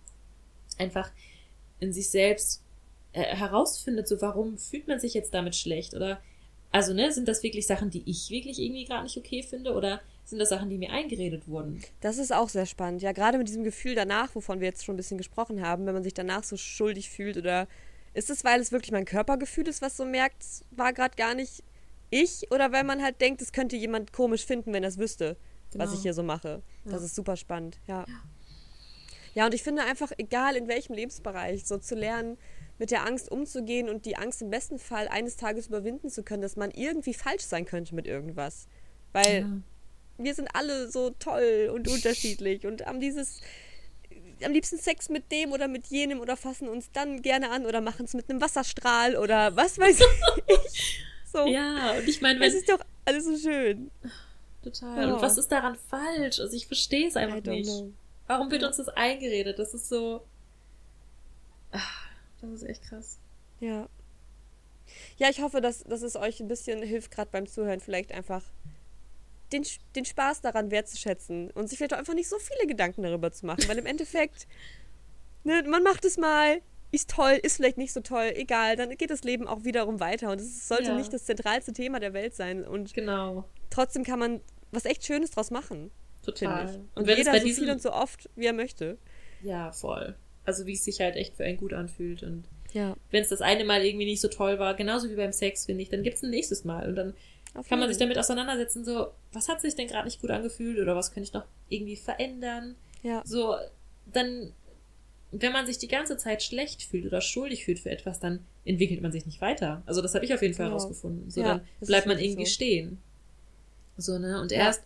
einfach 0.78 1.10
in 1.78 1.92
sich 1.92 2.08
selbst 2.08 2.62
äh, 3.12 3.22
herausfindet, 3.22 4.08
so 4.08 4.22
warum 4.22 4.56
fühlt 4.56 4.88
man 4.88 4.98
sich 4.98 5.12
jetzt 5.12 5.34
damit 5.34 5.56
schlecht 5.56 5.92
oder 5.94 6.20
also 6.72 6.94
ne, 6.94 7.12
sind 7.12 7.28
das 7.28 7.42
wirklich 7.42 7.66
Sachen, 7.66 7.90
die 7.90 8.02
ich 8.06 8.30
wirklich 8.30 8.58
irgendwie 8.58 8.84
gerade 8.86 9.02
nicht 9.02 9.16
okay 9.18 9.42
finde 9.42 9.74
oder 9.74 10.00
sind 10.30 10.38
das 10.38 10.48
Sachen, 10.50 10.68
die 10.70 10.78
mir 10.78 10.90
eingeredet 10.92 11.48
wurden? 11.48 11.82
Das 12.00 12.18
ist 12.18 12.32
auch 12.32 12.48
sehr 12.48 12.66
spannend. 12.66 13.02
Ja, 13.02 13.12
gerade 13.12 13.38
mit 13.38 13.48
diesem 13.48 13.64
Gefühl 13.64 13.94
danach, 13.94 14.34
wovon 14.34 14.60
wir 14.60 14.66
jetzt 14.66 14.84
schon 14.84 14.94
ein 14.94 14.96
bisschen 14.98 15.18
gesprochen 15.18 15.62
haben, 15.62 15.86
wenn 15.86 15.94
man 15.94 16.02
sich 16.02 16.14
danach 16.14 16.44
so 16.44 16.56
schuldig 16.56 17.08
fühlt 17.10 17.36
oder 17.36 17.66
ist 18.14 18.30
es, 18.30 18.44
weil 18.44 18.60
es 18.60 18.72
wirklich 18.72 18.92
mein 18.92 19.04
Körpergefühl 19.04 19.68
ist, 19.68 19.80
was 19.82 19.96
so 19.96 20.04
merkt, 20.04 20.44
war 20.70 20.92
gerade 20.92 21.16
gar 21.16 21.34
nicht 21.34 21.62
ich 22.10 22.50
oder 22.50 22.72
weil 22.72 22.84
man 22.84 23.02
halt 23.02 23.20
denkt, 23.20 23.42
es 23.42 23.52
könnte 23.52 23.76
jemand 23.76 24.12
komisch 24.12 24.44
finden, 24.46 24.72
wenn 24.72 24.82
er 24.82 24.88
es 24.88 24.98
wüsste, 24.98 25.36
was 25.74 25.86
Genau. 25.88 25.92
ich 25.94 26.02
hier 26.02 26.14
so 26.14 26.22
mache. 26.22 26.62
Ja. 26.84 26.92
Das 26.92 27.02
ist 27.02 27.14
super 27.14 27.36
spannend, 27.36 27.78
ja. 27.86 28.04
Ja, 29.34 29.44
und 29.46 29.54
ich 29.54 29.62
finde 29.62 29.82
einfach, 29.84 30.10
egal 30.18 30.56
in 30.56 30.68
welchem 30.68 30.94
Lebensbereich, 30.94 31.64
so 31.66 31.76
zu 31.78 31.94
lernen, 31.94 32.38
mit 32.78 32.90
der 32.90 33.06
Angst 33.06 33.30
umzugehen 33.30 33.88
und 33.88 34.06
die 34.06 34.16
Angst 34.16 34.40
im 34.42 34.50
besten 34.50 34.78
Fall 34.78 35.08
eines 35.08 35.36
Tages 35.36 35.66
überwinden 35.68 36.08
zu 36.10 36.22
können, 36.22 36.42
dass 36.42 36.56
man 36.56 36.70
irgendwie 36.70 37.14
falsch 37.14 37.42
sein 37.44 37.64
könnte 37.66 37.94
mit 37.94 38.06
irgendwas. 38.06 38.68
Weil 39.12 39.40
Ja. 39.40 39.60
Wir 40.18 40.34
sind 40.34 40.48
alle 40.54 40.90
so 40.90 41.10
toll 41.10 41.70
und 41.72 41.88
unterschiedlich 41.88 42.66
und 42.66 42.84
haben 42.86 43.00
dieses 43.00 43.40
am 44.44 44.52
liebsten 44.52 44.78
Sex 44.78 45.08
mit 45.08 45.32
dem 45.32 45.52
oder 45.52 45.66
mit 45.66 45.86
jenem 45.88 46.20
oder 46.20 46.36
fassen 46.36 46.68
uns 46.68 46.90
dann 46.92 47.22
gerne 47.22 47.50
an 47.50 47.66
oder 47.66 47.80
machen 47.80 48.04
es 48.04 48.14
mit 48.14 48.30
einem 48.30 48.40
Wasserstrahl 48.40 49.16
oder 49.16 49.56
was 49.56 49.78
weiß 49.78 50.00
ich. 50.00 51.04
So. 51.30 51.46
Ja, 51.46 51.92
und 51.92 52.08
ich 52.08 52.22
meine, 52.22 52.42
Es 52.42 52.54
ist 52.54 52.70
doch 52.70 52.78
alles 53.04 53.26
so 53.26 53.36
schön. 53.36 53.90
total. 54.64 55.08
Ja. 55.08 55.14
Und 55.14 55.20
was 55.20 55.36
ist 55.36 55.52
daran 55.52 55.76
falsch? 55.90 56.40
Also 56.40 56.56
ich 56.56 56.66
verstehe 56.66 57.06
es 57.06 57.16
einfach 57.16 57.42
nicht. 57.42 57.66
know. 57.68 57.92
Warum 58.26 58.50
wird 58.50 58.62
uns 58.62 58.78
das 58.78 58.88
eingeredet? 58.88 59.58
Das 59.58 59.74
ist 59.74 59.90
so. 59.90 60.22
Ah, 61.70 61.80
Das 62.40 62.50
ist 62.50 62.62
echt 62.62 62.82
krass. 62.82 63.18
Ja. 63.60 63.88
Ja, 65.18 65.28
ich 65.28 65.42
hoffe, 65.42 65.60
dass, 65.60 65.84
dass 65.84 66.00
es 66.00 66.16
euch 66.16 66.40
ein 66.40 66.48
bisschen 66.48 66.82
hilft, 66.82 67.10
gerade 67.10 67.30
beim 67.30 67.46
Zuhören, 67.46 67.80
vielleicht 67.80 68.12
einfach 68.12 68.42
den, 69.52 69.64
den 69.96 70.04
Spaß 70.04 70.40
daran 70.40 70.70
wertzuschätzen 70.70 71.50
und 71.52 71.68
sich 71.68 71.78
vielleicht 71.78 71.94
auch 71.94 71.98
einfach 71.98 72.14
nicht 72.14 72.28
so 72.28 72.38
viele 72.38 72.66
Gedanken 72.66 73.02
darüber 73.02 73.32
zu 73.32 73.46
machen, 73.46 73.64
weil 73.68 73.78
im 73.78 73.86
Endeffekt, 73.86 74.46
ne, 75.44 75.62
man 75.66 75.82
macht 75.82 76.04
es 76.04 76.16
mal, 76.16 76.60
ist 76.90 77.10
toll, 77.10 77.38
ist 77.42 77.56
vielleicht 77.56 77.76
nicht 77.78 77.92
so 77.92 78.00
toll, 78.00 78.32
egal, 78.34 78.76
dann 78.76 78.96
geht 78.96 79.10
das 79.10 79.22
Leben 79.24 79.46
auch 79.46 79.64
wiederum 79.64 80.00
weiter 80.00 80.30
und 80.30 80.40
es 80.40 80.68
sollte 80.68 80.90
Ja. 80.90 80.96
nicht 80.96 81.12
das 81.12 81.24
zentralste 81.26 81.72
Thema 81.72 82.00
der 82.00 82.12
Welt 82.14 82.34
sein 82.34 82.64
und 82.66 82.94
Genau. 82.94 83.44
trotzdem 83.70 84.04
kann 84.04 84.18
man 84.18 84.40
was 84.70 84.84
echt 84.84 85.04
Schönes 85.04 85.30
draus 85.30 85.50
machen, 85.50 85.90
Total. 86.24 86.66
Und 86.66 86.88
Und 86.94 87.06
wenn 87.06 87.12
es 87.14 87.18
jeder 87.20 87.32
bei 87.32 87.38
so 87.40 87.46
diesem. 87.46 87.64
viel 87.64 87.72
und 87.72 87.80
so 87.80 87.90
oft, 87.92 88.28
wie 88.36 88.44
er 88.46 88.52
möchte. 88.52 88.98
ja, 89.42 89.72
voll. 89.72 90.14
Also 90.44 90.66
wie 90.66 90.74
es 90.74 90.84
sich 90.84 91.00
halt 91.00 91.16
echt 91.16 91.36
für 91.36 91.44
einen 91.44 91.56
gut 91.56 91.72
anfühlt. 91.72 92.22
Und 92.22 92.44
Ja. 92.72 92.96
wenn 93.10 93.22
es 93.22 93.28
das 93.30 93.40
eine 93.40 93.64
Mal 93.64 93.82
irgendwie 93.84 94.04
nicht 94.04 94.20
so 94.20 94.28
toll 94.28 94.58
war, 94.58 94.74
genauso 94.74 95.08
wie 95.10 95.14
beim 95.14 95.32
Sex, 95.32 95.64
finde 95.66 95.82
ich, 95.82 95.88
dann 95.88 96.02
gibt 96.02 96.16
es 96.16 96.22
ein 96.22 96.28
nächstes 96.30 96.64
Mal. 96.64 96.86
Und 96.88 96.96
dann 96.96 97.14
kann 97.66 97.78
man 97.78 97.88
sich 97.88 97.98
damit 97.98 98.18
auseinandersetzen, 98.18 98.84
so, 98.84 99.08
was 99.32 99.48
hat 99.48 99.60
sich 99.60 99.74
denn 99.74 99.88
gerade 99.88 100.04
nicht 100.06 100.20
gut 100.20 100.30
angefühlt 100.30 100.78
oder 100.78 100.94
was 100.96 101.12
könnte 101.12 101.28
ich 101.28 101.32
noch 101.32 101.44
irgendwie 101.68 101.96
verändern? 101.96 102.76
Ja. 103.02 103.22
So, 103.24 103.54
dann, 104.12 104.52
wenn 105.32 105.52
man 105.52 105.66
sich 105.66 105.78
die 105.78 105.88
ganze 105.88 106.16
Zeit 106.16 106.42
schlecht 106.42 106.82
fühlt 106.82 107.06
oder 107.06 107.20
schuldig 107.20 107.64
fühlt 107.64 107.78
für 107.78 107.90
etwas, 107.90 108.20
dann 108.20 108.44
entwickelt 108.64 109.00
man 109.02 109.12
sich 109.12 109.24
nicht 109.26 109.40
weiter. 109.40 109.82
Also 109.86 110.02
das 110.02 110.14
habe 110.14 110.24
ich 110.24 110.34
auf 110.34 110.42
jeden 110.42 110.54
Fall 110.54 110.66
Genau. 110.66 110.78
herausgefunden. 110.78 111.30
So, 111.30 111.40
Ja, 111.40 111.48
dann 111.58 111.60
bleibt 111.80 112.06
man 112.06 112.18
irgendwie 112.18 112.46
so. 112.46 112.52
stehen. 112.52 112.98
So, 113.96 114.18
ne? 114.18 114.40
Und 114.40 114.52
Ja. 114.52 114.58
erst, 114.58 114.82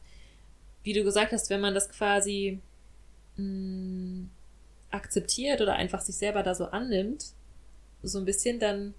wie 0.84 0.92
du 0.92 1.04
gesagt 1.04 1.32
hast, 1.32 1.50
wenn 1.50 1.60
man 1.60 1.74
das 1.74 1.88
quasi 1.88 2.60
mh, 3.36 4.26
akzeptiert 4.90 5.60
oder 5.60 5.74
einfach 5.74 6.00
sich 6.00 6.16
selber 6.16 6.42
da 6.42 6.54
so 6.54 6.66
annimmt, 6.66 7.26
so 8.02 8.18
ein 8.18 8.24
bisschen, 8.24 8.58
dann 8.58 8.94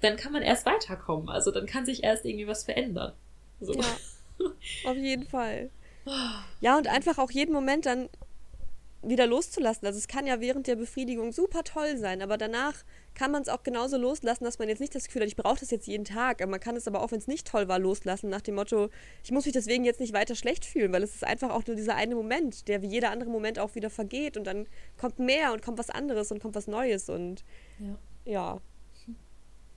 dann 0.00 0.16
kann 0.16 0.32
man 0.32 0.42
erst 0.42 0.66
weiterkommen. 0.66 1.28
Also 1.28 1.50
dann 1.50 1.66
kann 1.66 1.84
sich 1.84 2.04
erst 2.04 2.24
irgendwie 2.24 2.46
was 2.46 2.64
verändern. 2.64 3.12
So. 3.60 3.74
Ja, 3.74 3.84
auf 4.90 4.96
jeden 4.96 5.26
Fall. 5.26 5.70
Ja, 6.60 6.76
und 6.78 6.88
einfach 6.88 7.18
auch 7.18 7.30
jeden 7.30 7.52
Moment 7.52 7.86
dann 7.86 8.08
wieder 9.02 9.26
loszulassen. 9.26 9.86
Also 9.86 9.98
es 9.98 10.08
kann 10.08 10.26
ja 10.26 10.40
während 10.40 10.66
der 10.66 10.76
Befriedigung 10.76 11.32
super 11.32 11.64
toll 11.64 11.96
sein, 11.96 12.20
aber 12.20 12.36
danach 12.36 12.74
kann 13.14 13.30
man 13.30 13.42
es 13.42 13.48
auch 13.48 13.62
genauso 13.62 13.96
loslassen, 13.96 14.44
dass 14.44 14.58
man 14.58 14.68
jetzt 14.68 14.80
nicht 14.80 14.94
das 14.94 15.06
Gefühl 15.06 15.22
hat, 15.22 15.28
ich 15.28 15.36
brauche 15.36 15.58
das 15.58 15.70
jetzt 15.70 15.86
jeden 15.86 16.04
Tag. 16.04 16.42
Aber 16.42 16.50
man 16.50 16.60
kann 16.60 16.76
es 16.76 16.86
aber 16.86 17.02
auch, 17.02 17.10
wenn 17.10 17.18
es 17.18 17.26
nicht 17.26 17.46
toll 17.46 17.66
war, 17.68 17.78
loslassen, 17.78 18.28
nach 18.28 18.42
dem 18.42 18.56
Motto, 18.56 18.90
ich 19.24 19.30
muss 19.30 19.46
mich 19.46 19.54
deswegen 19.54 19.84
jetzt 19.84 20.00
nicht 20.00 20.12
weiter 20.12 20.34
schlecht 20.34 20.66
fühlen, 20.66 20.92
weil 20.92 21.02
es 21.02 21.14
ist 21.14 21.24
einfach 21.24 21.50
auch 21.50 21.66
nur 21.66 21.76
dieser 21.76 21.94
eine 21.94 22.14
Moment, 22.14 22.68
der 22.68 22.82
wie 22.82 22.88
jeder 22.88 23.10
andere 23.10 23.30
Moment 23.30 23.58
auch 23.58 23.74
wieder 23.74 23.90
vergeht 23.90 24.36
und 24.36 24.44
dann 24.44 24.66
kommt 24.98 25.18
mehr 25.18 25.52
und 25.52 25.62
kommt 25.62 25.78
was 25.78 25.90
anderes 25.90 26.30
und 26.30 26.40
kommt 26.40 26.54
was 26.54 26.66
Neues 26.66 27.08
und 27.08 27.44
Ja. 27.78 27.98
ja. 28.32 28.60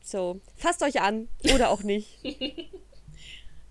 So, 0.04 0.42
fasst 0.58 0.84
euch 0.84 1.02
an 1.02 1.30
oder 1.56 1.70
auch 1.70 1.82
nicht. 1.82 2.20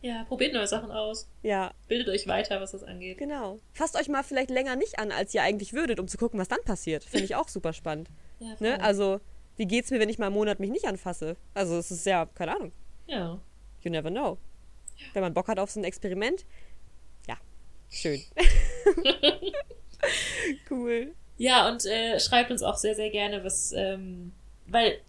ja, 0.00 0.24
probiert 0.24 0.54
neue 0.54 0.66
Sachen 0.66 0.90
aus. 0.90 1.28
Ja, 1.42 1.72
Bildet 1.88 2.08
euch 2.08 2.26
weiter, 2.26 2.60
was 2.60 2.72
das 2.72 2.82
angeht. 2.82 3.18
Genau. 3.18 3.58
Fasst 3.74 3.96
euch 3.96 4.08
mal 4.08 4.22
vielleicht 4.24 4.50
länger 4.50 4.74
nicht 4.74 4.98
an, 4.98 5.12
als 5.12 5.34
ihr 5.34 5.42
eigentlich 5.42 5.74
würdet, 5.74 6.00
um 6.00 6.08
zu 6.08 6.16
gucken, 6.16 6.40
was 6.40 6.48
dann 6.48 6.62
passiert. 6.64 7.04
Finde 7.04 7.26
ich 7.26 7.34
auch 7.34 7.48
super 7.48 7.72
spannend. 7.72 8.08
Ja, 8.40 8.56
Ne? 8.60 8.80
Also, 8.82 9.20
wie 9.56 9.66
geht's 9.66 9.90
mir, 9.90 10.00
wenn 10.00 10.08
ich 10.08 10.18
mal 10.18 10.26
einen 10.26 10.34
Monat 10.34 10.58
mich 10.58 10.70
nicht 10.70 10.86
anfasse? 10.86 11.36
Also, 11.54 11.76
es 11.76 11.90
ist 11.90 12.06
ja, 12.06 12.26
keine 12.34 12.56
Ahnung. 12.56 12.72
ja. 13.06 13.38
You 13.82 13.90
never 13.90 14.10
know. 14.10 14.38
Wenn 15.12 15.22
man 15.22 15.34
Bock 15.34 15.48
hat 15.48 15.58
auf 15.58 15.68
so 15.70 15.80
ein 15.80 15.84
Experiment, 15.84 16.46
ja, 17.26 17.36
schön. 17.90 18.22
cool. 20.70 21.12
Ja, 21.36 21.68
und 21.68 21.84
äh, 21.86 22.20
schreibt 22.20 22.50
uns 22.52 22.62
auch 22.62 22.76
sehr, 22.76 22.94
sehr 22.94 23.10
gerne, 23.10 23.42
was, 23.44 23.72
ähm, 23.72 24.32
weil, 24.66 25.00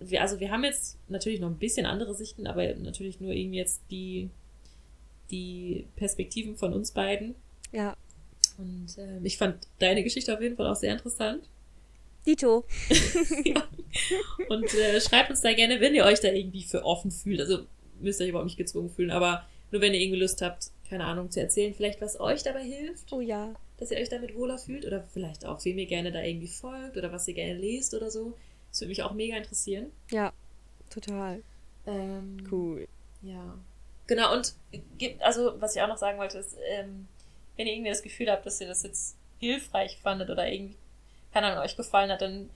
wir, 0.00 0.20
also 0.22 0.40
wir 0.40 0.50
haben 0.50 0.64
jetzt 0.64 0.98
natürlich 1.08 1.40
noch 1.40 1.48
ein 1.48 1.58
bisschen 1.58 1.86
andere 1.86 2.14
Sichten, 2.14 2.46
aber 2.46 2.74
natürlich 2.74 3.20
nur 3.20 3.32
irgendwie 3.32 3.58
jetzt 3.58 3.80
die, 3.90 4.28
die 5.30 5.86
Perspektiven 5.96 6.56
von 6.56 6.72
uns 6.72 6.90
beiden. 6.90 7.34
Ja, 7.72 7.96
Und 8.58 8.88
ähm, 8.98 9.24
ich 9.24 9.38
fand 9.38 9.66
deine 9.78 10.02
Geschichte 10.02 10.34
auf 10.34 10.40
jeden 10.40 10.56
Fall 10.56 10.66
auch 10.66 10.76
sehr 10.76 10.92
interessant. 10.92 11.48
Dito. 12.26 12.64
ja. 13.44 13.66
Und 14.48 14.74
äh, 14.74 15.00
schreibt 15.00 15.30
uns 15.30 15.40
da 15.40 15.52
gerne, 15.54 15.80
wenn 15.80 15.94
ihr 15.94 16.04
euch 16.04 16.20
da 16.20 16.28
irgendwie 16.28 16.64
für 16.64 16.84
offen 16.84 17.10
fühlt. 17.10 17.40
Also 17.40 17.60
müsst 18.00 18.20
ihr 18.20 18.24
euch 18.24 18.30
überhaupt 18.30 18.46
nicht 18.48 18.58
gezwungen 18.58 18.90
fühlen, 18.90 19.10
aber 19.10 19.46
nur 19.70 19.80
wenn 19.80 19.94
ihr 19.94 20.00
irgendwie 20.00 20.20
Lust 20.20 20.42
habt, 20.42 20.70
keine 20.88 21.04
Ahnung, 21.04 21.30
zu 21.30 21.40
erzählen, 21.40 21.72
vielleicht 21.74 22.00
was 22.00 22.18
euch 22.20 22.42
dabei 22.42 22.62
hilft, 22.64 23.12
Oh 23.12 23.20
ja. 23.20 23.54
dass 23.78 23.90
ihr 23.92 23.98
euch 23.98 24.08
damit 24.08 24.34
wohler 24.34 24.58
fühlt 24.58 24.84
oder 24.84 25.04
vielleicht 25.12 25.46
auch, 25.46 25.64
wem 25.64 25.78
ihr 25.78 25.86
gerne 25.86 26.10
da 26.10 26.22
irgendwie 26.22 26.48
folgt 26.48 26.96
oder 26.96 27.12
was 27.12 27.28
ihr 27.28 27.34
gerne 27.34 27.54
lest 27.58 27.94
oder 27.94 28.10
so. 28.10 28.36
Das 28.70 28.80
würde 28.80 28.88
mich 28.88 29.02
auch 29.02 29.12
mega 29.12 29.36
interessieren. 29.36 29.90
Ja, 30.10 30.32
total. 30.90 31.42
Ähm, 31.86 32.46
Cool. 32.50 32.88
Ja. 33.22 33.54
Genau, 34.06 34.32
und 34.34 34.54
gibt, 34.98 35.22
also, 35.22 35.60
was 35.60 35.76
ich 35.76 35.82
auch 35.82 35.88
noch 35.88 35.98
sagen 35.98 36.18
wollte, 36.18 36.38
ist, 36.38 36.56
ähm, 36.68 37.06
wenn 37.56 37.66
ihr 37.66 37.74
irgendwie 37.74 37.90
das 37.90 38.02
Gefühl 38.02 38.30
habt, 38.30 38.44
dass 38.46 38.60
ihr 38.60 38.66
das 38.66 38.82
jetzt 38.82 39.16
hilfreich 39.38 39.98
fandet 40.02 40.30
oder 40.30 40.50
irgendwie, 40.50 40.76
keine 41.32 41.46
Ahnung, 41.48 41.64
euch 41.64 41.76
gefallen 41.76 42.10
hat, 42.10 42.22
dann 42.22 42.50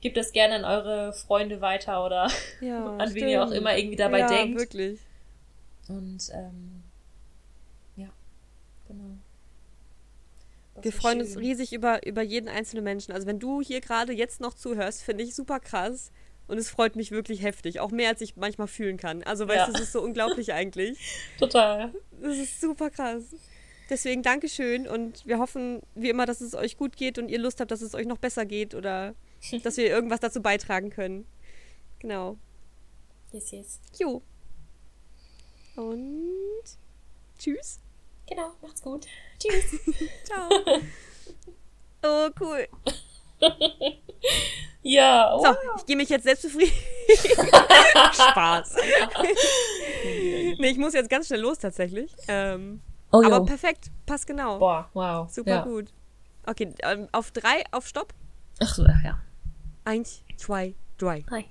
gebt 0.00 0.16
das 0.16 0.32
gerne 0.32 0.54
an 0.56 0.64
eure 0.64 1.12
Freunde 1.12 1.60
weiter 1.60 2.04
oder 2.04 2.30
Ja, 2.60 2.96
an 2.98 3.14
wen 3.14 3.28
ihr 3.28 3.42
auch 3.42 3.46
stimmt. 3.46 3.60
immer 3.60 3.76
irgendwie 3.76 3.96
dabei 3.96 4.20
ja, 4.20 4.28
denkt. 4.28 4.58
wirklich. 4.58 5.00
Und, 5.88 6.30
ähm, 6.34 6.82
ja, 7.96 8.08
genau. 8.86 9.16
Das 10.67 10.67
Wir 10.82 10.92
freuen 10.92 11.20
uns 11.20 11.36
riesig 11.36 11.72
über, 11.72 12.06
über 12.06 12.22
jeden 12.22 12.48
einzelnen 12.48 12.84
Menschen. 12.84 13.12
Also 13.12 13.26
wenn 13.26 13.38
du 13.38 13.60
hier 13.60 13.80
gerade 13.80 14.12
jetzt 14.12 14.40
noch 14.40 14.54
zuhörst, 14.54 15.02
finde 15.02 15.24
ich 15.24 15.34
super 15.34 15.60
krass. 15.60 16.12
Und 16.46 16.56
es 16.56 16.70
freut 16.70 16.96
mich 16.96 17.10
wirklich 17.10 17.42
heftig. 17.42 17.80
Auch 17.80 17.90
mehr, 17.90 18.08
als 18.08 18.20
ich 18.22 18.36
manchmal 18.36 18.68
fühlen 18.68 18.96
kann. 18.96 19.22
Also 19.22 19.46
weißt 19.46 19.56
Ja. 19.58 19.66
du, 19.66 19.72
es 19.74 19.80
ist 19.80 19.92
so 19.92 20.00
unglaublich 20.02 20.52
eigentlich. 20.52 20.98
Total. 21.38 21.92
Das 22.22 22.36
ist 22.36 22.60
super 22.60 22.88
krass. 22.90 23.22
Deswegen 23.90 24.22
Dankeschön 24.22 24.86
und 24.86 25.26
wir 25.26 25.38
hoffen, 25.38 25.80
wie 25.94 26.08
immer, 26.10 26.26
dass 26.26 26.40
es 26.40 26.54
euch 26.54 26.76
gut 26.76 26.96
geht 26.96 27.18
und 27.18 27.28
ihr 27.30 27.38
Lust 27.38 27.60
habt, 27.60 27.70
dass 27.70 27.80
es 27.82 27.94
euch 27.94 28.06
noch 28.06 28.18
besser 28.18 28.44
geht 28.46 28.74
oder 28.74 29.14
dass 29.62 29.76
wir 29.76 29.86
irgendwas 29.86 30.20
dazu 30.20 30.40
beitragen 30.42 30.90
können. 30.90 31.26
Genau. 31.98 32.36
Yes, 33.32 33.50
yes. 33.50 33.80
Jo. 33.98 34.22
Und 35.76 36.64
tschüss. 37.38 37.80
Genau, 38.28 38.52
macht's 38.62 38.82
gut. 38.82 39.06
Tschüss. 39.38 39.80
Ciao. 40.24 40.48
Oh, 42.02 42.28
cool. 42.40 42.68
ja, 44.82 45.34
oh. 45.34 45.44
So, 45.44 45.54
ich 45.78 45.86
gehe 45.86 45.96
mich 45.96 46.08
jetzt 46.08 46.24
selbst 46.24 46.42
zufrieden. 46.42 46.72
Spaß. 48.12 48.76
nee, 50.58 50.70
ich 50.70 50.78
muss 50.78 50.94
jetzt 50.94 51.08
ganz 51.10 51.26
schnell 51.26 51.40
los 51.40 51.58
tatsächlich. 51.58 52.12
Ähm, 52.28 52.82
Oh, 53.10 53.22
aber 53.24 53.38
jo. 53.38 53.44
perfekt, 53.44 53.90
passt 54.06 54.26
genau. 54.26 54.58
Boah, 54.58 54.88
wow. 54.92 55.30
Super 55.30 55.50
ja. 55.50 55.64
gut. 55.64 55.92
Okay, 56.46 56.74
ähm, 56.82 57.08
auf 57.12 57.30
drei, 57.30 57.64
auf 57.72 57.86
Stopp. 57.86 58.12
Ach 58.60 58.74
so, 58.74 58.84
ja, 58.84 58.96
ja. 59.02 59.18
Eins, 59.84 60.22
zwei, 60.36 60.74
drei. 60.98 61.24
Hi. 61.30 61.46